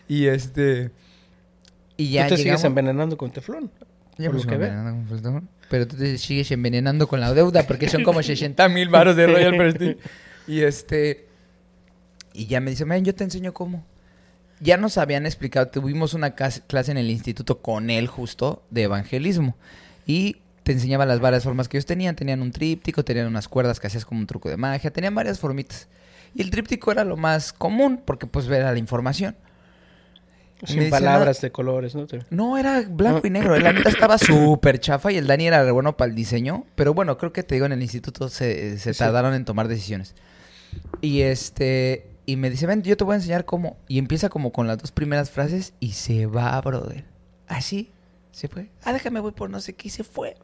Y 0.09 0.27
este. 0.27 0.91
Y 1.97 2.11
ya 2.11 2.29
Tú 2.29 2.37
te 2.37 2.43
sigues 2.43 2.65
envenenando 2.65 3.17
con 3.17 3.31
teflón. 3.31 3.71
Ya 4.17 4.31
por 4.31 4.41
lo 4.41 4.47
que 4.47 4.55
envenenando 4.55 4.93
con 4.93 5.07
Felton, 5.09 5.49
Pero 5.71 5.87
tú 5.87 5.97
te 5.97 6.19
sigues 6.19 6.51
envenenando 6.51 7.07
con 7.09 7.21
la 7.21 7.33
deuda 7.35 7.67
porque 7.67 7.89
son 7.89 8.05
como 8.05 8.23
60 8.23 8.69
mil 8.69 8.89
baros 8.89 9.17
de 9.17 9.27
Royal 9.27 9.57
Prestige. 9.57 9.99
Y 10.47 10.63
este. 10.63 11.27
Y 12.33 12.47
ya 12.47 12.61
me 12.61 12.71
dice, 12.71 12.85
man, 12.85 13.05
yo 13.05 13.15
te 13.15 13.23
enseño 13.23 13.53
cómo. 13.53 13.85
Ya 14.61 14.77
nos 14.77 14.99
habían 14.99 15.27
explicado, 15.27 15.69
tuvimos 15.69 16.15
una 16.15 16.35
clase 16.35 16.91
en 16.91 16.97
el 16.99 17.11
instituto 17.11 17.61
con 17.61 17.91
él 17.91 18.07
justo 18.07 18.63
de 18.71 18.85
evangelismo. 18.85 19.57
Y 20.07 20.37
te 20.63 20.73
enseñaba 20.73 21.05
las 21.07 21.21
varias 21.21 21.45
formas 21.45 21.69
que 21.69 21.77
ellos 21.77 21.87
tenían. 21.87 22.17
Tenían 22.17 22.41
un 22.41 22.51
tríptico, 22.53 23.05
tenían 23.05 23.27
unas 23.27 23.49
cuerdas 23.49 23.81
que 23.81 23.87
hacías 23.89 24.05
como 24.05 24.21
un 24.21 24.27
truco 24.27 24.49
de 24.49 24.57
magia, 24.57 24.91
tenían 24.91 25.15
varias 25.15 25.39
formitas. 25.39 25.89
Y 26.35 26.43
el 26.43 26.51
tríptico 26.51 26.91
era 26.91 27.05
lo 27.05 27.17
más 27.17 27.53
común 27.53 28.01
porque 28.05 28.27
pues 28.27 28.47
era 28.49 28.73
la 28.73 28.79
información. 28.79 29.37
Sin 30.65 30.79
dice, 30.79 30.91
palabras 30.91 31.41
de 31.43 31.51
colores, 31.53 31.95
¿no? 31.95 32.07
No, 32.31 32.57
era 32.57 32.83
blanco 32.89 33.27
y 33.27 33.31
negro. 33.31 33.59
La 33.59 33.73
neta 33.73 33.89
estaba 33.91 34.17
súper 34.17 34.81
chafa 34.81 35.13
y 35.13 35.17
el 35.17 35.27
Dani 35.27 35.47
era 35.49 35.63
re 35.63 35.71
bueno 35.73 35.97
para 35.97 36.09
el 36.09 36.15
diseño. 36.15 36.65
Pero 36.75 36.95
bueno, 36.95 37.19
creo 37.19 37.33
que 37.33 37.43
te 37.43 37.57
digo, 37.57 37.67
en 37.67 37.73
el 37.73 37.83
instituto 37.83 38.29
se, 38.29 38.79
se 38.79 38.95
Sí. 38.95 38.99
tardaron 38.99 39.35
en 39.35 39.45
tomar 39.45 39.69
decisiones. 39.69 40.15
Y 41.03 41.21
este. 41.23 42.07
Y 42.27 42.37
me 42.37 42.51
dice, 42.51 42.67
ven, 42.67 42.83
yo 42.83 42.97
te 42.97 43.05
voy 43.05 43.15
a 43.15 43.17
enseñar 43.17 43.45
cómo. 43.45 43.77
Y 43.89 43.99
empieza 43.99 44.29
como 44.29 44.53
con 44.53 44.67
las 44.67 44.79
dos 44.79 44.93
primeras 44.93 45.31
frases 45.31 45.75
y 45.81 45.93
se 45.93 46.27
va, 46.27 46.61
brother. 46.61 47.05
Así, 47.47 47.91
se 48.33 48.49
fue. 48.49 48.71
Ah, 48.83 48.93
déjame, 48.93 49.21
voy 49.21 49.33
por 49.33 49.51
no 49.51 49.61
sé 49.61 49.75
qué 49.75 49.89
y 49.89 49.91
se 49.91 50.05
fue. 50.05 50.37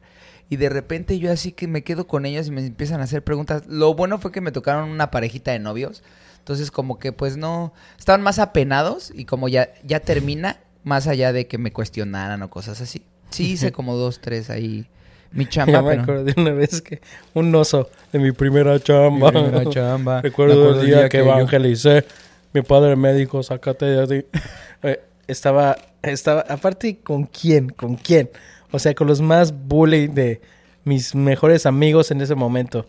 Y 0.48 0.56
de 0.56 0.68
repente 0.68 1.18
yo 1.18 1.32
así 1.32 1.52
que 1.52 1.68
me 1.68 1.82
quedo 1.82 2.06
con 2.06 2.26
ellos 2.26 2.48
y 2.48 2.50
me 2.50 2.64
empiezan 2.66 3.00
a 3.00 3.04
hacer 3.04 3.24
preguntas. 3.24 3.66
Lo 3.66 3.94
bueno 3.94 4.18
fue 4.18 4.32
que 4.32 4.40
me 4.40 4.52
tocaron 4.52 4.90
una 4.90 5.10
parejita 5.10 5.52
de 5.52 5.58
novios. 5.58 6.02
Entonces 6.38 6.70
como 6.70 6.98
que 6.98 7.12
pues 7.12 7.36
no... 7.36 7.72
Estaban 7.98 8.22
más 8.22 8.38
apenados 8.38 9.12
y 9.14 9.24
como 9.24 9.48
ya, 9.48 9.72
ya 9.84 10.00
termina, 10.00 10.60
más 10.82 11.06
allá 11.06 11.32
de 11.32 11.46
que 11.46 11.58
me 11.58 11.72
cuestionaran 11.72 12.42
o 12.42 12.50
cosas 12.50 12.80
así. 12.80 13.04
Sí 13.30 13.52
hice 13.52 13.72
como 13.72 13.96
dos, 13.96 14.20
tres 14.20 14.50
ahí 14.50 14.88
mi 15.32 15.46
chamba, 15.46 15.72
Ya 15.72 15.82
me 15.82 15.90
pero... 15.90 16.02
acuerdo 16.02 16.24
de 16.24 16.34
una 16.36 16.52
vez 16.52 16.82
que 16.82 17.00
un 17.34 17.54
oso 17.54 17.88
de 18.12 18.18
mi 18.18 18.32
primera 18.32 18.78
chamba. 18.80 19.30
Mi 19.30 19.42
primera 19.42 19.70
chamba. 19.70 20.16
Me 20.22 20.22
Recuerdo 20.22 20.80
el 20.80 20.86
día, 20.86 21.08
que, 21.08 21.18
evangelicé. 21.18 22.04
Mi 22.52 22.62
padre 22.62 22.96
médico, 22.96 23.42
sácate 23.42 23.86
de 23.86 24.14
ahí. 24.14 24.26
Eh, 24.82 24.98
estaba, 25.26 25.76
estaba, 26.00 26.40
aparte, 26.48 27.00
¿con 27.02 27.24
quién? 27.24 27.68
¿Con 27.68 27.96
quién? 27.96 28.30
O 28.70 28.78
sea, 28.78 28.94
con 28.94 29.08
los 29.08 29.20
más 29.20 29.52
bully 29.52 30.06
de 30.06 30.40
mis 30.84 31.14
mejores 31.14 31.66
amigos 31.66 32.10
en 32.10 32.22
ese 32.22 32.34
momento. 32.34 32.86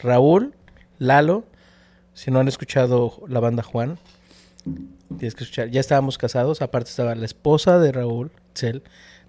Raúl, 0.00 0.54
Lalo, 1.00 1.44
si 2.12 2.30
no 2.30 2.38
han 2.38 2.46
escuchado 2.46 3.20
la 3.26 3.40
banda 3.40 3.64
Juan, 3.64 3.98
tienes 5.18 5.34
que 5.34 5.44
escuchar. 5.44 5.70
Ya 5.70 5.80
estábamos 5.80 6.18
casados, 6.18 6.62
aparte 6.62 6.90
estaba 6.90 7.14
la 7.16 7.26
esposa 7.26 7.78
de 7.80 7.90
Raúl, 7.90 8.30
Cel, 8.54 8.82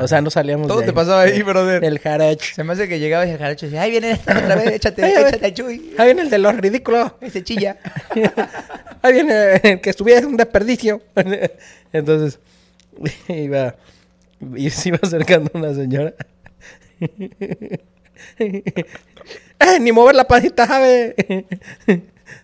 O 0.00 0.08
sea, 0.08 0.20
no 0.20 0.30
salíamos 0.30 0.68
Todo 0.68 0.80
de 0.80 0.86
te 0.86 0.92
pasaba 0.92 1.22
ahí, 1.22 1.42
brother. 1.42 1.84
El 1.84 1.98
jarocho. 1.98 2.54
Se 2.54 2.64
me 2.64 2.72
hace 2.72 2.88
que 2.88 2.98
llegaba 2.98 3.26
y 3.26 3.30
el 3.30 3.38
jarocho 3.38 3.66
decía, 3.66 3.82
ay, 3.82 3.90
viene 3.90 4.12
esta 4.12 4.38
otra 4.38 4.54
vez, 4.56 4.72
échate, 4.72 5.04
a 5.04 5.28
échate 5.28 5.46
al 5.46 5.54
chuy. 5.54 5.94
Ahí 5.98 6.06
viene 6.06 6.22
el 6.22 6.30
de 6.30 6.38
los 6.38 6.56
ridículos. 6.56 7.12
Ese 7.20 7.42
chilla. 7.42 7.76
Ahí 9.02 9.12
viene 9.12 9.60
el 9.62 9.80
que 9.80 9.90
estuviera 9.90 10.26
un 10.26 10.36
desperdicio. 10.36 11.02
Entonces, 11.92 12.38
iba, 13.28 13.74
y 14.56 14.70
se 14.70 14.90
iba 14.90 14.98
acercando 15.02 15.50
una 15.54 15.74
señora. 15.74 16.14
¡Eh, 18.38 19.80
ni 19.80 19.92
mover 19.92 20.14
la 20.14 20.24
panita, 20.24 20.66
sabe! 20.66 21.14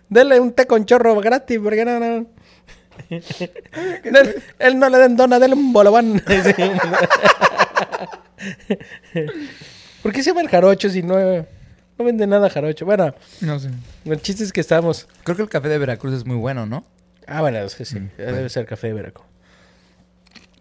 Dele 0.09 0.39
un 0.39 0.51
té 0.53 0.65
con 0.65 0.85
chorro 0.85 1.15
gratis, 1.19 1.59
porque 1.61 1.85
no, 1.85 1.99
no. 1.99 2.25
Él 4.59 4.77
no 4.79 4.89
le 4.89 4.97
den 4.97 5.15
dona, 5.15 5.39
dele 5.39 5.53
un 5.55 5.71
bolobán. 5.73 6.21
¿Por 10.03 10.13
qué 10.13 10.23
se 10.23 10.29
llama 10.29 10.41
el 10.41 10.49
jarocho 10.49 10.89
si 10.89 11.03
no, 11.03 11.15
no 11.17 12.05
vende 12.05 12.25
nada 12.27 12.49
jarocho? 12.49 12.85
Bueno, 12.85 13.13
No 13.41 13.59
sé. 13.59 13.69
el 14.05 14.21
chiste 14.21 14.43
es 14.43 14.53
que 14.53 14.61
estábamos 14.61 15.07
Creo 15.23 15.35
que 15.35 15.43
el 15.43 15.49
café 15.49 15.67
de 15.69 15.77
Veracruz 15.77 16.13
es 16.13 16.25
muy 16.25 16.37
bueno, 16.37 16.65
¿no? 16.65 16.85
Ah, 17.27 17.41
bueno, 17.41 17.59
es 17.59 17.75
que 17.75 17.85
sí. 17.85 17.99
Mm, 17.99 18.09
Debe 18.17 18.31
bueno. 18.31 18.49
ser 18.49 18.65
café 18.65 18.87
de 18.87 18.93
Veracruz. 18.93 19.25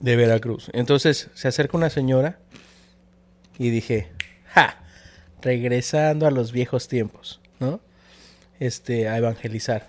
De 0.01 0.17
Veracruz. 0.17 0.71
Entonces 0.75 1.29
se 1.35 1.49
acerca 1.49 1.77
una 1.77 1.91
señora 1.91 2.39
y 3.59 3.71
dije, 3.71 4.09
¡ja! 4.53 4.77
Regresando 5.41 6.27
a 6.27 6.31
los 6.31 6.53
viejos 6.53 6.89
tiempos, 6.89 7.41
¿no? 7.61 7.81
Este, 8.61 9.09
a 9.09 9.17
evangelizar. 9.19 9.87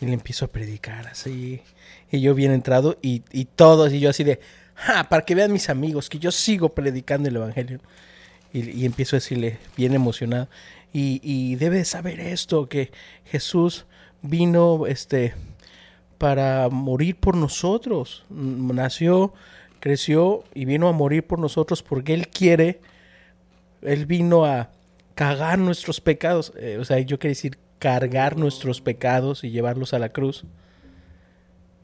Y 0.00 0.06
le 0.06 0.14
empiezo 0.14 0.44
a 0.44 0.48
predicar 0.48 1.06
así. 1.06 1.62
Y 2.10 2.20
yo 2.20 2.34
bien 2.34 2.52
entrado 2.52 2.98
y, 3.02 3.22
y 3.32 3.44
todos, 3.46 3.92
y 3.92 4.00
yo 4.00 4.10
así 4.10 4.24
de, 4.24 4.40
¡ja! 4.74 5.08
Para 5.08 5.24
que 5.24 5.34
vean 5.34 5.52
mis 5.52 5.68
amigos 5.68 6.08
que 6.08 6.18
yo 6.18 6.32
sigo 6.32 6.70
predicando 6.70 7.28
el 7.28 7.36
evangelio. 7.36 7.80
Y, 8.52 8.70
y 8.70 8.84
empiezo 8.86 9.16
a 9.16 9.18
decirle, 9.18 9.58
bien 9.76 9.94
emocionado, 9.94 10.48
y, 10.92 11.20
y 11.24 11.56
debe 11.56 11.84
saber 11.84 12.20
esto, 12.20 12.68
que 12.68 12.92
Jesús 13.24 13.84
vino, 14.22 14.86
este, 14.86 15.34
para 16.18 16.68
morir 16.70 17.16
por 17.16 17.36
nosotros. 17.36 18.24
Nació, 18.30 19.34
creció 19.80 20.44
y 20.54 20.64
vino 20.64 20.88
a 20.88 20.92
morir 20.92 21.26
por 21.26 21.38
nosotros 21.38 21.82
porque 21.82 22.14
Él 22.14 22.28
quiere, 22.28 22.80
Él 23.82 24.06
vino 24.06 24.44
a 24.44 24.70
cagar 25.14 25.58
nuestros 25.58 26.00
pecados. 26.00 26.52
Eh, 26.56 26.78
o 26.80 26.84
sea, 26.84 26.98
yo 27.00 27.18
quiero 27.18 27.32
decir 27.32 27.58
cargar 27.84 28.38
nuestros 28.38 28.80
pecados 28.80 29.44
y 29.44 29.50
llevarlos 29.50 29.92
a 29.92 29.98
la 29.98 30.08
cruz. 30.08 30.44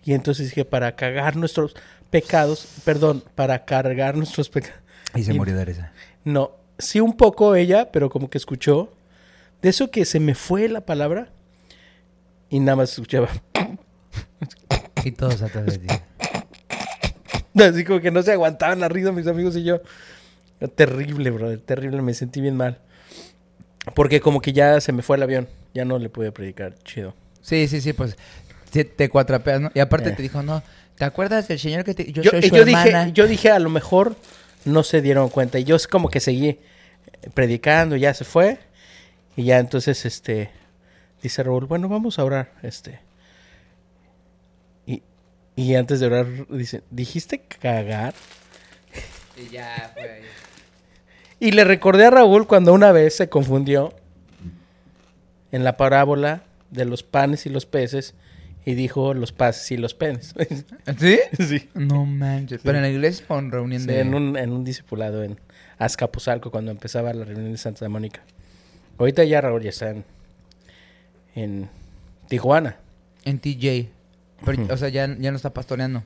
Y 0.03 0.15
entonces 0.15 0.47
dije, 0.49 0.65
para 0.65 0.97
cagar 0.97 1.37
nuestros 1.37 1.75
pecados, 2.09 2.67
perdón, 2.87 3.23
para 3.35 3.67
cargar 3.67 4.17
nuestros 4.17 4.49
pecados. 4.49 4.81
Y 5.15 5.25
se 5.25 5.35
Y- 5.35 5.37
murió 5.37 5.55
de 5.55 5.67
risa. 5.67 5.93
No, 6.25 6.53
sí 6.79 7.01
un 7.01 7.15
poco 7.19 7.55
ella, 7.55 7.93
pero 7.93 8.09
como 8.09 8.31
que 8.31 8.39
escuchó. 8.39 8.91
De 9.61 9.69
eso 9.69 9.91
que 9.91 10.07
se 10.07 10.21
me 10.21 10.35
fue 10.35 10.71
la 10.71 10.81
palabra 10.87 11.29
y 12.49 12.61
nada 12.61 12.77
más 12.77 12.93
escuchaba. 12.93 13.29
Y 15.05 15.13
todos 15.13 15.43
atrás 15.43 15.67
de 15.67 15.79
ti. 15.81 15.87
Así 17.63 17.85
como 17.85 18.01
que 18.01 18.11
no 18.11 18.23
se 18.23 18.33
aguantaban 18.33 18.81
la 18.81 18.89
risa 18.89 19.13
mis 19.13 19.27
amigos 19.27 19.55
y 19.57 19.65
yo. 19.65 19.83
Terrible, 20.77 21.31
brother, 21.31 21.61
terrible, 21.61 22.01
me 22.01 22.15
sentí 22.15 22.41
bien 22.41 22.57
mal. 22.57 22.79
Porque 23.95 24.21
como 24.23 24.41
que 24.41 24.55
ya 24.55 24.81
se 24.81 24.93
me 24.93 25.03
fue 25.03 25.19
el 25.19 25.23
avión, 25.25 25.47
ya 25.75 25.85
no 25.85 25.99
le 25.99 26.09
pude 26.09 26.33
predicar, 26.33 26.75
chido. 26.85 27.15
Sí, 27.43 27.69
sí, 27.69 27.81
sí, 27.81 27.93
pues 27.93 28.17
te 28.85 29.09
cuatrapeas, 29.09 29.61
¿no? 29.61 29.71
Y 29.75 29.81
aparte 29.81 30.11
Eh. 30.11 30.13
te 30.13 30.23
dijo, 30.23 30.43
no, 30.43 30.63
¿te 30.97 31.05
acuerdas 31.05 31.49
del 31.49 31.59
señor 31.59 31.85
que 31.85 31.95
te... 31.95 32.13
Yo, 32.13 32.23
Yo, 32.23 32.31
soy 32.31 32.43
su 32.43 32.55
yo 32.57 32.65
dije, 32.65 33.11
yo 33.13 33.27
dije 33.27 33.51
a 33.51 33.59
lo 33.59 33.71
mejor 33.71 34.15
no 34.65 34.83
se 34.83 35.01
dieron 35.03 35.29
cuenta 35.29 35.59
y 35.59 35.65
yo 35.65 35.75
es 35.77 35.89
como 35.89 36.09
que 36.09 36.21
seguí 36.21 36.49
eh, 36.51 36.59
predicando, 37.35 37.97
ya 37.97 38.15
se 38.15 38.25
fue 38.25 38.59
y 39.37 39.45
ya 39.45 39.59
entonces 39.59 40.05
este 40.05 40.51
dice 41.23 41.43
Raúl, 41.43 41.67
bueno, 41.67 41.89
vamos 41.89 42.19
a 42.19 42.25
orar, 42.25 42.53
este. 42.63 43.01
Y, 44.87 45.03
y 45.57 45.75
antes 45.75 46.01
de 46.01 46.07
orar 46.07 46.27
dice, 46.49 46.83
¿dijiste 46.91 47.41
cagar? 47.41 48.15
Y 49.37 49.51
ya 49.53 49.91
fue 49.95 50.03
ahí. 50.11 50.23
Y 51.41 51.53
le 51.53 51.65
recordé 51.65 52.05
a 52.05 52.11
Raúl 52.11 52.47
cuando 52.47 52.73
una 52.75 52.93
vez 52.93 53.17
se 53.17 53.29
confundió 53.29 53.95
en 55.53 55.65
la 55.65 55.77
parábola 55.77 56.43
de 56.71 56.85
los 56.85 57.03
panes 57.03 57.47
y 57.47 57.49
los 57.51 57.67
peces 57.67 58.15
y 58.65 58.75
dijo 58.75 59.15
los 59.15 59.33
peces 59.33 59.71
y 59.73 59.77
los 59.77 59.95
penes. 59.95 60.35
¿Sí? 60.99 61.19
sí. 61.39 61.69
No 61.75 62.05
manches. 62.07 62.61
Pero 62.63 62.79
en 62.79 62.83
la 62.83 62.91
iglesia 62.91 63.25
o 63.29 63.39
en 63.39 63.51
reunión 63.51 63.81
Sí, 63.83 63.87
de... 63.89 64.01
en, 64.01 64.15
un, 64.15 64.37
en 64.37 64.51
un 64.53 64.65
discipulado 64.65 65.25
en 65.25 65.39
Azcapotzalco 65.79 66.51
cuando 66.51 66.71
empezaba 66.71 67.13
la 67.15 67.25
reunión 67.25 67.53
de 67.53 67.59
Santa 67.59 67.89
Mónica. 67.89 68.21
Ahorita 68.99 69.25
ya 69.25 69.41
Raúl 69.41 69.63
ya 69.63 69.71
está 69.71 69.91
en, 69.91 70.05
en 71.35 71.69
Tijuana. 72.29 72.77
En 73.25 73.39
TJ. 73.39 73.89
Pero, 74.45 74.73
O 74.73 74.77
sea, 74.77 74.89
ya, 74.89 75.07
ya 75.19 75.31
no 75.31 75.37
está 75.37 75.51
pastoreando. 75.53 76.05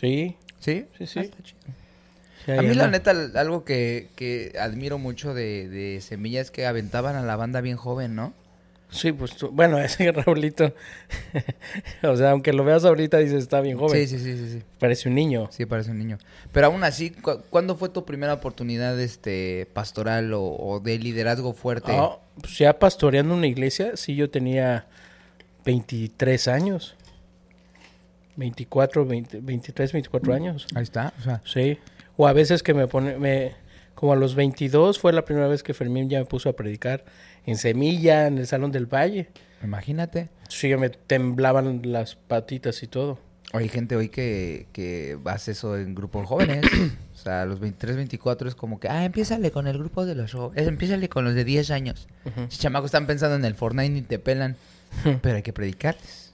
Sí, 0.00 0.36
¿Sí? 0.60 0.86
sí, 0.98 1.06
sí. 1.06 1.30
Ah, 2.48 2.58
A 2.58 2.62
mí 2.62 2.74
la 2.74 2.88
neta, 2.88 3.12
algo 3.36 3.64
que, 3.64 4.08
que 4.16 4.52
admiro 4.60 4.98
mucho 4.98 5.34
de, 5.34 5.68
de 5.68 6.00
Semilla 6.00 6.40
es 6.40 6.50
que 6.50 6.66
aventaban 6.66 7.16
a 7.16 7.22
la 7.22 7.36
banda 7.36 7.60
bien 7.60 7.76
joven, 7.76 8.14
¿no? 8.14 8.32
Sí, 8.90 9.10
pues 9.12 9.36
tú- 9.36 9.50
bueno, 9.50 9.78
ese 9.80 10.12
Raulito. 10.12 10.72
o 12.04 12.16
sea, 12.16 12.30
aunque 12.30 12.52
lo 12.52 12.64
veas 12.64 12.84
ahorita 12.84 13.18
dices 13.18 13.42
está 13.42 13.60
bien 13.60 13.76
joven. 13.78 14.06
Sí, 14.08 14.18
sí, 14.18 14.22
sí, 14.24 14.36
sí, 14.38 14.52
sí. 14.58 14.62
Parece 14.78 15.08
un 15.08 15.14
niño. 15.16 15.48
Sí, 15.50 15.66
parece 15.66 15.90
un 15.90 15.98
niño. 15.98 16.18
Pero 16.52 16.66
aún 16.68 16.84
así, 16.84 17.10
cu- 17.10 17.40
¿cuándo 17.50 17.76
fue 17.76 17.88
tu 17.88 18.04
primera 18.04 18.34
oportunidad 18.34 18.98
este 19.00 19.66
pastoral 19.72 20.32
o, 20.34 20.42
o 20.42 20.80
de 20.80 20.98
liderazgo 20.98 21.52
fuerte? 21.54 21.92
Ah, 21.94 22.18
pues 22.40 22.58
ya 22.58 22.78
pastoreando 22.78 23.34
una 23.34 23.46
iglesia, 23.48 23.96
sí, 23.96 24.14
yo 24.14 24.30
tenía 24.30 24.86
23 25.64 26.48
años. 26.48 26.94
24, 28.36 29.04
20, 29.06 29.40
23, 29.40 29.92
24 29.92 30.34
años. 30.34 30.66
Ahí 30.74 30.82
está. 30.82 31.12
O 31.18 31.22
sea, 31.22 31.40
Sí. 31.44 31.78
O 32.16 32.26
a 32.28 32.32
veces 32.32 32.62
que 32.62 32.74
me 32.74 32.86
pone, 32.86 33.16
me, 33.18 33.52
como 33.96 34.12
a 34.12 34.16
los 34.16 34.34
22 34.36 34.98
fue 35.00 35.12
la 35.12 35.24
primera 35.24 35.48
vez 35.48 35.62
que 35.64 35.74
Fermín 35.74 36.08
ya 36.08 36.20
me 36.20 36.24
puso 36.26 36.48
a 36.48 36.52
predicar 36.52 37.04
en 37.46 37.56
Semilla, 37.56 38.26
en 38.26 38.38
el 38.38 38.46
Salón 38.46 38.72
del 38.72 38.86
Valle. 38.86 39.28
imagínate. 39.62 40.28
Sí, 40.48 40.74
me 40.76 40.90
temblaban 40.90 41.80
las 41.84 42.14
patitas 42.16 42.82
y 42.82 42.86
todo. 42.86 43.18
Hay 43.52 43.68
gente 43.68 43.94
hoy 43.96 44.08
que, 44.08 44.66
que 44.72 45.16
hace 45.26 45.52
eso 45.52 45.76
en 45.78 45.94
grupos 45.94 46.26
jóvenes. 46.26 46.64
o 47.14 47.16
sea, 47.16 47.44
los 47.46 47.60
23, 47.60 47.96
24 47.96 48.48
es 48.48 48.54
como 48.54 48.80
que, 48.80 48.88
ah, 48.88 49.04
empiézale 49.04 49.50
con 49.52 49.66
el 49.66 49.78
grupo 49.78 50.04
de 50.04 50.14
los 50.16 50.32
jóvenes. 50.32 50.66
Empiézale 50.66 51.08
con 51.08 51.24
los 51.24 51.34
de 51.34 51.44
10 51.44 51.70
años. 51.70 52.08
Si 52.48 52.58
chamacos 52.58 52.88
están 52.88 53.06
pensando 53.06 53.36
en 53.36 53.44
el 53.44 53.54
Fortnite 53.54 53.96
y 53.98 54.02
te 54.02 54.18
pelan. 54.18 54.56
pero 55.22 55.36
hay 55.36 55.42
que 55.42 55.52
predicarles. 55.52 56.32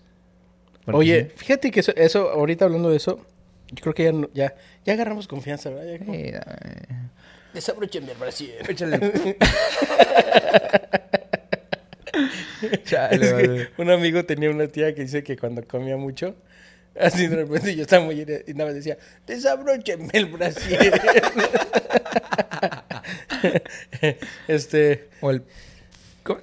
Porque 0.84 0.96
Oye, 0.98 1.24
sí. 1.30 1.32
fíjate 1.36 1.70
que 1.70 1.80
eso, 1.80 1.92
eso, 1.94 2.30
ahorita 2.30 2.64
hablando 2.64 2.88
de 2.90 2.96
eso, 2.96 3.24
yo 3.70 3.82
creo 3.82 3.94
que 3.94 4.04
ya, 4.04 4.12
ya, 4.34 4.54
ya 4.86 4.92
agarramos 4.94 5.28
confianza, 5.28 5.68
¿verdad? 5.70 5.84
Ya 5.92 5.98
como- 5.98 6.14
Eh, 6.14 6.40
eh, 7.50 7.54
Desabrochenme 7.54 8.12
el 8.12 8.18
brasier. 8.18 8.70
échale. 8.70 8.98
Es 12.62 12.84
Chale, 12.84 13.18
que 13.18 13.32
vale. 13.32 13.70
un 13.78 13.90
amigo 13.90 14.24
tenía 14.24 14.50
una 14.50 14.66
tía 14.68 14.94
que 14.94 15.02
dice 15.02 15.22
que 15.22 15.36
cuando 15.38 15.62
comía 15.66 15.96
mucho, 15.96 16.34
así 17.00 17.26
de 17.26 17.36
repente 17.36 17.74
yo 17.74 17.82
estaba 17.82 18.04
muy 18.04 18.20
y 18.20 18.52
nada 18.54 18.66
más 18.66 18.74
decía, 18.74 18.98
desabrochenme 19.26 20.10
el 20.12 20.26
brasier. 20.26 21.00
este, 24.48 25.08
O 25.20 25.30
el... 25.30 25.42
¿Cómo? 26.22 26.40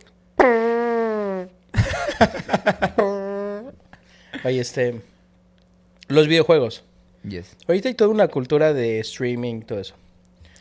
oye, 4.43 4.59
este, 4.59 5.01
los 6.07 6.27
videojuegos. 6.27 6.83
Yes, 7.27 7.55
Ahorita 7.67 7.89
hay 7.89 7.95
toda 7.95 8.09
una 8.09 8.27
cultura 8.29 8.73
de 8.73 8.99
streaming, 8.99 9.61
todo 9.61 9.79
eso. 9.81 9.95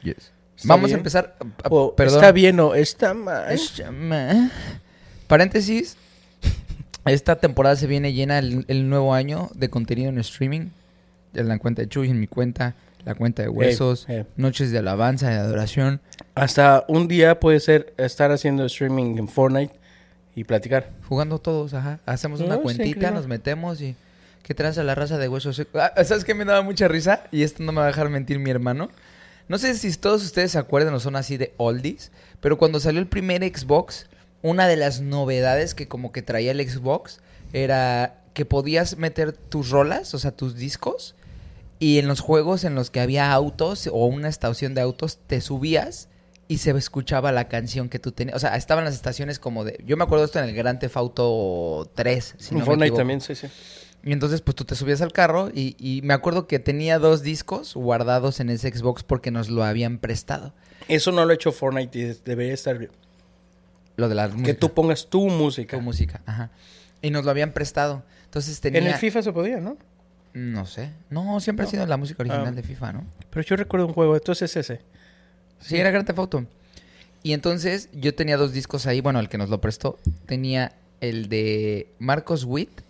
yes. 0.03 0.33
¿Está 0.57 0.69
Vamos 0.69 0.87
bien? 0.87 0.97
a 0.97 0.99
empezar... 0.99 1.37
a- 1.63 1.69
O, 1.69 1.95
perdón. 1.95 2.17
¿Está 2.17 2.33
bien 2.33 2.59
o 2.61 2.75
está 2.75 3.15
mal? 3.15 3.59
Chama. 3.75 4.51
Paréntesis. 5.27 5.97
Esta 7.05 7.37
temporada 7.37 7.77
se 7.77 7.87
viene 7.87 8.13
llena 8.13 8.39
el, 8.39 8.65
el 8.69 8.89
nuevo 8.89 9.15
año 9.15 9.51
de 9.55 9.69
contenido 9.71 10.09
en 10.09 10.19
streaming. 10.19 10.69
En 11.35 11.49
la 11.49 11.59
cuenta 11.59 11.83
de 11.83 11.89
Chuy, 11.89 12.09
en 12.11 12.19
mi 12.19 12.27
cuenta, 12.27 12.75
la 13.05 13.15
cuenta 13.15 13.43
de 13.43 13.49
Huesos, 13.49 14.07
eh. 14.09 14.25
Noches 14.37 14.71
de 14.73 14.79
Alabanza, 14.79 15.29
de 15.29 15.37
Adoración. 15.37 16.01
Hasta 16.35 16.85
un 16.89 17.07
día 17.09 17.39
puede 17.39 17.61
ser 17.61 17.93
estar 17.99 18.33
haciendo 18.33 18.65
streaming 18.65 19.19
en 19.19 19.29
Fortnite 19.29 19.75
y 20.35 20.45
platicar. 20.45 20.91
Jugando 21.09 21.39
todos, 21.39 21.75
ajá. 21.75 22.01
Hacemos 22.07 22.41
No, 22.41 22.47
una 22.47 22.55
está 22.55 22.63
cuentita, 22.65 23.11
nos 23.11 23.27
metemos 23.27 23.81
y... 23.81 23.95
¿Qué 24.43 24.55
tranza 24.55 24.83
la 24.85 24.95
raza 24.95 25.19
de 25.19 25.29
Huesos? 25.29 25.61
Ah, 25.75 25.93
¿Sabes 26.05 26.25
qué 26.25 26.33
me 26.33 26.45
daba 26.45 26.63
mucha 26.63 26.87
risa? 26.87 27.25
Y 27.33 27.43
esto 27.43 27.65
no 27.65 27.73
me 27.73 27.79
va 27.79 27.85
a 27.85 27.89
dejar 27.89 28.09
mentir 28.11 28.39
mi 28.39 28.49
hermano. 28.51 28.91
No 29.49 29.59
sé 29.59 29.75
si 29.75 29.93
todos 29.97 30.25
ustedes 30.25 30.53
se 30.53 30.59
acuerdan 30.59 30.95
o 30.95 31.01
son 31.01 31.17
así 31.17 31.37
de 31.37 31.55
oldies, 31.57 32.11
pero 32.41 32.59
cuando 32.59 32.81
salió 32.81 33.01
el 33.01 33.07
primer 33.07 33.43
Xbox, 33.43 34.07
una 34.43 34.67
de 34.67 34.77
las 34.77 35.01
novedades 35.01 35.75
que 35.75 35.89
como 35.89 36.13
que 36.13 36.23
traía 36.23 36.51
el 36.53 36.69
Xbox 36.69 37.21
era 37.53 38.23
que 38.35 38.45
podías 38.45 38.99
meter 38.99 39.33
tus 39.33 39.71
rolas, 39.71 40.15
o 40.15 40.19
sea, 40.19 40.31
tus 40.31 40.57
discos, 40.57 41.15
y 41.79 41.99
en 41.99 42.09
los 42.09 42.21
juegos 42.21 42.65
en 42.65 42.75
los 42.75 42.91
que 42.91 43.01
había 43.01 43.33
autos 43.33 43.87
o 43.87 44.07
una 44.07 44.29
estación 44.29 44.75
de 44.75 44.81
autos, 44.81 45.19
te 45.27 45.41
subías 45.41 46.09
y 46.49 46.59
se 46.59 46.71
escuchaba 46.71 47.33
la 47.33 47.49
canción 47.49 47.89
que 47.89 47.99
tú 47.99 48.13
tenías. 48.13 48.37
O 48.37 48.41
sea, 48.41 48.57
estaban 48.57 48.85
las 48.85 48.95
estaciones 48.95 49.39
como 49.39 49.65
de... 49.65 49.83
Yo 49.85 49.97
me 49.97 50.05
acuerdo 50.05 50.25
esto 50.25 50.39
en 50.39 50.47
el 50.47 50.55
Grand 50.55 50.79
Theft 50.79 50.97
Auto 50.97 51.91
3. 51.95 52.35
Si 52.39 52.49
en 52.51 52.55
no 52.55 52.59
me 52.61 52.65
Fortnite 52.67 52.87
equivoco. 52.87 52.99
también, 52.99 53.21
sí, 53.21 53.35
sí. 53.35 53.49
Y 54.07 54.13
entonces, 54.13 54.41
pues 54.41 54.55
tú 54.55 54.65
te 54.65 54.75
subías 54.77 55.03
al 55.03 55.13
carro 55.13 55.51
y, 55.53 55.75
y 55.81 56.01
me 56.03 56.15
acuerdo 56.15 56.47
que 56.47 56.61
tenía 56.61 56.99
dos 57.01 57.23
discos 57.23 57.75
guardados 57.75 58.39
en 58.39 58.51
ese 58.51 58.71
Xbox 58.73 59.03
porque 59.03 59.33
nos 59.33 59.49
lo 59.51 59.65
habían 59.65 59.99
prestado. 59.99 60.55
Eso 60.87 61.11
no 61.11 61.25
lo 61.25 61.33
ha 61.33 61.35
hecho 61.35 61.51
Fortnite 61.51 61.99
y 61.99 62.03
debería 62.25 62.55
estar 62.55 62.79
bien. 62.79 62.93
Lo 63.97 64.09
de 64.09 64.15
la 64.15 64.29
Que 64.29 64.35
música. 64.37 64.59
tú 64.61 64.73
pongas 64.75 65.09
tu 65.09 65.29
música. 65.29 65.77
Tu 65.77 65.83
música, 65.83 66.21
ajá. 66.25 66.51
Y 67.03 67.11
nos 67.11 67.25
lo 67.25 67.33
habían 67.33 67.51
prestado. 67.53 68.05
Entonces 68.27 68.61
tenía... 68.61 68.81
En 68.81 68.87
el 68.87 68.95
FIFA 68.95 69.23
se 69.23 69.33
podía, 69.33 69.59
¿no? 69.59 69.77
No 70.35 70.67
sé. 70.67 70.93
No, 71.11 71.41
siempre 71.41 71.67
ha 71.67 71.69
sido 71.69 71.85
la 71.87 71.97
música 71.97 72.23
original 72.23 72.47
Ah. 72.47 72.53
de 72.53 72.63
FIFA, 72.63 72.93
¿no? 72.93 73.05
Pero 73.31 73.43
yo 73.45 73.57
recuerdo 73.57 73.87
un 73.89 73.93
juego, 73.93 74.15
entonces 74.15 74.55
ese. 74.57 74.83
Sí, 75.59 75.79
era 75.79 75.91
Grand 75.91 76.07
Theft 76.07 76.19
Auto. 76.21 76.47
Y 77.25 77.33
entonces 77.33 77.89
yo 77.93 78.15
tenía 78.15 78.37
dos 78.37 78.53
discos 78.53 78.87
ahí, 78.87 79.01
bueno, 79.01 79.19
el 79.19 79.29
que 79.29 79.39
nos 79.39 79.51
lo 79.51 79.61
prestó, 79.61 79.99
tenía 80.27 80.73
el 81.01 81.29
de 81.29 81.89
Marcos 81.99 82.45
Witt 82.45 82.83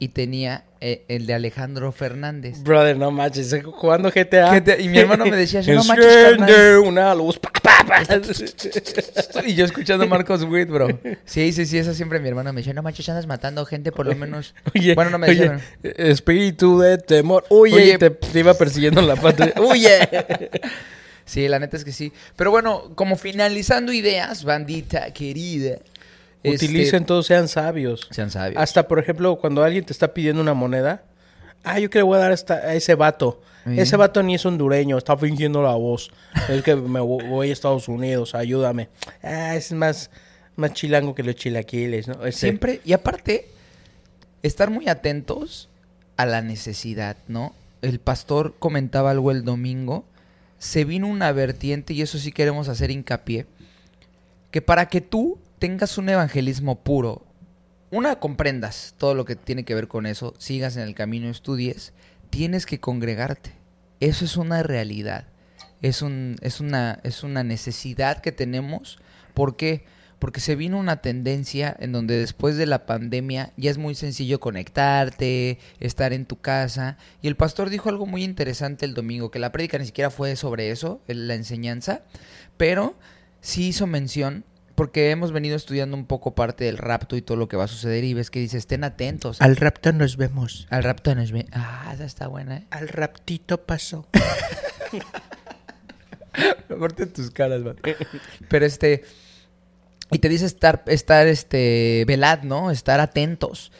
y 0.00 0.08
tenía 0.08 0.64
eh, 0.80 1.04
el 1.08 1.26
de 1.26 1.34
Alejandro 1.34 1.92
Fernández. 1.92 2.62
Brother, 2.62 2.96
no 2.96 3.10
manches, 3.10 3.52
eh, 3.52 3.62
jugando 3.62 4.10
GTA. 4.10 4.58
GTA, 4.58 4.80
y 4.80 4.88
mi 4.88 4.98
hermano 4.98 5.26
me 5.26 5.36
decía, 5.36 5.60
no 5.60 5.84
manches, 5.84 6.36
carnal. 6.38 6.78
una 6.78 7.14
luz. 7.14 7.38
pa, 7.38 7.50
pa, 7.62 7.84
pa. 7.86 8.02
Y 9.46 9.54
yo 9.54 9.66
escuchando 9.66 10.04
a 10.04 10.08
Marcos 10.08 10.42
Witt, 10.44 10.70
bro. 10.70 10.88
Sí, 11.26 11.52
sí, 11.52 11.66
sí, 11.66 11.76
eso 11.76 11.92
siempre 11.92 12.18
mi 12.18 12.30
hermano 12.30 12.50
me 12.54 12.62
decía, 12.62 12.72
no 12.72 12.82
manches, 12.82 13.06
andas 13.10 13.26
matando 13.26 13.66
gente, 13.66 13.92
por 13.92 14.06
lo 14.06 14.16
menos. 14.16 14.54
Oye, 14.74 14.94
bueno, 14.94 15.10
no 15.10 15.18
me 15.18 15.28
oye, 15.28 15.50
decía. 15.82 15.94
espíritu 15.98 16.78
de 16.78 16.96
temor. 16.96 17.44
Oye. 17.50 17.98
te, 17.98 18.08
te 18.08 18.38
iba 18.38 18.54
persiguiendo 18.54 19.02
en 19.02 19.06
la 19.08 19.16
patrulla. 19.16 19.52
Huye. 19.60 20.08
Sí, 21.26 21.46
la 21.46 21.58
neta 21.58 21.76
es 21.76 21.84
que 21.84 21.92
sí. 21.92 22.10
Pero 22.36 22.50
bueno, 22.50 22.92
como 22.94 23.16
finalizando 23.16 23.92
ideas, 23.92 24.44
bandita 24.44 25.12
querida. 25.12 25.76
Este, 26.42 26.66
Utilicen 26.66 27.04
todos, 27.06 27.26
sean 27.26 27.48
sabios. 27.48 28.08
Sean 28.10 28.30
sabios. 28.30 28.60
Hasta, 28.62 28.88
por 28.88 28.98
ejemplo, 28.98 29.36
cuando 29.36 29.62
alguien 29.62 29.84
te 29.84 29.92
está 29.92 30.14
pidiendo 30.14 30.40
una 30.42 30.54
moneda. 30.54 31.02
Ah, 31.62 31.78
yo 31.78 31.90
que 31.90 31.98
le 31.98 32.02
voy 32.04 32.16
a 32.16 32.20
dar 32.20 32.30
a, 32.30 32.34
esta- 32.34 32.54
a 32.54 32.74
ese 32.74 32.94
vato. 32.94 33.42
Sí. 33.66 33.78
Ese 33.78 33.96
vato 33.96 34.22
ni 34.22 34.34
es 34.34 34.46
hondureño, 34.46 34.96
está 34.96 35.16
fingiendo 35.18 35.62
la 35.62 35.74
voz. 35.74 36.10
Es 36.48 36.62
que 36.62 36.74
me 36.76 37.00
vo- 37.00 37.28
voy 37.28 37.50
a 37.50 37.52
Estados 37.52 37.88
Unidos, 37.88 38.34
ayúdame. 38.34 38.88
Ah, 39.22 39.54
es 39.54 39.70
más, 39.72 40.10
más 40.56 40.72
chilango 40.72 41.14
que 41.14 41.22
los 41.22 41.34
chilaquiles, 41.36 42.08
¿no? 42.08 42.24
Este, 42.24 42.40
Siempre, 42.46 42.80
y 42.86 42.94
aparte, 42.94 43.48
estar 44.42 44.70
muy 44.70 44.88
atentos 44.88 45.68
a 46.16 46.24
la 46.24 46.40
necesidad, 46.40 47.18
¿no? 47.28 47.54
El 47.82 47.98
pastor 47.98 48.54
comentaba 48.58 49.10
algo 49.10 49.30
el 49.30 49.44
domingo, 49.44 50.04
se 50.58 50.84
vino 50.86 51.06
una 51.08 51.30
vertiente, 51.32 51.92
y 51.92 52.00
eso 52.00 52.18
sí 52.18 52.32
queremos 52.32 52.68
hacer 52.68 52.90
hincapié, 52.90 53.44
que 54.50 54.62
para 54.62 54.88
que 54.88 55.02
tú 55.02 55.38
tengas 55.60 55.98
un 55.98 56.08
evangelismo 56.08 56.82
puro, 56.82 57.26
una, 57.90 58.18
comprendas 58.18 58.94
todo 58.98 59.14
lo 59.14 59.24
que 59.24 59.36
tiene 59.36 59.64
que 59.64 59.74
ver 59.74 59.88
con 59.88 60.06
eso, 60.06 60.34
sigas 60.38 60.76
en 60.76 60.82
el 60.82 60.94
camino, 60.94 61.28
estudies, 61.28 61.92
tienes 62.30 62.64
que 62.64 62.80
congregarte. 62.80 63.52
Eso 64.00 64.24
es 64.24 64.36
una 64.36 64.62
realidad. 64.62 65.26
Es, 65.82 66.00
un, 66.00 66.36
es, 66.40 66.60
una, 66.60 67.00
es 67.02 67.22
una 67.22 67.44
necesidad 67.44 68.22
que 68.22 68.32
tenemos. 68.32 68.98
¿Por 69.34 69.56
qué? 69.56 69.84
Porque 70.18 70.40
se 70.40 70.56
vino 70.56 70.78
una 70.78 71.02
tendencia 71.02 71.76
en 71.78 71.92
donde 71.92 72.16
después 72.16 72.56
de 72.56 72.66
la 72.66 72.86
pandemia 72.86 73.52
ya 73.56 73.70
es 73.70 73.78
muy 73.78 73.94
sencillo 73.94 74.40
conectarte, 74.40 75.58
estar 75.78 76.12
en 76.14 76.24
tu 76.24 76.40
casa. 76.40 76.96
Y 77.20 77.28
el 77.28 77.36
pastor 77.36 77.68
dijo 77.68 77.88
algo 77.88 78.06
muy 78.06 78.24
interesante 78.24 78.86
el 78.86 78.94
domingo, 78.94 79.30
que 79.30 79.38
la 79.38 79.52
prédica 79.52 79.78
ni 79.78 79.86
siquiera 79.86 80.10
fue 80.10 80.36
sobre 80.36 80.70
eso, 80.70 81.02
la 81.06 81.34
enseñanza, 81.34 82.02
pero 82.56 82.94
sí 83.40 83.68
hizo 83.68 83.86
mención, 83.86 84.44
porque 84.80 85.10
hemos 85.10 85.30
venido 85.30 85.56
estudiando 85.56 85.94
un 85.94 86.06
poco 86.06 86.34
parte 86.34 86.64
del 86.64 86.78
rapto 86.78 87.14
y 87.14 87.20
todo 87.20 87.36
lo 87.36 87.48
que 87.48 87.58
va 87.58 87.64
a 87.64 87.68
suceder 87.68 88.02
y 88.02 88.14
ves 88.14 88.30
que 88.30 88.40
dice, 88.40 88.56
estén 88.56 88.82
atentos. 88.82 89.38
Al 89.42 89.56
rapto 89.56 89.92
nos 89.92 90.16
vemos. 90.16 90.66
Al 90.70 90.82
rapto 90.84 91.14
nos 91.14 91.32
ve. 91.32 91.44
Ah, 91.52 91.90
esa 91.92 92.06
está 92.06 92.28
buena, 92.28 92.56
¿eh? 92.56 92.66
Al 92.70 92.88
raptito 92.88 93.60
pasó. 93.60 94.06
Aparte 96.70 97.04
tus 97.04 97.30
caras, 97.30 97.60
man. 97.60 97.76
Pero 98.48 98.64
este. 98.64 99.04
Y 100.12 100.18
te 100.18 100.30
dice 100.30 100.46
estar, 100.46 100.82
estar, 100.86 101.26
este, 101.26 102.06
velad, 102.06 102.44
¿no? 102.44 102.70
Estar 102.70 103.00
atentos. 103.00 103.72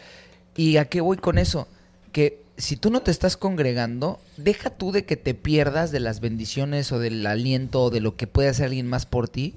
¿Y 0.54 0.76
a 0.76 0.84
qué 0.84 1.00
voy 1.00 1.16
con 1.16 1.38
eso? 1.38 1.66
Que 2.12 2.42
si 2.58 2.76
tú 2.76 2.90
no 2.90 3.00
te 3.00 3.10
estás 3.10 3.38
congregando, 3.38 4.20
deja 4.36 4.68
tú 4.68 4.92
de 4.92 5.06
que 5.06 5.16
te 5.16 5.32
pierdas 5.32 5.92
de 5.92 6.00
las 6.00 6.20
bendiciones 6.20 6.92
o 6.92 6.98
del 6.98 7.26
aliento 7.26 7.84
o 7.84 7.90
de 7.90 8.00
lo 8.00 8.16
que 8.16 8.26
puede 8.26 8.50
hacer 8.50 8.66
alguien 8.66 8.86
más 8.86 9.06
por 9.06 9.30
ti. 9.30 9.54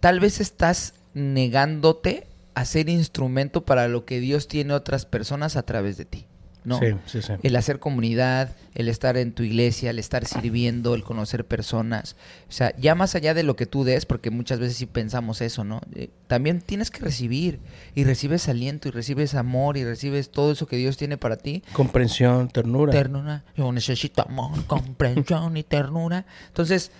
Tal 0.00 0.20
vez 0.20 0.40
estás 0.40 0.94
negándote 1.14 2.26
a 2.54 2.64
ser 2.64 2.88
instrumento 2.88 3.64
para 3.64 3.88
lo 3.88 4.04
que 4.04 4.20
Dios 4.20 4.48
tiene 4.48 4.74
otras 4.74 5.06
personas 5.06 5.56
a 5.56 5.62
través 5.62 5.96
de 5.96 6.04
ti. 6.04 6.26
¿no? 6.64 6.78
Sí, 6.78 6.86
sí, 7.06 7.22
sí. 7.22 7.32
El 7.42 7.56
hacer 7.56 7.78
comunidad, 7.78 8.54
el 8.74 8.88
estar 8.88 9.16
en 9.16 9.32
tu 9.32 9.42
iglesia, 9.42 9.90
el 9.90 9.98
estar 9.98 10.24
sirviendo, 10.26 10.94
el 10.94 11.02
conocer 11.02 11.46
personas. 11.46 12.16
O 12.48 12.52
sea, 12.52 12.74
ya 12.76 12.94
más 12.94 13.14
allá 13.14 13.34
de 13.34 13.42
lo 13.42 13.56
que 13.56 13.66
tú 13.66 13.84
des, 13.84 14.06
porque 14.06 14.30
muchas 14.30 14.58
veces 14.58 14.76
sí 14.76 14.86
pensamos 14.86 15.40
eso, 15.40 15.64
¿no? 15.64 15.80
Eh, 15.94 16.10
también 16.26 16.60
tienes 16.60 16.90
que 16.90 17.00
recibir. 17.00 17.60
Y 17.94 18.04
recibes 18.04 18.48
aliento, 18.48 18.88
y 18.88 18.90
recibes 18.90 19.34
amor, 19.34 19.76
y 19.76 19.84
recibes 19.84 20.30
todo 20.30 20.52
eso 20.52 20.66
que 20.66 20.76
Dios 20.76 20.96
tiene 20.96 21.16
para 21.16 21.36
ti. 21.36 21.62
Comprensión, 21.72 22.48
ternura. 22.48 22.92
Ternura. 22.92 23.44
Yo 23.56 23.72
necesito 23.72 24.22
amor, 24.22 24.64
comprensión 24.66 25.56
y 25.56 25.62
ternura. 25.62 26.26
Entonces, 26.48 26.90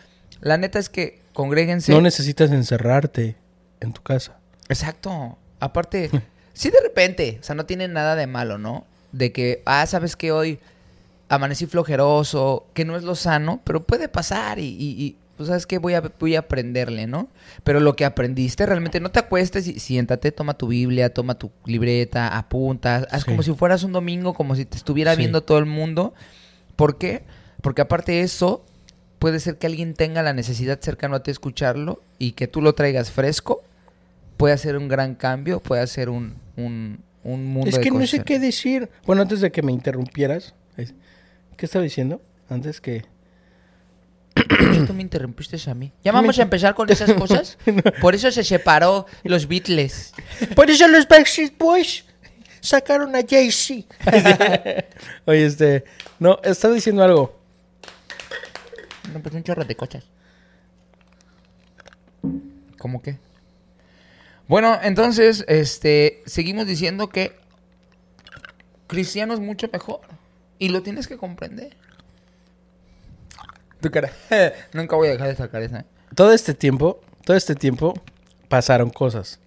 la 0.40 0.56
neta 0.58 0.78
es 0.78 0.88
que 0.88 1.20
congréguense. 1.32 1.92
No 1.92 2.00
necesitas 2.00 2.50
encerrarte 2.50 3.36
en 3.80 3.92
tu 3.92 4.02
casa. 4.02 4.38
Exacto. 4.68 5.38
Aparte, 5.58 6.10
sí 6.52 6.70
de 6.70 6.80
repente, 6.82 7.38
o 7.40 7.42
sea, 7.44 7.54
no 7.54 7.66
tiene 7.66 7.88
nada 7.88 8.16
de 8.16 8.26
malo, 8.26 8.58
¿no? 8.58 8.86
De 9.12 9.32
que, 9.32 9.62
ah, 9.66 9.86
sabes 9.86 10.16
que 10.16 10.32
hoy 10.32 10.58
amanecí 11.28 11.66
flojeroso, 11.66 12.66
que 12.74 12.84
no 12.84 12.96
es 12.96 13.02
lo 13.02 13.14
sano, 13.14 13.60
pero 13.64 13.82
puede 13.84 14.08
pasar 14.08 14.58
y, 14.58 14.64
y, 14.66 15.02
y, 15.02 15.16
pues 15.36 15.48
sabes 15.48 15.66
que 15.66 15.78
voy 15.78 15.94
a, 15.94 16.02
voy 16.18 16.34
a 16.36 16.40
aprenderle, 16.40 17.06
¿no? 17.06 17.28
Pero 17.64 17.80
lo 17.80 17.94
que 17.96 18.04
aprendiste 18.04 18.66
realmente 18.66 19.00
no 19.00 19.10
te 19.10 19.20
acuestes 19.20 19.66
y 19.66 19.78
siéntate, 19.80 20.32
toma 20.32 20.54
tu 20.54 20.68
Biblia, 20.68 21.14
toma 21.14 21.36
tu 21.38 21.50
libreta, 21.64 22.36
apuntas, 22.36 23.06
haz 23.10 23.22
Sí. 23.22 23.30
como 23.30 23.42
si 23.42 23.52
fueras 23.54 23.82
un 23.84 23.92
domingo, 23.92 24.34
como 24.34 24.54
si 24.56 24.64
te 24.64 24.76
estuviera 24.76 25.12
Sí. 25.14 25.18
viendo 25.18 25.42
todo 25.42 25.58
el 25.58 25.66
mundo. 25.66 26.14
¿Por 26.76 26.98
qué? 26.98 27.24
Porque 27.62 27.82
aparte 27.82 28.12
de 28.12 28.20
eso, 28.22 28.64
puede 29.20 29.38
ser 29.38 29.58
que 29.58 29.68
alguien 29.68 29.94
tenga 29.94 30.24
la 30.24 30.32
necesidad 30.32 30.80
cercano 30.80 31.14
a 31.14 31.22
ti 31.22 31.30
escucharlo 31.30 32.02
y 32.18 32.32
que 32.32 32.48
tú 32.48 32.60
lo 32.60 32.74
traigas 32.74 33.12
fresco 33.12 33.62
puede 34.40 34.54
hacer 34.54 34.78
un 34.78 34.88
gran 34.88 35.14
cambio, 35.14 35.60
puede 35.60 35.82
hacer 35.82 36.08
un, 36.08 36.34
un, 36.56 37.04
un 37.22 37.44
mundo 37.44 37.68
Es 37.68 37.76
de 37.76 37.82
que 37.82 37.90
no 37.90 38.06
sé 38.06 38.24
qué 38.24 38.38
decir. 38.38 38.88
Bueno, 39.04 39.20
antes 39.20 39.42
de 39.42 39.52
que 39.52 39.60
me 39.60 39.70
interrumpieras, 39.70 40.54
¿qué 40.76 41.66
estaba 41.66 41.82
diciendo? 41.82 42.22
Antes 42.48 42.80
que... 42.80 43.04
Tú 44.86 44.94
me 44.94 45.02
interrumpiste 45.02 45.58
a 45.70 45.74
mí. 45.74 45.92
¿Ya 46.02 46.12
vamos 46.12 46.38
a 46.38 46.42
empezar 46.42 46.74
con 46.74 46.88
esas 46.88 47.12
cosas? 47.12 47.58
Por 48.00 48.14
eso 48.14 48.30
se 48.30 48.42
separó 48.42 49.04
los 49.24 49.46
Beatles. 49.46 50.14
Por 50.56 50.70
eso 50.70 50.88
los 50.88 51.06
Backstreet 51.06 51.58
Boys 51.58 52.06
sacaron 52.62 53.14
a 53.14 53.20
Jay-Z. 53.20 53.84
Oye, 55.26 55.44
este... 55.44 55.84
No, 56.18 56.40
estaba 56.42 56.72
diciendo 56.72 57.04
algo. 57.04 57.39
No, 59.12 59.20
pues 59.20 59.34
un 59.34 59.42
chorro 59.42 59.64
de 59.64 59.76
cosas. 59.76 60.04
¿Cómo 62.78 63.02
qué? 63.02 63.18
Bueno, 64.48 64.78
entonces, 64.82 65.44
este, 65.48 66.22
seguimos 66.26 66.66
diciendo 66.66 67.08
que 67.08 67.38
cristiano 68.86 69.34
es 69.34 69.40
mucho 69.40 69.68
mejor. 69.72 70.00
Y 70.58 70.68
lo 70.68 70.82
tienes 70.82 71.06
que 71.08 71.16
comprender. 71.16 71.76
Tu 73.80 73.90
cara. 73.90 74.12
Nunca 74.72 74.96
voy 74.96 75.08
a 75.08 75.12
dejar 75.12 75.28
de 75.28 75.36
sacar 75.36 75.62
esa. 75.62 75.80
¿eh? 75.80 75.84
Todo 76.14 76.32
este 76.32 76.52
tiempo, 76.52 77.00
todo 77.24 77.36
este 77.36 77.54
tiempo 77.54 77.94
pasaron 78.48 78.90
cosas. 78.90 79.38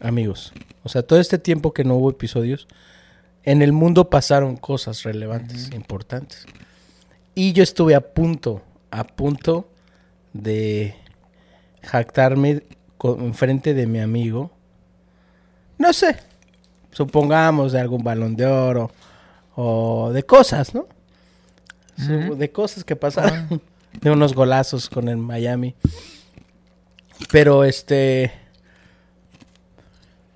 Amigos. 0.00 0.52
O 0.82 0.88
sea, 0.88 1.02
todo 1.02 1.18
este 1.20 1.38
tiempo 1.38 1.72
que 1.72 1.84
no 1.84 1.94
hubo 1.94 2.10
episodios, 2.10 2.66
en 3.44 3.62
el 3.62 3.72
mundo 3.72 4.10
pasaron 4.10 4.56
cosas 4.56 5.04
relevantes, 5.04 5.70
importantes. 5.72 6.46
Y 7.38 7.52
yo 7.52 7.62
estuve 7.62 7.94
a 7.94 8.00
punto, 8.00 8.62
a 8.90 9.04
punto 9.04 9.68
de 10.32 10.96
jactarme 11.82 12.64
con- 12.96 13.20
enfrente 13.20 13.74
de 13.74 13.86
mi 13.86 14.00
amigo. 14.00 14.50
No 15.78 15.92
sé, 15.92 16.16
supongamos 16.90 17.70
de 17.70 17.78
algún 17.78 18.02
balón 18.02 18.34
de 18.34 18.44
oro 18.44 18.90
o 19.54 20.10
de 20.12 20.24
cosas, 20.24 20.74
¿no? 20.74 20.88
De 22.36 22.50
cosas 22.50 22.82
que 22.82 22.96
pasaron. 22.96 23.62
De 24.00 24.10
unos 24.10 24.34
golazos 24.34 24.88
con 24.88 25.08
el 25.08 25.16
Miami. 25.16 25.76
Pero 27.30 27.62
este. 27.62 28.32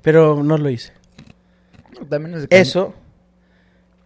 Pero 0.02 0.40
no 0.44 0.56
lo 0.56 0.70
hice. 0.70 0.92
También 2.08 2.36
es 2.36 2.48
de 2.48 2.60
Eso. 2.60 2.94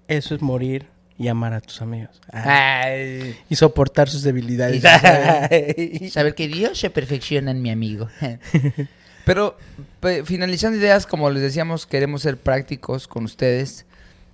Eso 0.08 0.34
es 0.34 0.40
morir 0.40 0.88
y 1.18 1.28
amar 1.28 1.52
a 1.54 1.60
tus 1.60 1.80
amigos. 1.82 2.20
Ah, 2.32 2.82
Ay. 2.84 3.36
y 3.48 3.56
soportar 3.56 4.08
sus 4.08 4.22
debilidades. 4.22 4.82
Saber 6.12 6.34
que 6.34 6.48
Dios 6.48 6.78
se 6.78 6.90
perfecciona 6.90 7.50
en 7.50 7.62
mi 7.62 7.70
amigo. 7.70 8.08
Pero 9.24 9.56
pe- 10.00 10.24
finalizando 10.24 10.78
ideas, 10.78 11.06
como 11.06 11.30
les 11.30 11.42
decíamos, 11.42 11.86
queremos 11.86 12.22
ser 12.22 12.36
prácticos 12.36 13.08
con 13.08 13.24
ustedes. 13.24 13.86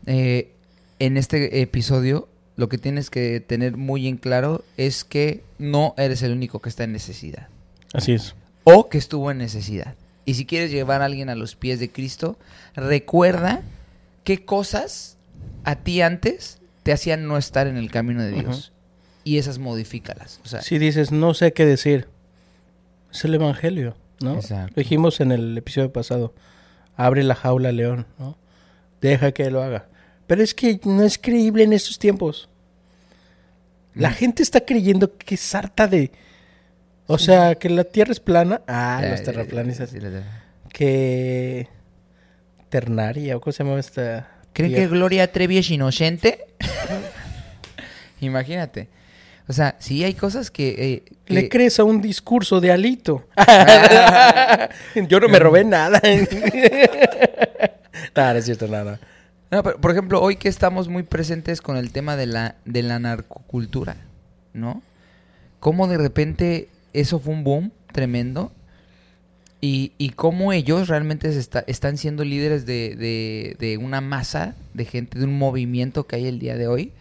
Eh, 0.06 0.50
en 0.98 1.16
este 1.16 1.60
episodio, 1.62 2.28
lo 2.56 2.68
que 2.68 2.78
tienes 2.78 3.08
que 3.10 3.40
tener 3.40 3.76
muy 3.76 4.06
en 4.06 4.16
claro 4.18 4.64
es 4.76 5.04
que 5.04 5.42
no 5.58 5.94
eres 5.96 6.22
el 6.22 6.32
único 6.32 6.60
que 6.60 6.68
está 6.68 6.84
en 6.84 6.92
necesidad. 6.92 7.48
Así 7.94 8.12
es. 8.12 8.34
O 8.64 8.88
que 8.88 8.98
estuvo 8.98 9.30
en 9.30 9.38
necesidad. 9.38 9.94
Y 10.24 10.34
si 10.34 10.46
quieres 10.46 10.70
llevar 10.70 11.02
a 11.02 11.06
alguien 11.06 11.28
a 11.30 11.34
los 11.34 11.56
pies 11.56 11.80
de 11.80 11.90
Cristo, 11.90 12.38
recuerda 12.76 13.62
qué 14.24 14.44
cosas 14.44 15.16
a 15.64 15.76
ti 15.76 16.00
antes 16.02 16.58
te 16.82 16.92
hacían 16.92 17.26
no 17.26 17.36
estar 17.38 17.66
en 17.66 17.76
el 17.76 17.90
camino 17.90 18.22
de 18.22 18.32
Dios. 18.32 18.72
Y 19.24 19.38
esas 19.38 19.58
modifícalas. 19.58 20.40
O 20.44 20.48
sea, 20.48 20.62
Si 20.62 20.78
dices, 20.78 21.12
no 21.12 21.32
sé 21.34 21.52
qué 21.52 21.64
decir, 21.64 22.08
es 23.12 23.24
el 23.24 23.34
evangelio, 23.34 23.96
¿no? 24.20 24.34
Exacto. 24.34 24.72
Lo 24.76 24.80
dijimos 24.82 25.20
en 25.20 25.30
el 25.32 25.56
episodio 25.56 25.92
pasado. 25.92 26.34
Abre 26.96 27.22
la 27.22 27.34
jaula, 27.36 27.70
león, 27.72 28.06
¿no? 28.18 28.36
Deja 29.00 29.32
que 29.32 29.50
lo 29.50 29.62
haga. 29.62 29.86
Pero 30.26 30.42
es 30.42 30.54
que 30.54 30.80
no 30.84 31.02
es 31.04 31.18
creíble 31.18 31.62
en 31.64 31.72
estos 31.72 31.98
tiempos. 31.98 32.48
La 33.94 34.10
Mm. 34.10 34.14
gente 34.14 34.42
está 34.42 34.60
creyendo 34.62 35.16
que 35.16 35.34
es 35.36 35.54
harta 35.54 35.86
de. 35.86 36.10
O 37.06 37.18
sea, 37.18 37.54
que 37.56 37.68
la 37.68 37.84
tierra 37.84 38.12
es 38.12 38.20
plana. 38.20 38.62
Ah, 38.66 39.00
eh, 39.04 39.10
los 39.10 39.22
terraplanistas. 39.22 39.90
sí, 39.90 40.00
la- 40.00 40.22
Que. 40.72 41.68
Ternaria, 42.70 43.36
¿o 43.36 43.40
cómo 43.40 43.52
se 43.52 43.62
llama 43.64 43.78
esta? 43.78 44.28
¿Creen 44.52 44.74
que? 44.74 44.86
Gloria 44.88 45.30
Trevi 45.32 45.58
es 45.58 45.70
inocente? 45.70 46.44
Imagínate. 48.20 48.88
O 49.48 49.52
sea, 49.52 49.76
sí 49.78 50.04
hay 50.04 50.14
cosas 50.14 50.50
que... 50.50 50.68
eh, 50.68 51.02
que- 51.24 51.34
Le 51.34 51.48
crees 51.48 51.78
a 51.80 51.84
un 51.84 52.00
discurso 52.00 52.60
de 52.60 52.70
alito. 52.72 53.26
Yo 55.08 55.20
no 55.20 55.28
me 55.28 55.38
robé 55.38 55.64
nada. 55.64 56.00
nada, 58.14 58.32
no 58.32 58.38
es 58.38 58.44
cierto, 58.44 58.68
nada. 58.68 59.00
No, 59.50 59.62
pero, 59.62 59.80
por 59.80 59.90
ejemplo, 59.90 60.22
hoy 60.22 60.36
que 60.36 60.48
estamos 60.48 60.88
muy 60.88 61.02
presentes 61.02 61.60
con 61.60 61.76
el 61.76 61.92
tema 61.92 62.16
de 62.16 62.26
la, 62.26 62.54
de 62.64 62.82
la 62.82 62.98
narcocultura, 62.98 63.96
¿no? 64.54 64.82
Cómo 65.60 65.86
de 65.88 65.98
repente 65.98 66.68
eso 66.92 67.18
fue 67.20 67.34
un 67.34 67.44
boom 67.44 67.72
tremendo 67.92 68.52
y, 69.62 69.92
y 69.96 70.10
cómo 70.10 70.52
ellos 70.52 70.88
realmente 70.88 71.32
se 71.32 71.38
está- 71.38 71.64
están 71.68 71.96
siendo 71.96 72.24
líderes 72.24 72.66
de, 72.66 72.96
de- 72.96 73.56
de 73.58 73.78
una 73.78 74.00
masa 74.02 74.54
de 74.74 74.84
gente, 74.84 75.18
de 75.18 75.24
un 75.24 75.38
movimiento 75.38 76.06
que 76.06 76.16
hay 76.16 76.26
el 76.26 76.38
día 76.40 76.56
de 76.56 76.66
hoy, 76.66 76.92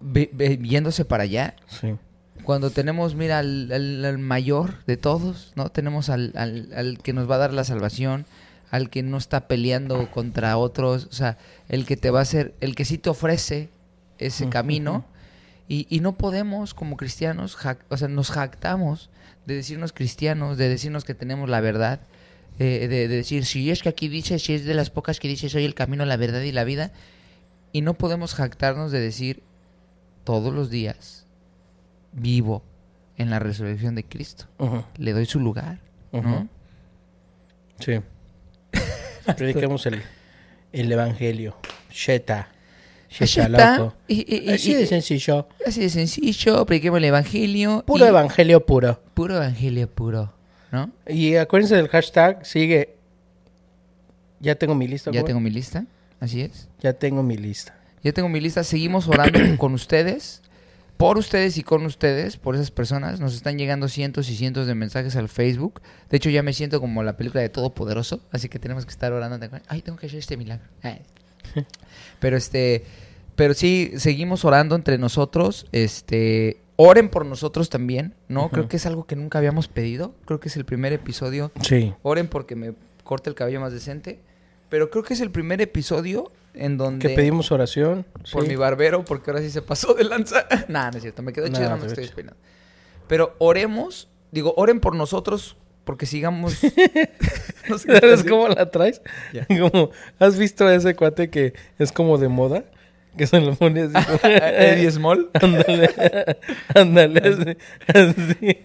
ve- 0.00 0.28
ve- 0.32 0.58
yéndose 0.62 1.04
para 1.04 1.22
allá. 1.22 1.54
Sí. 1.68 1.94
Cuando 2.42 2.70
tenemos, 2.70 3.14
mira, 3.14 3.38
al, 3.38 3.70
al- 3.72 4.04
al 4.04 4.18
mayor 4.18 4.84
de 4.86 4.96
todos, 4.96 5.52
¿no? 5.56 5.70
Tenemos 5.70 6.08
al, 6.08 6.32
al- 6.36 6.70
al 6.74 6.98
que 6.98 7.12
nos 7.12 7.30
va 7.30 7.36
a 7.36 7.38
dar 7.38 7.52
la 7.52 7.64
salvación, 7.64 8.26
al 8.70 8.90
que 8.90 9.02
no 9.02 9.16
está 9.16 9.48
peleando 9.48 10.10
contra 10.10 10.56
otros, 10.58 11.06
o 11.10 11.12
sea, 11.12 11.38
el 11.68 11.86
que 11.86 11.96
te 11.96 12.10
va 12.10 12.18
a 12.18 12.22
hacer, 12.22 12.54
el 12.60 12.74
que 12.74 12.84
sí 12.84 12.98
te 12.98 13.08
ofrece 13.10 13.68
ese 14.18 14.44
camino. 14.50 15.04
Y, 15.68 15.86
y 15.94 16.00
no 16.00 16.16
podemos, 16.16 16.72
como 16.74 16.96
cristianos, 16.96 17.56
jac- 17.56 17.84
o 17.90 17.96
sea, 17.96 18.08
nos 18.08 18.30
jactamos 18.30 19.10
de 19.46 19.54
decirnos 19.54 19.92
cristianos, 19.92 20.56
de 20.56 20.68
decirnos 20.68 21.04
que 21.04 21.14
tenemos 21.14 21.48
la 21.50 21.60
verdad, 21.60 22.00
eh, 22.58 22.88
de, 22.88 23.06
de 23.06 23.08
decir, 23.08 23.44
si 23.44 23.70
es 23.70 23.82
que 23.82 23.88
aquí 23.90 24.08
dice, 24.08 24.38
si 24.38 24.54
es 24.54 24.64
de 24.64 24.74
las 24.74 24.90
pocas 24.90 25.20
que 25.20 25.28
dice, 25.28 25.48
soy 25.48 25.64
el 25.64 25.74
camino, 25.74 26.04
la 26.06 26.16
verdad 26.16 26.40
y 26.42 26.52
la 26.52 26.64
vida, 26.64 26.90
y 27.72 27.82
no 27.82 27.94
podemos 27.94 28.34
jactarnos 28.34 28.90
de 28.92 29.00
decir 29.00 29.42
todos 30.24 30.52
los 30.54 30.70
días, 30.70 31.26
vivo 32.12 32.62
en 33.18 33.28
la 33.30 33.38
resurrección 33.38 33.94
de 33.94 34.04
Cristo. 34.04 34.46
Le 34.96 35.12
doy 35.12 35.26
su 35.26 35.38
lugar. 35.40 35.80
Sí. 37.78 38.00
Predicamos 39.36 39.84
el, 39.86 40.02
el 40.72 40.90
evangelio. 40.90 41.56
Sheta. 41.90 42.48
Así 43.10 43.24
está 43.40 43.78
loco. 43.78 43.94
Y- 44.06 44.24
y- 44.34 44.50
y- 44.50 44.54
Así 44.54 44.74
de 44.74 44.86
sencillo. 44.86 45.48
Así 45.66 45.80
de 45.80 45.88
sencillo, 45.90 46.64
prediquemos 46.66 46.98
el 46.98 47.04
evangelio. 47.04 47.82
Puro 47.86 48.06
evangelio 48.06 48.64
puro. 48.64 49.00
Puro 49.14 49.36
evangelio 49.36 49.88
puro, 49.90 50.34
¿no? 50.70 50.90
Y 51.06 51.36
acuérdense 51.36 51.74
del 51.76 51.88
hashtag, 51.88 52.44
sigue. 52.44 52.96
Ya 54.40 54.54
tengo 54.54 54.74
mi 54.74 54.86
lista. 54.86 55.10
Ya 55.10 55.20
¿cómo? 55.20 55.26
tengo 55.26 55.40
mi 55.40 55.50
lista, 55.50 55.84
así 56.20 56.42
es. 56.42 56.68
Ya 56.80 56.92
tengo 56.92 57.22
mi 57.22 57.36
lista. 57.36 57.74
Ya 58.02 58.12
tengo 58.12 58.28
mi 58.28 58.40
lista. 58.40 58.62
Seguimos 58.62 59.08
orando 59.08 59.40
con 59.58 59.74
ustedes, 59.74 60.42
por 60.96 61.18
ustedes 61.18 61.56
y 61.58 61.62
con 61.64 61.84
ustedes, 61.86 62.36
por 62.36 62.54
esas 62.54 62.70
personas. 62.70 63.18
Nos 63.20 63.34
están 63.34 63.58
llegando 63.58 63.88
cientos 63.88 64.28
y 64.30 64.36
cientos 64.36 64.66
de 64.66 64.74
mensajes 64.74 65.16
al 65.16 65.28
Facebook. 65.28 65.80
De 66.10 66.18
hecho, 66.18 66.30
ya 66.30 66.42
me 66.42 66.52
siento 66.52 66.80
como 66.80 67.02
la 67.02 67.16
película 67.16 67.40
de 67.40 67.48
Todopoderoso, 67.48 68.20
así 68.30 68.48
que 68.48 68.58
tenemos 68.58 68.84
que 68.84 68.90
estar 68.92 69.12
orando. 69.12 69.38
Ay, 69.66 69.82
tengo 69.82 69.98
que 69.98 70.06
hacer 70.06 70.18
este 70.20 70.36
milagro. 70.36 70.66
Ay. 70.82 71.00
Pero 72.20 72.36
este, 72.36 72.84
pero 73.36 73.54
sí, 73.54 73.92
seguimos 73.96 74.44
orando 74.44 74.74
entre 74.74 74.98
nosotros. 74.98 75.66
Este, 75.70 76.60
oren 76.74 77.08
por 77.08 77.24
nosotros 77.24 77.70
también, 77.70 78.14
¿no? 78.26 78.48
Creo 78.48 78.66
que 78.66 78.76
es 78.76 78.86
algo 78.86 79.06
que 79.06 79.14
nunca 79.14 79.38
habíamos 79.38 79.68
pedido. 79.68 80.14
Creo 80.24 80.40
que 80.40 80.48
es 80.48 80.56
el 80.56 80.64
primer 80.64 80.92
episodio 80.92 81.52
Sí. 81.62 81.94
Oren 82.02 82.26
porque 82.26 82.56
me 82.56 82.74
corte 83.04 83.30
el 83.30 83.36
cabello 83.36 83.60
más 83.60 83.72
decente. 83.72 84.18
Pero 84.68 84.90
creo 84.90 85.04
que 85.04 85.14
es 85.14 85.20
el 85.20 85.30
primer 85.30 85.60
episodio 85.60 86.32
en 86.52 86.76
donde... 86.76 87.08
Que 87.08 87.14
pedimos 87.14 87.52
oración. 87.52 88.04
Por 88.32 88.42
sí. 88.42 88.48
mi 88.48 88.56
barbero, 88.56 89.04
porque 89.04 89.30
ahora 89.30 89.42
sí 89.42 89.50
se 89.50 89.62
pasó 89.62 89.94
de 89.94 90.02
lanza. 90.04 90.46
nah, 90.68 90.90
no 90.90 90.96
es 90.96 91.02
cierto, 91.02 91.22
me 91.22 91.32
quedó 91.32 91.46
chido, 91.46 91.60
Nah, 91.60 91.68
no 91.70 91.76
me 91.76 91.82
estoy 91.82 91.94
chido. 91.94 92.06
despeinando. 92.06 92.40
Pero 93.06 93.36
oremos, 93.38 94.08
digo, 94.32 94.52
oren 94.56 94.80
por 94.80 94.96
nosotros 94.96 95.56
porque 95.88 96.04
sigamos... 96.04 96.58
no 97.70 97.78
sé 97.78 97.88
qué 97.88 97.98
¿Sabes 97.98 98.22
cómo 98.22 98.46
la 98.48 98.70
traes? 98.70 99.00
Como, 99.48 99.88
¿Has 100.18 100.36
visto 100.36 100.66
a 100.66 100.74
ese 100.74 100.94
cuate 100.94 101.30
que 101.30 101.54
es 101.78 101.92
como 101.92 102.18
de 102.18 102.28
moda? 102.28 102.64
Que 103.16 103.26
se 103.26 103.40
lo 103.40 103.54
pone 103.54 103.84
así 103.84 103.94
como... 103.94 104.20
Eddie 104.22 104.90
Small. 104.90 105.30
Ándale, 105.32 106.36
ándale, 106.74 107.56
así. 107.86 108.58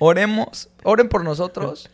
Oremos, 0.00 0.68
oren 0.82 1.08
por 1.08 1.24
nosotros, 1.24 1.88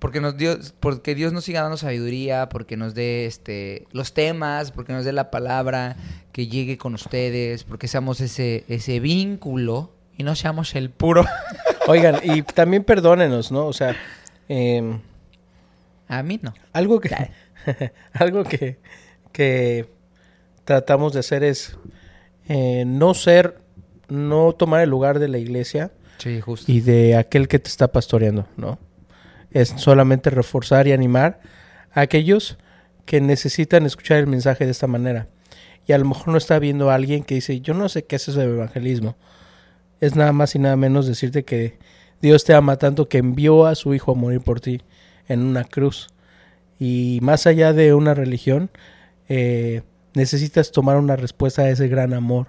porque 0.00 0.20
nos 0.20 0.36
dio, 0.36 0.58
porque 0.78 1.14
Dios 1.14 1.32
nos 1.32 1.44
siga 1.44 1.62
dando 1.62 1.78
sabiduría, 1.78 2.50
porque 2.50 2.76
nos 2.76 2.94
dé 2.94 3.24
este 3.24 3.86
los 3.92 4.12
temas, 4.12 4.70
porque 4.70 4.92
nos 4.92 5.06
dé 5.06 5.14
la 5.14 5.30
palabra, 5.30 5.96
que 6.30 6.46
llegue 6.46 6.76
con 6.76 6.92
ustedes, 6.92 7.64
porque 7.64 7.88
seamos 7.88 8.20
ese, 8.20 8.66
ese 8.68 9.00
vínculo 9.00 9.94
y 10.16 10.22
no 10.22 10.34
seamos 10.34 10.74
el 10.74 10.90
puro. 10.90 11.24
Oigan, 11.88 12.16
y 12.22 12.42
también 12.42 12.84
perdónenos, 12.84 13.52
¿no? 13.52 13.66
O 13.66 13.72
sea, 13.72 13.94
em, 14.48 15.00
A 16.08 16.22
mí 16.22 16.38
no. 16.42 16.54
algo 16.72 17.00
que... 17.00 17.10
algo 18.12 18.44
que, 18.44 18.78
que 19.32 19.88
tratamos 20.64 21.12
de 21.14 21.20
hacer 21.20 21.42
es 21.44 21.76
eh, 22.48 22.84
no 22.86 23.14
ser, 23.14 23.58
no 24.08 24.52
tomar 24.52 24.82
el 24.82 24.90
lugar 24.90 25.18
de 25.18 25.28
la 25.28 25.38
iglesia 25.38 25.90
Sí, 26.18 26.40
justo. 26.40 26.70
y 26.70 26.80
de 26.80 27.16
aquel 27.16 27.48
que 27.48 27.58
te 27.58 27.68
está 27.68 27.88
pastoreando, 27.88 28.46
¿no? 28.56 28.78
Es 29.50 29.70
solamente 29.76 30.30
reforzar 30.30 30.86
y 30.88 30.92
animar 30.92 31.40
a 31.92 32.02
aquellos 32.02 32.58
que 33.06 33.20
necesitan 33.20 33.86
escuchar 33.86 34.18
el 34.18 34.26
mensaje 34.26 34.64
de 34.64 34.70
esta 34.72 34.86
manera. 34.86 35.26
Y 35.86 35.92
a 35.92 35.98
lo 35.98 36.04
mejor 36.06 36.28
no 36.28 36.38
está 36.38 36.58
viendo 36.58 36.90
a 36.90 36.94
alguien 36.94 37.24
que 37.24 37.34
dice, 37.36 37.60
yo 37.60 37.72
no 37.74 37.88
sé 37.88 38.04
qué 38.04 38.16
es 38.16 38.28
eso 38.28 38.40
de 38.40 38.46
evangelismo. 38.46 39.16
Es 40.04 40.16
nada 40.16 40.32
más 40.32 40.54
y 40.54 40.58
nada 40.58 40.76
menos 40.76 41.06
decirte 41.06 41.44
que 41.44 41.78
Dios 42.20 42.44
te 42.44 42.54
ama 42.54 42.76
tanto 42.76 43.08
que 43.08 43.18
envió 43.18 43.66
a 43.66 43.74
su 43.74 43.94
Hijo 43.94 44.12
a 44.12 44.14
morir 44.14 44.40
por 44.40 44.60
ti 44.60 44.82
en 45.28 45.40
una 45.42 45.64
cruz. 45.64 46.08
Y 46.78 47.18
más 47.22 47.46
allá 47.46 47.72
de 47.72 47.94
una 47.94 48.14
religión, 48.14 48.70
eh, 49.28 49.82
necesitas 50.14 50.72
tomar 50.72 50.96
una 50.96 51.16
respuesta 51.16 51.62
a 51.62 51.70
ese 51.70 51.88
gran 51.88 52.12
amor. 52.14 52.48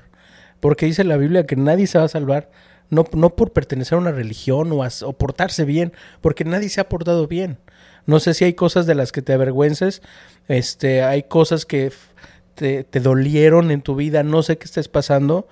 Porque 0.59 0.85
dice 0.85 1.03
la 1.03 1.17
Biblia 1.17 1.45
que 1.45 1.55
nadie 1.55 1.87
se 1.87 1.97
va 1.97 2.05
a 2.05 2.09
salvar, 2.09 2.49
no, 2.89 3.05
no 3.13 3.35
por 3.35 3.51
pertenecer 3.51 3.95
a 3.95 4.01
una 4.01 4.11
religión 4.11 4.71
o, 4.71 4.83
a- 4.83 4.89
o 5.05 5.13
portarse 5.13 5.65
bien, 5.65 5.93
porque 6.21 6.43
nadie 6.45 6.69
se 6.69 6.81
ha 6.81 6.89
portado 6.89 7.27
bien. 7.27 7.57
No 8.05 8.19
sé 8.19 8.33
si 8.33 8.45
hay 8.45 8.53
cosas 8.53 8.85
de 8.85 8.95
las 8.95 9.11
que 9.11 9.21
te 9.21 9.33
avergüences, 9.33 10.01
este, 10.47 11.03
hay 11.03 11.23
cosas 11.23 11.65
que 11.65 11.91
te, 12.55 12.83
te 12.83 12.99
dolieron 12.99 13.71
en 13.71 13.81
tu 13.81 13.95
vida, 13.95 14.23
no 14.23 14.43
sé 14.43 14.57
qué 14.57 14.65
estés 14.65 14.87
pasando, 14.87 15.47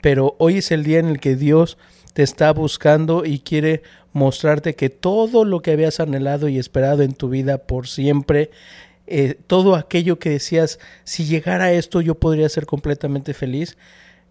pero 0.00 0.36
hoy 0.38 0.58
es 0.58 0.70
el 0.70 0.84
día 0.84 0.98
en 0.98 1.08
el 1.08 1.20
que 1.20 1.36
Dios 1.36 1.78
te 2.12 2.22
está 2.22 2.52
buscando 2.52 3.24
y 3.24 3.40
quiere 3.40 3.82
mostrarte 4.12 4.74
que 4.74 4.90
todo 4.90 5.44
lo 5.44 5.60
que 5.60 5.72
habías 5.72 6.00
anhelado 6.00 6.48
y 6.48 6.58
esperado 6.58 7.02
en 7.02 7.14
tu 7.14 7.28
vida 7.28 7.58
por 7.58 7.86
siempre, 7.86 8.50
eh, 9.06 9.36
todo 9.46 9.74
aquello 9.74 10.18
que 10.18 10.30
decías, 10.30 10.78
si 11.04 11.24
llegara 11.24 11.66
a 11.66 11.72
esto 11.72 12.00
yo 12.00 12.16
podría 12.16 12.48
ser 12.48 12.66
completamente 12.66 13.34
feliz, 13.34 13.76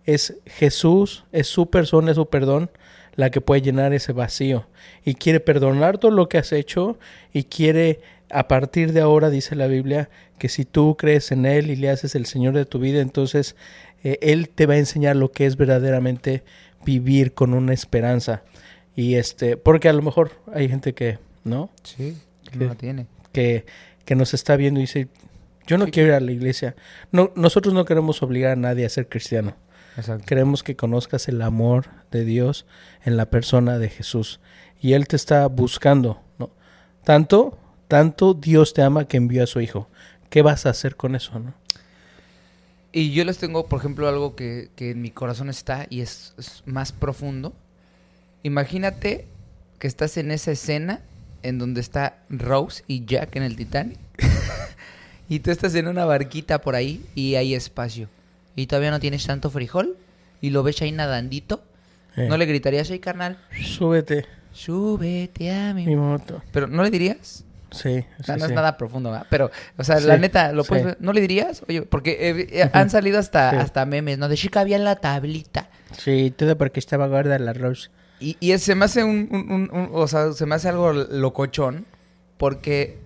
es 0.05 0.35
Jesús, 0.45 1.25
es 1.31 1.47
su 1.47 1.69
persona, 1.69 2.11
es 2.11 2.15
su 2.15 2.27
perdón, 2.27 2.69
la 3.15 3.29
que 3.29 3.41
puede 3.41 3.61
llenar 3.61 3.93
ese 3.93 4.13
vacío. 4.13 4.67
Y 5.03 5.15
quiere 5.15 5.39
perdonar 5.39 5.97
todo 5.97 6.11
lo 6.11 6.29
que 6.29 6.37
has 6.37 6.53
hecho 6.53 6.97
y 7.33 7.43
quiere, 7.43 7.99
a 8.29 8.47
partir 8.47 8.93
de 8.93 9.01
ahora, 9.01 9.29
dice 9.29 9.55
la 9.55 9.67
Biblia, 9.67 10.09
que 10.37 10.49
si 10.49 10.63
tú 10.63 10.95
crees 10.97 11.31
en 11.31 11.45
Él 11.45 11.69
y 11.69 11.75
le 11.75 11.89
haces 11.89 12.15
el 12.15 12.25
Señor 12.25 12.53
de 12.53 12.65
tu 12.65 12.79
vida, 12.79 13.01
entonces 13.01 13.55
eh, 14.03 14.17
Él 14.21 14.49
te 14.49 14.65
va 14.65 14.75
a 14.75 14.77
enseñar 14.77 15.15
lo 15.15 15.31
que 15.31 15.45
es 15.45 15.57
verdaderamente 15.57 16.43
vivir 16.85 17.33
con 17.33 17.53
una 17.53 17.73
esperanza. 17.73 18.43
Y 18.95 19.15
este, 19.15 19.57
porque 19.57 19.89
a 19.89 19.93
lo 19.93 20.01
mejor 20.01 20.31
hay 20.53 20.69
gente 20.69 20.93
que, 20.93 21.19
¿no? 21.43 21.69
Sí, 21.83 22.17
que 22.51 22.65
no 22.65 22.75
tiene. 22.75 23.07
que, 23.31 23.65
que 24.05 24.15
nos 24.15 24.33
está 24.33 24.55
viendo 24.55 24.79
y 24.79 24.83
dice, 24.83 25.07
yo 25.67 25.77
no 25.77 25.87
quiero 25.87 26.09
ir 26.09 26.15
a 26.15 26.19
la 26.19 26.31
iglesia. 26.31 26.75
No, 27.11 27.31
nosotros 27.35 27.73
no 27.73 27.85
queremos 27.85 28.23
obligar 28.23 28.53
a 28.53 28.55
nadie 28.55 28.85
a 28.85 28.89
ser 28.89 29.09
cristiano. 29.09 29.55
Exacto. 29.97 30.25
Queremos 30.25 30.63
que 30.63 30.75
conozcas 30.75 31.27
el 31.27 31.41
amor 31.41 31.87
de 32.09 32.23
Dios 32.23 32.65
en 33.03 33.17
la 33.17 33.29
persona 33.29 33.77
de 33.77 33.89
Jesús. 33.89 34.39
Y 34.79 34.93
Él 34.93 35.07
te 35.07 35.15
está 35.15 35.45
buscando, 35.47 36.21
¿no? 36.39 36.51
Tanto, 37.03 37.57
tanto 37.87 38.33
Dios 38.33 38.73
te 38.73 38.81
ama 38.81 39.07
que 39.07 39.17
envió 39.17 39.43
a 39.43 39.47
su 39.47 39.59
Hijo. 39.59 39.89
¿Qué 40.29 40.41
vas 40.41 40.65
a 40.65 40.69
hacer 40.69 40.95
con 40.95 41.15
eso, 41.15 41.39
no? 41.39 41.53
Y 42.91 43.11
yo 43.11 43.25
les 43.25 43.37
tengo, 43.37 43.67
por 43.67 43.79
ejemplo, 43.79 44.07
algo 44.07 44.35
que, 44.35 44.69
que 44.75 44.91
en 44.91 45.01
mi 45.01 45.11
corazón 45.11 45.49
está 45.49 45.87
y 45.89 46.01
es, 46.01 46.33
es 46.37 46.63
más 46.65 46.91
profundo. 46.91 47.53
Imagínate 48.43 49.27
que 49.79 49.87
estás 49.87 50.17
en 50.17 50.31
esa 50.31 50.51
escena 50.51 51.01
en 51.43 51.59
donde 51.59 51.81
está 51.81 52.19
Rose 52.29 52.83
y 52.87 53.05
Jack 53.05 53.35
en 53.35 53.43
el 53.43 53.55
Titanic. 53.55 53.99
y 55.29 55.39
tú 55.39 55.51
estás 55.51 55.75
en 55.75 55.87
una 55.87 56.05
barquita 56.05 56.61
por 56.61 56.75
ahí 56.75 57.05
y 57.13 57.35
hay 57.35 57.53
espacio. 57.53 58.09
Y 58.55 58.67
todavía 58.67 58.91
no 58.91 58.99
tienes 58.99 59.25
tanto 59.25 59.49
frijol 59.49 59.97
y 60.41 60.49
lo 60.49 60.63
ves 60.63 60.81
ahí 60.81 60.91
nadandito. 60.91 61.63
Eh, 62.15 62.27
¿No 62.27 62.37
le 62.37 62.45
gritarías 62.45 62.89
ahí, 62.89 62.99
carnal? 62.99 63.37
Súbete, 63.63 64.25
Súbete 64.51 65.51
a 65.51 65.73
mi... 65.73 65.85
mi 65.85 65.95
moto. 65.95 66.41
Pero 66.51 66.67
¿no 66.67 66.81
le 66.81 66.89
dirías? 66.89 67.45
Sí, 67.71 68.05
O 68.19 68.23
sea, 68.23 68.35
sí, 68.35 68.39
no 68.39 68.45
es 68.47 68.51
nada 68.53 68.77
profundo, 68.77 69.11
¿verdad? 69.11 69.27
Pero, 69.29 69.51
o 69.77 69.83
sea, 69.83 69.99
la 69.99 70.17
neta, 70.17 70.51
¿lo 70.53 70.63
puedes 70.63 70.85
ver? 70.85 70.97
¿No 71.01 71.11
le 71.13 71.21
dirías? 71.21 71.63
Oye, 71.67 71.81
porque 71.83 72.11
eh, 72.19 72.47
eh, 72.51 72.69
han 72.73 72.89
salido 72.89 73.19
hasta, 73.19 73.49
hasta 73.61 73.85
memes, 73.85 74.17
¿no? 74.17 74.29
De 74.29 74.35
chica 74.37 74.61
había 74.61 74.77
en 74.77 74.83
la 74.85 74.95
tablita. 74.95 75.69
Sí, 75.97 76.33
todo 76.35 76.57
porque 76.57 76.79
estaba 76.79 77.07
gorda 77.07 77.37
la 77.39 77.53
Rose. 77.53 77.89
Y, 78.19 78.37
y 78.39 78.57
se 78.57 78.73
me 78.75 78.85
hace 78.85 79.03
un, 79.03 79.27
un- 79.31 79.51
un- 79.51 79.69
un- 79.71 79.89
o 79.93 80.07
sea, 80.07 80.31
se 80.31 80.45
me 80.45 80.55
hace 80.55 80.69
algo 80.69 80.91
locochón 80.93 81.85
porque 82.37 82.97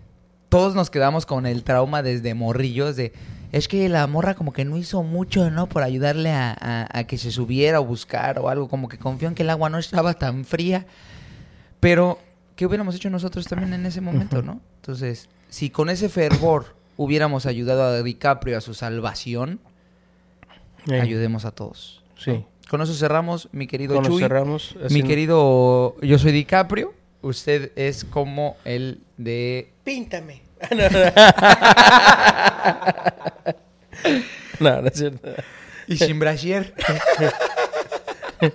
todos 0.49 0.76
nos 0.76 0.89
quedamos 0.89 1.26
con 1.26 1.45
el 1.45 1.64
trauma 1.64 2.01
desde 2.03 2.34
morrillos 2.34 2.95
de 2.95 3.14
es 3.51 3.68
que 3.68 3.89
la 3.89 4.07
morra 4.07 4.34
como 4.36 4.53
que 4.53 4.64
no 4.64 4.78
hizo 4.78 5.03
mucho, 5.03 5.49
¿no? 5.51 5.68
Por 5.68 5.84
ayudarle 5.84 6.30
a, 6.32 6.55
a- 6.57 6.88
a 6.99 7.03
que 7.05 7.18
se 7.18 7.32
subiera 7.32 7.82
o 7.82 7.86
buscar 7.86 8.39
o 8.39 8.47
algo, 8.47 8.70
como 8.70 8.88
que 8.88 8.97
confió 8.97 9.28
en 9.28 9.36
que 9.36 9.43
el 9.43 9.49
agua 9.49 9.70
no 9.70 9.78
estaba 9.78 10.14
tan 10.14 10.45
fría. 10.45 10.86
Pero, 11.80 12.20
¿qué 12.62 12.68
hubiéramos 12.68 12.93
hecho 12.93 13.09
nosotros 13.09 13.47
también 13.47 13.74
en 13.74 13.88
ese 13.88 14.01
momento, 14.01 14.43
no? 14.43 14.62
Entonces, 14.76 15.30
si 15.49 15.72
con 15.72 15.89
ese 15.89 16.09
fervor 16.09 16.76
hubiéramos 16.95 17.47
ayudado 17.47 17.82
a 17.86 18.03
DiCaprio 18.03 18.55
a 18.55 18.62
su 18.62 18.76
salvación, 18.76 19.59
Eh, 20.88 21.01
ayudemos 21.01 21.43
a 21.45 21.51
todos. 21.51 22.03
Sí. 22.20 22.45
Con 22.70 22.84
eso 22.84 22.93
cerramos, 22.93 23.49
mi 23.51 23.66
querido 23.66 23.95
Cuando 23.95 24.12
Chuy. 24.12 24.22
cerramos... 24.22 24.76
Mi 24.91 25.01
querido, 25.01 25.95
yo 26.03 26.20
soy 26.20 26.34
DiCaprio. 26.34 26.93
Usted 27.24 27.72
es 27.76 28.05
como 28.05 28.57
el 28.64 28.99
de. 29.18 29.72
Píntame. 29.84 30.43
no, 34.59 34.82
no 34.84 34.88
es 34.88 34.93
cierto. 34.93 35.30
Y 35.88 35.97
sin 35.97 36.20
brasier. 36.20 36.76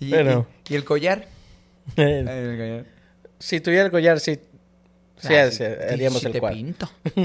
y, 0.00 0.08
Bueno. 0.08 0.46
y- 0.68 0.72
y 0.72 0.76
el 0.76 0.84
collar. 0.84 1.33
Si 3.38 3.60
tuviera 3.60 3.84
el 3.84 3.90
collar, 3.90 4.20
sí. 4.20 4.38
Sí, 5.18 5.34
Ah, 5.34 5.50
sí, 5.50 5.58
sí, 5.58 5.64
haríamos 5.64 6.24
el 6.24 6.32
te 6.32 6.40
cuadro. 6.40 6.56
pinto. 6.56 6.90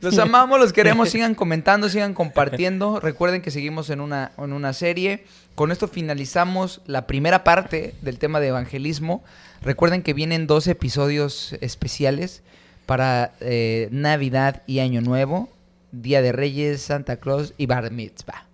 Los 0.00 0.18
amamos, 0.18 0.58
los 0.58 0.72
queremos, 0.72 1.10
sigan 1.10 1.34
comentando, 1.34 1.90
sigan 1.90 2.14
compartiendo. 2.14 3.00
Recuerden 3.00 3.42
que 3.42 3.50
seguimos 3.50 3.90
en 3.90 4.00
una, 4.00 4.32
en 4.38 4.54
una 4.54 4.72
serie. 4.72 5.24
Con 5.54 5.72
esto 5.72 5.88
finalizamos 5.88 6.80
la 6.86 7.06
primera 7.06 7.44
parte 7.44 7.94
del 8.00 8.18
tema 8.18 8.40
de 8.40 8.48
evangelismo. 8.48 9.22
Recuerden 9.60 10.02
que 10.02 10.14
vienen 10.14 10.46
dos 10.46 10.66
episodios 10.68 11.54
especiales 11.60 12.42
para 12.86 13.34
eh, 13.40 13.88
Navidad 13.90 14.62
y 14.66 14.78
Año 14.78 15.02
Nuevo. 15.02 15.50
Día 15.92 16.22
de 16.22 16.32
Reyes, 16.32 16.80
Santa 16.80 17.16
Claus 17.16 17.52
y 17.58 17.66
Bar 17.66 17.90
Mitzvah. 17.90 18.46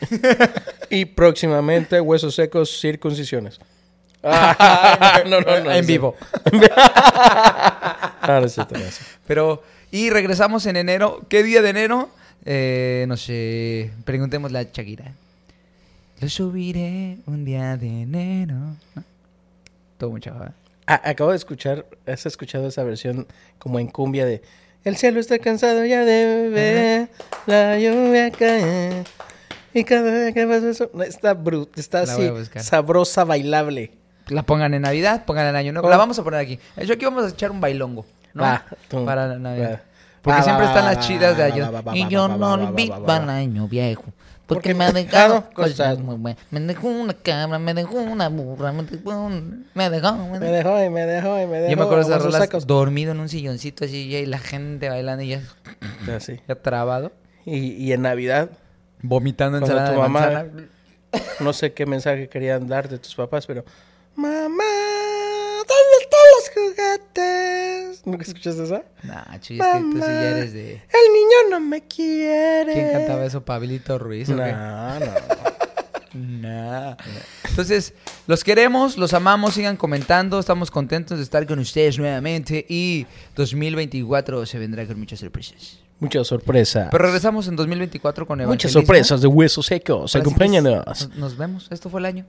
Y 0.90 1.04
próximamente 1.04 2.00
huesos 2.00 2.34
secos, 2.34 2.76
circuncisiones. 2.80 3.60
Ah, 4.22 5.22
no, 5.26 5.40
no, 5.40 5.60
no, 5.60 5.72
en 5.72 5.86
vivo. 5.86 6.16
Hace. 8.20 8.62
Pero, 9.26 9.62
y 9.90 10.10
regresamos 10.10 10.66
en 10.66 10.76
enero. 10.76 11.22
¿Qué 11.28 11.42
día 11.42 11.62
de 11.62 11.70
enero? 11.70 12.10
Eh, 12.44 13.04
no 13.08 13.16
sé, 13.16 13.90
preguntémosle 14.04 14.58
a 14.58 14.62
Shakira. 14.64 15.12
Lo 16.20 16.28
subiré 16.28 17.18
un 17.26 17.44
día 17.44 17.76
de 17.76 18.02
enero. 18.02 18.56
Todo 19.98 20.10
mucho. 20.10 20.30
¿eh? 20.30 20.50
Ah, 20.86 21.00
acabo 21.04 21.30
de 21.30 21.36
escuchar, 21.36 21.86
¿has 22.06 22.26
escuchado 22.26 22.68
esa 22.68 22.82
versión 22.82 23.26
como 23.58 23.78
en 23.78 23.88
cumbia 23.88 24.24
de 24.24 24.42
El 24.84 24.96
cielo 24.96 25.20
está 25.20 25.38
cansado 25.38 25.84
ya 25.84 26.04
de 26.04 26.48
ver 26.48 27.08
la 27.46 27.78
lluvia 27.78 28.30
cae 28.30 29.04
y 29.74 29.84
cada 29.84 30.10
vez 30.10 30.34
que 30.34 30.46
pasa 30.46 30.70
eso 30.70 30.90
está 31.02 31.34
brut, 31.34 31.76
está 31.78 32.04
La 32.04 32.14
así 32.14 32.30
sabrosa, 32.60 33.24
bailable. 33.24 33.92
La 34.30 34.42
pongan 34.42 34.74
en 34.74 34.82
Navidad, 34.82 35.24
pongan 35.24 35.46
en 35.48 35.56
Año 35.56 35.72
Nuevo. 35.72 35.82
¿Cómo? 35.82 35.90
La 35.90 35.96
vamos 35.96 36.18
a 36.18 36.24
poner 36.24 36.40
aquí. 36.40 36.58
Yo 36.84 36.94
aquí 36.94 37.04
vamos 37.04 37.24
a 37.24 37.28
echar 37.28 37.50
un 37.50 37.60
bailongo, 37.60 38.04
¿no? 38.34 38.42
Va, 38.42 38.64
tú. 38.88 39.04
Para 39.04 39.26
la 39.26 39.38
Navidad. 39.38 39.72
Va. 39.72 39.80
Porque 40.22 40.38
Va, 40.38 40.44
siempre 40.44 40.66
están 40.66 40.84
las 40.84 41.06
chidas 41.06 41.36
de 41.36 41.42
año. 41.44 41.70
Y 41.94 42.08
yo 42.08 42.28
no 42.28 42.52
olvido 42.54 43.04
al 43.10 43.30
año 43.30 43.68
viejo. 43.68 44.02
Porque 44.46 44.72
Porque 44.72 44.74
me 44.74 44.84
ha 44.86 44.92
dejado 44.92 45.44
cosas 45.54 45.98
muy 45.98 46.16
buenas. 46.16 46.42
Me 46.50 46.60
dejó 46.60 46.88
una 46.88 47.12
cabra, 47.14 47.58
me 47.58 47.74
dejó 47.74 47.96
una 47.96 48.28
burra, 48.28 48.72
me 48.72 48.82
dejó 48.82 49.10
un... 49.26 49.66
Me 49.74 49.90
dejó... 49.90 50.12
Me 50.16 50.38
Me 50.40 50.46
dejó. 50.46 50.74
dejó 50.74 50.84
y 50.84 50.90
me 50.90 51.00
dejó 51.06 51.42
y 51.42 51.46
me 51.46 51.58
dejó. 51.60 51.70
Yo 51.70 51.76
me 51.76 51.82
acuerdo 51.84 52.08
de 52.08 52.14
esas 52.16 52.22
rolas 52.24 52.66
dormido 52.66 53.12
en 53.12 53.20
un 53.20 53.28
silloncito 53.28 53.84
así 53.84 54.14
y 54.14 54.26
la 54.26 54.38
gente 54.38 54.88
bailando 54.88 55.22
y 55.22 55.28
ya, 55.28 55.42
Así. 56.16 56.40
ya 56.48 56.54
trabado. 56.54 57.12
Y, 57.44 57.56
y 57.72 57.92
en 57.92 58.02
Navidad, 58.02 58.50
Vomitando 59.02 59.58
ensalada 59.58 59.88
tu 59.88 59.92
de 59.92 59.98
mamá- 59.98 60.20
manzana. 60.20 60.50
no 61.40 61.52
sé 61.52 61.72
qué 61.74 61.86
mensaje 61.86 62.28
querían 62.28 62.66
dar 62.66 62.88
de 62.88 62.98
tus 62.98 63.14
papás, 63.14 63.46
pero 63.46 63.64
Mamá, 64.18 64.64
¿dónde 65.58 65.96
están 66.00 66.20
los 66.34 66.50
juguetes? 66.74 68.02
¿Nunca 68.04 68.24
escuchaste 68.24 68.64
eso? 68.64 68.82
Nah, 69.04 69.38
chis, 69.38 69.60
que 69.60 69.64
tú 69.64 69.78
sí 69.78 69.84
Mamá, 69.84 70.06
ya 70.06 70.30
eres 70.30 70.52
de... 70.52 70.72
El 70.72 71.12
niño 71.12 71.50
no 71.50 71.60
me 71.60 71.86
quiere. 71.86 72.72
¿Quién 72.72 72.90
cantaba 72.90 73.24
eso? 73.24 73.44
¿Pablito 73.44 73.96
Ruiz? 73.96 74.28
No, 74.28 74.36
no. 74.36 75.06
Nah. 76.14 76.96
Entonces, 77.48 77.94
los 78.26 78.42
queremos, 78.42 78.96
los 78.98 79.14
amamos, 79.14 79.54
sigan 79.54 79.76
comentando, 79.76 80.40
estamos 80.40 80.72
contentos 80.72 81.18
de 81.18 81.22
estar 81.22 81.46
con 81.46 81.60
ustedes 81.60 81.96
nuevamente 81.96 82.66
y 82.68 83.06
2024 83.36 84.46
se 84.46 84.58
vendrá 84.58 84.84
con 84.84 84.98
muchas 84.98 85.20
sorpresas. 85.20 85.78
Mucha 86.00 86.24
sorpresa. 86.24 86.88
Pero 86.90 87.04
regresamos 87.04 87.46
en 87.46 87.54
2024 87.54 88.26
con 88.26 88.38
Muchas 88.38 88.46
Evangelismo. 88.48 88.80
sorpresas 88.80 89.20
de 89.20 89.28
huesos 89.28 89.66
secos. 89.66 90.16
Acompáñanos. 90.16 90.84
Nos, 90.86 91.16
nos 91.16 91.36
vemos, 91.36 91.68
esto 91.70 91.88
fue 91.88 92.00
el 92.00 92.06
año. 92.06 92.26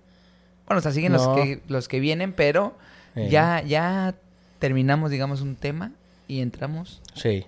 Bueno, 0.70 0.80
o 0.80 0.82
sea, 0.82 0.92
siguen 0.94 1.12
No. 1.12 1.18
los, 1.18 1.36
que, 1.36 1.62
los 1.68 1.88
que 1.90 2.00
vienen, 2.00 2.32
pero 2.32 2.78
ya, 3.16 3.62
ya 3.64 4.14
terminamos, 4.60 5.12
digamos, 5.12 5.42
un 5.42 5.56
tema 5.58 5.92
y 6.28 6.40
entramos 6.42 7.02
Sí. 7.16 7.46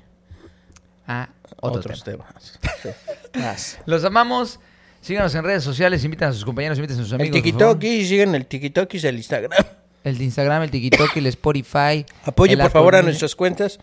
a 1.08 1.30
otro 1.62 1.80
Otros 1.80 2.04
tema. 2.04 2.26
temas. 3.32 3.78
Los 3.86 4.04
amamos. 4.04 4.60
Síganos 5.02 5.34
en 5.36 5.44
redes 5.44 5.64
sociales, 5.64 6.04
invitan 6.04 6.30
a 6.30 6.34
sus 6.34 6.44
compañeros, 6.46 6.78
invitan 6.78 6.98
a 7.00 7.04
sus 7.04 7.12
El 7.14 7.22
amigos. 7.22 7.42
por 7.42 7.52
favor. 7.60 7.80
TikTok, 7.80 8.08
siguen 8.08 8.36
el 8.36 8.46
TikTok 8.46 8.94
y 8.94 9.08
el 9.08 9.16
Instagram. 9.18 9.52
El 10.04 10.18
de 10.18 10.24
Instagram, 10.24 10.64
el 10.64 10.72
TikTok, 10.72 11.16
el 11.18 11.28
Spotify. 11.28 12.06
Apoye 12.26 12.54
el 12.54 12.58
por 12.60 12.66
Apple 12.68 12.74
favor 12.80 12.96
a 12.96 13.02
nuestras 13.04 13.36
cuentas. 13.36 13.80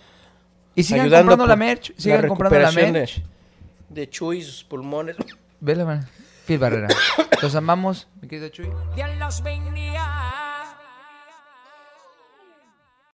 Y 0.74 0.82
sigan 0.84 1.08
comprando 1.10 1.46
la 1.46 1.56
merch. 1.56 1.92
Sigan 1.96 2.22
la 2.22 2.28
comprando 2.28 2.58
la 2.58 2.72
merch. 2.72 3.22
De, 3.88 4.00
de 4.00 4.10
Chuy, 4.10 4.42
sus 4.42 4.62
pulmones. 4.64 5.16
Vela, 5.60 5.84
man. 5.84 6.08
Phil 6.48 6.58
Barrera. 6.58 6.88
Los 7.42 7.54
amamos, 7.54 8.08
mi 8.22 8.26
querido 8.26 8.48
Chuy. 8.48 8.72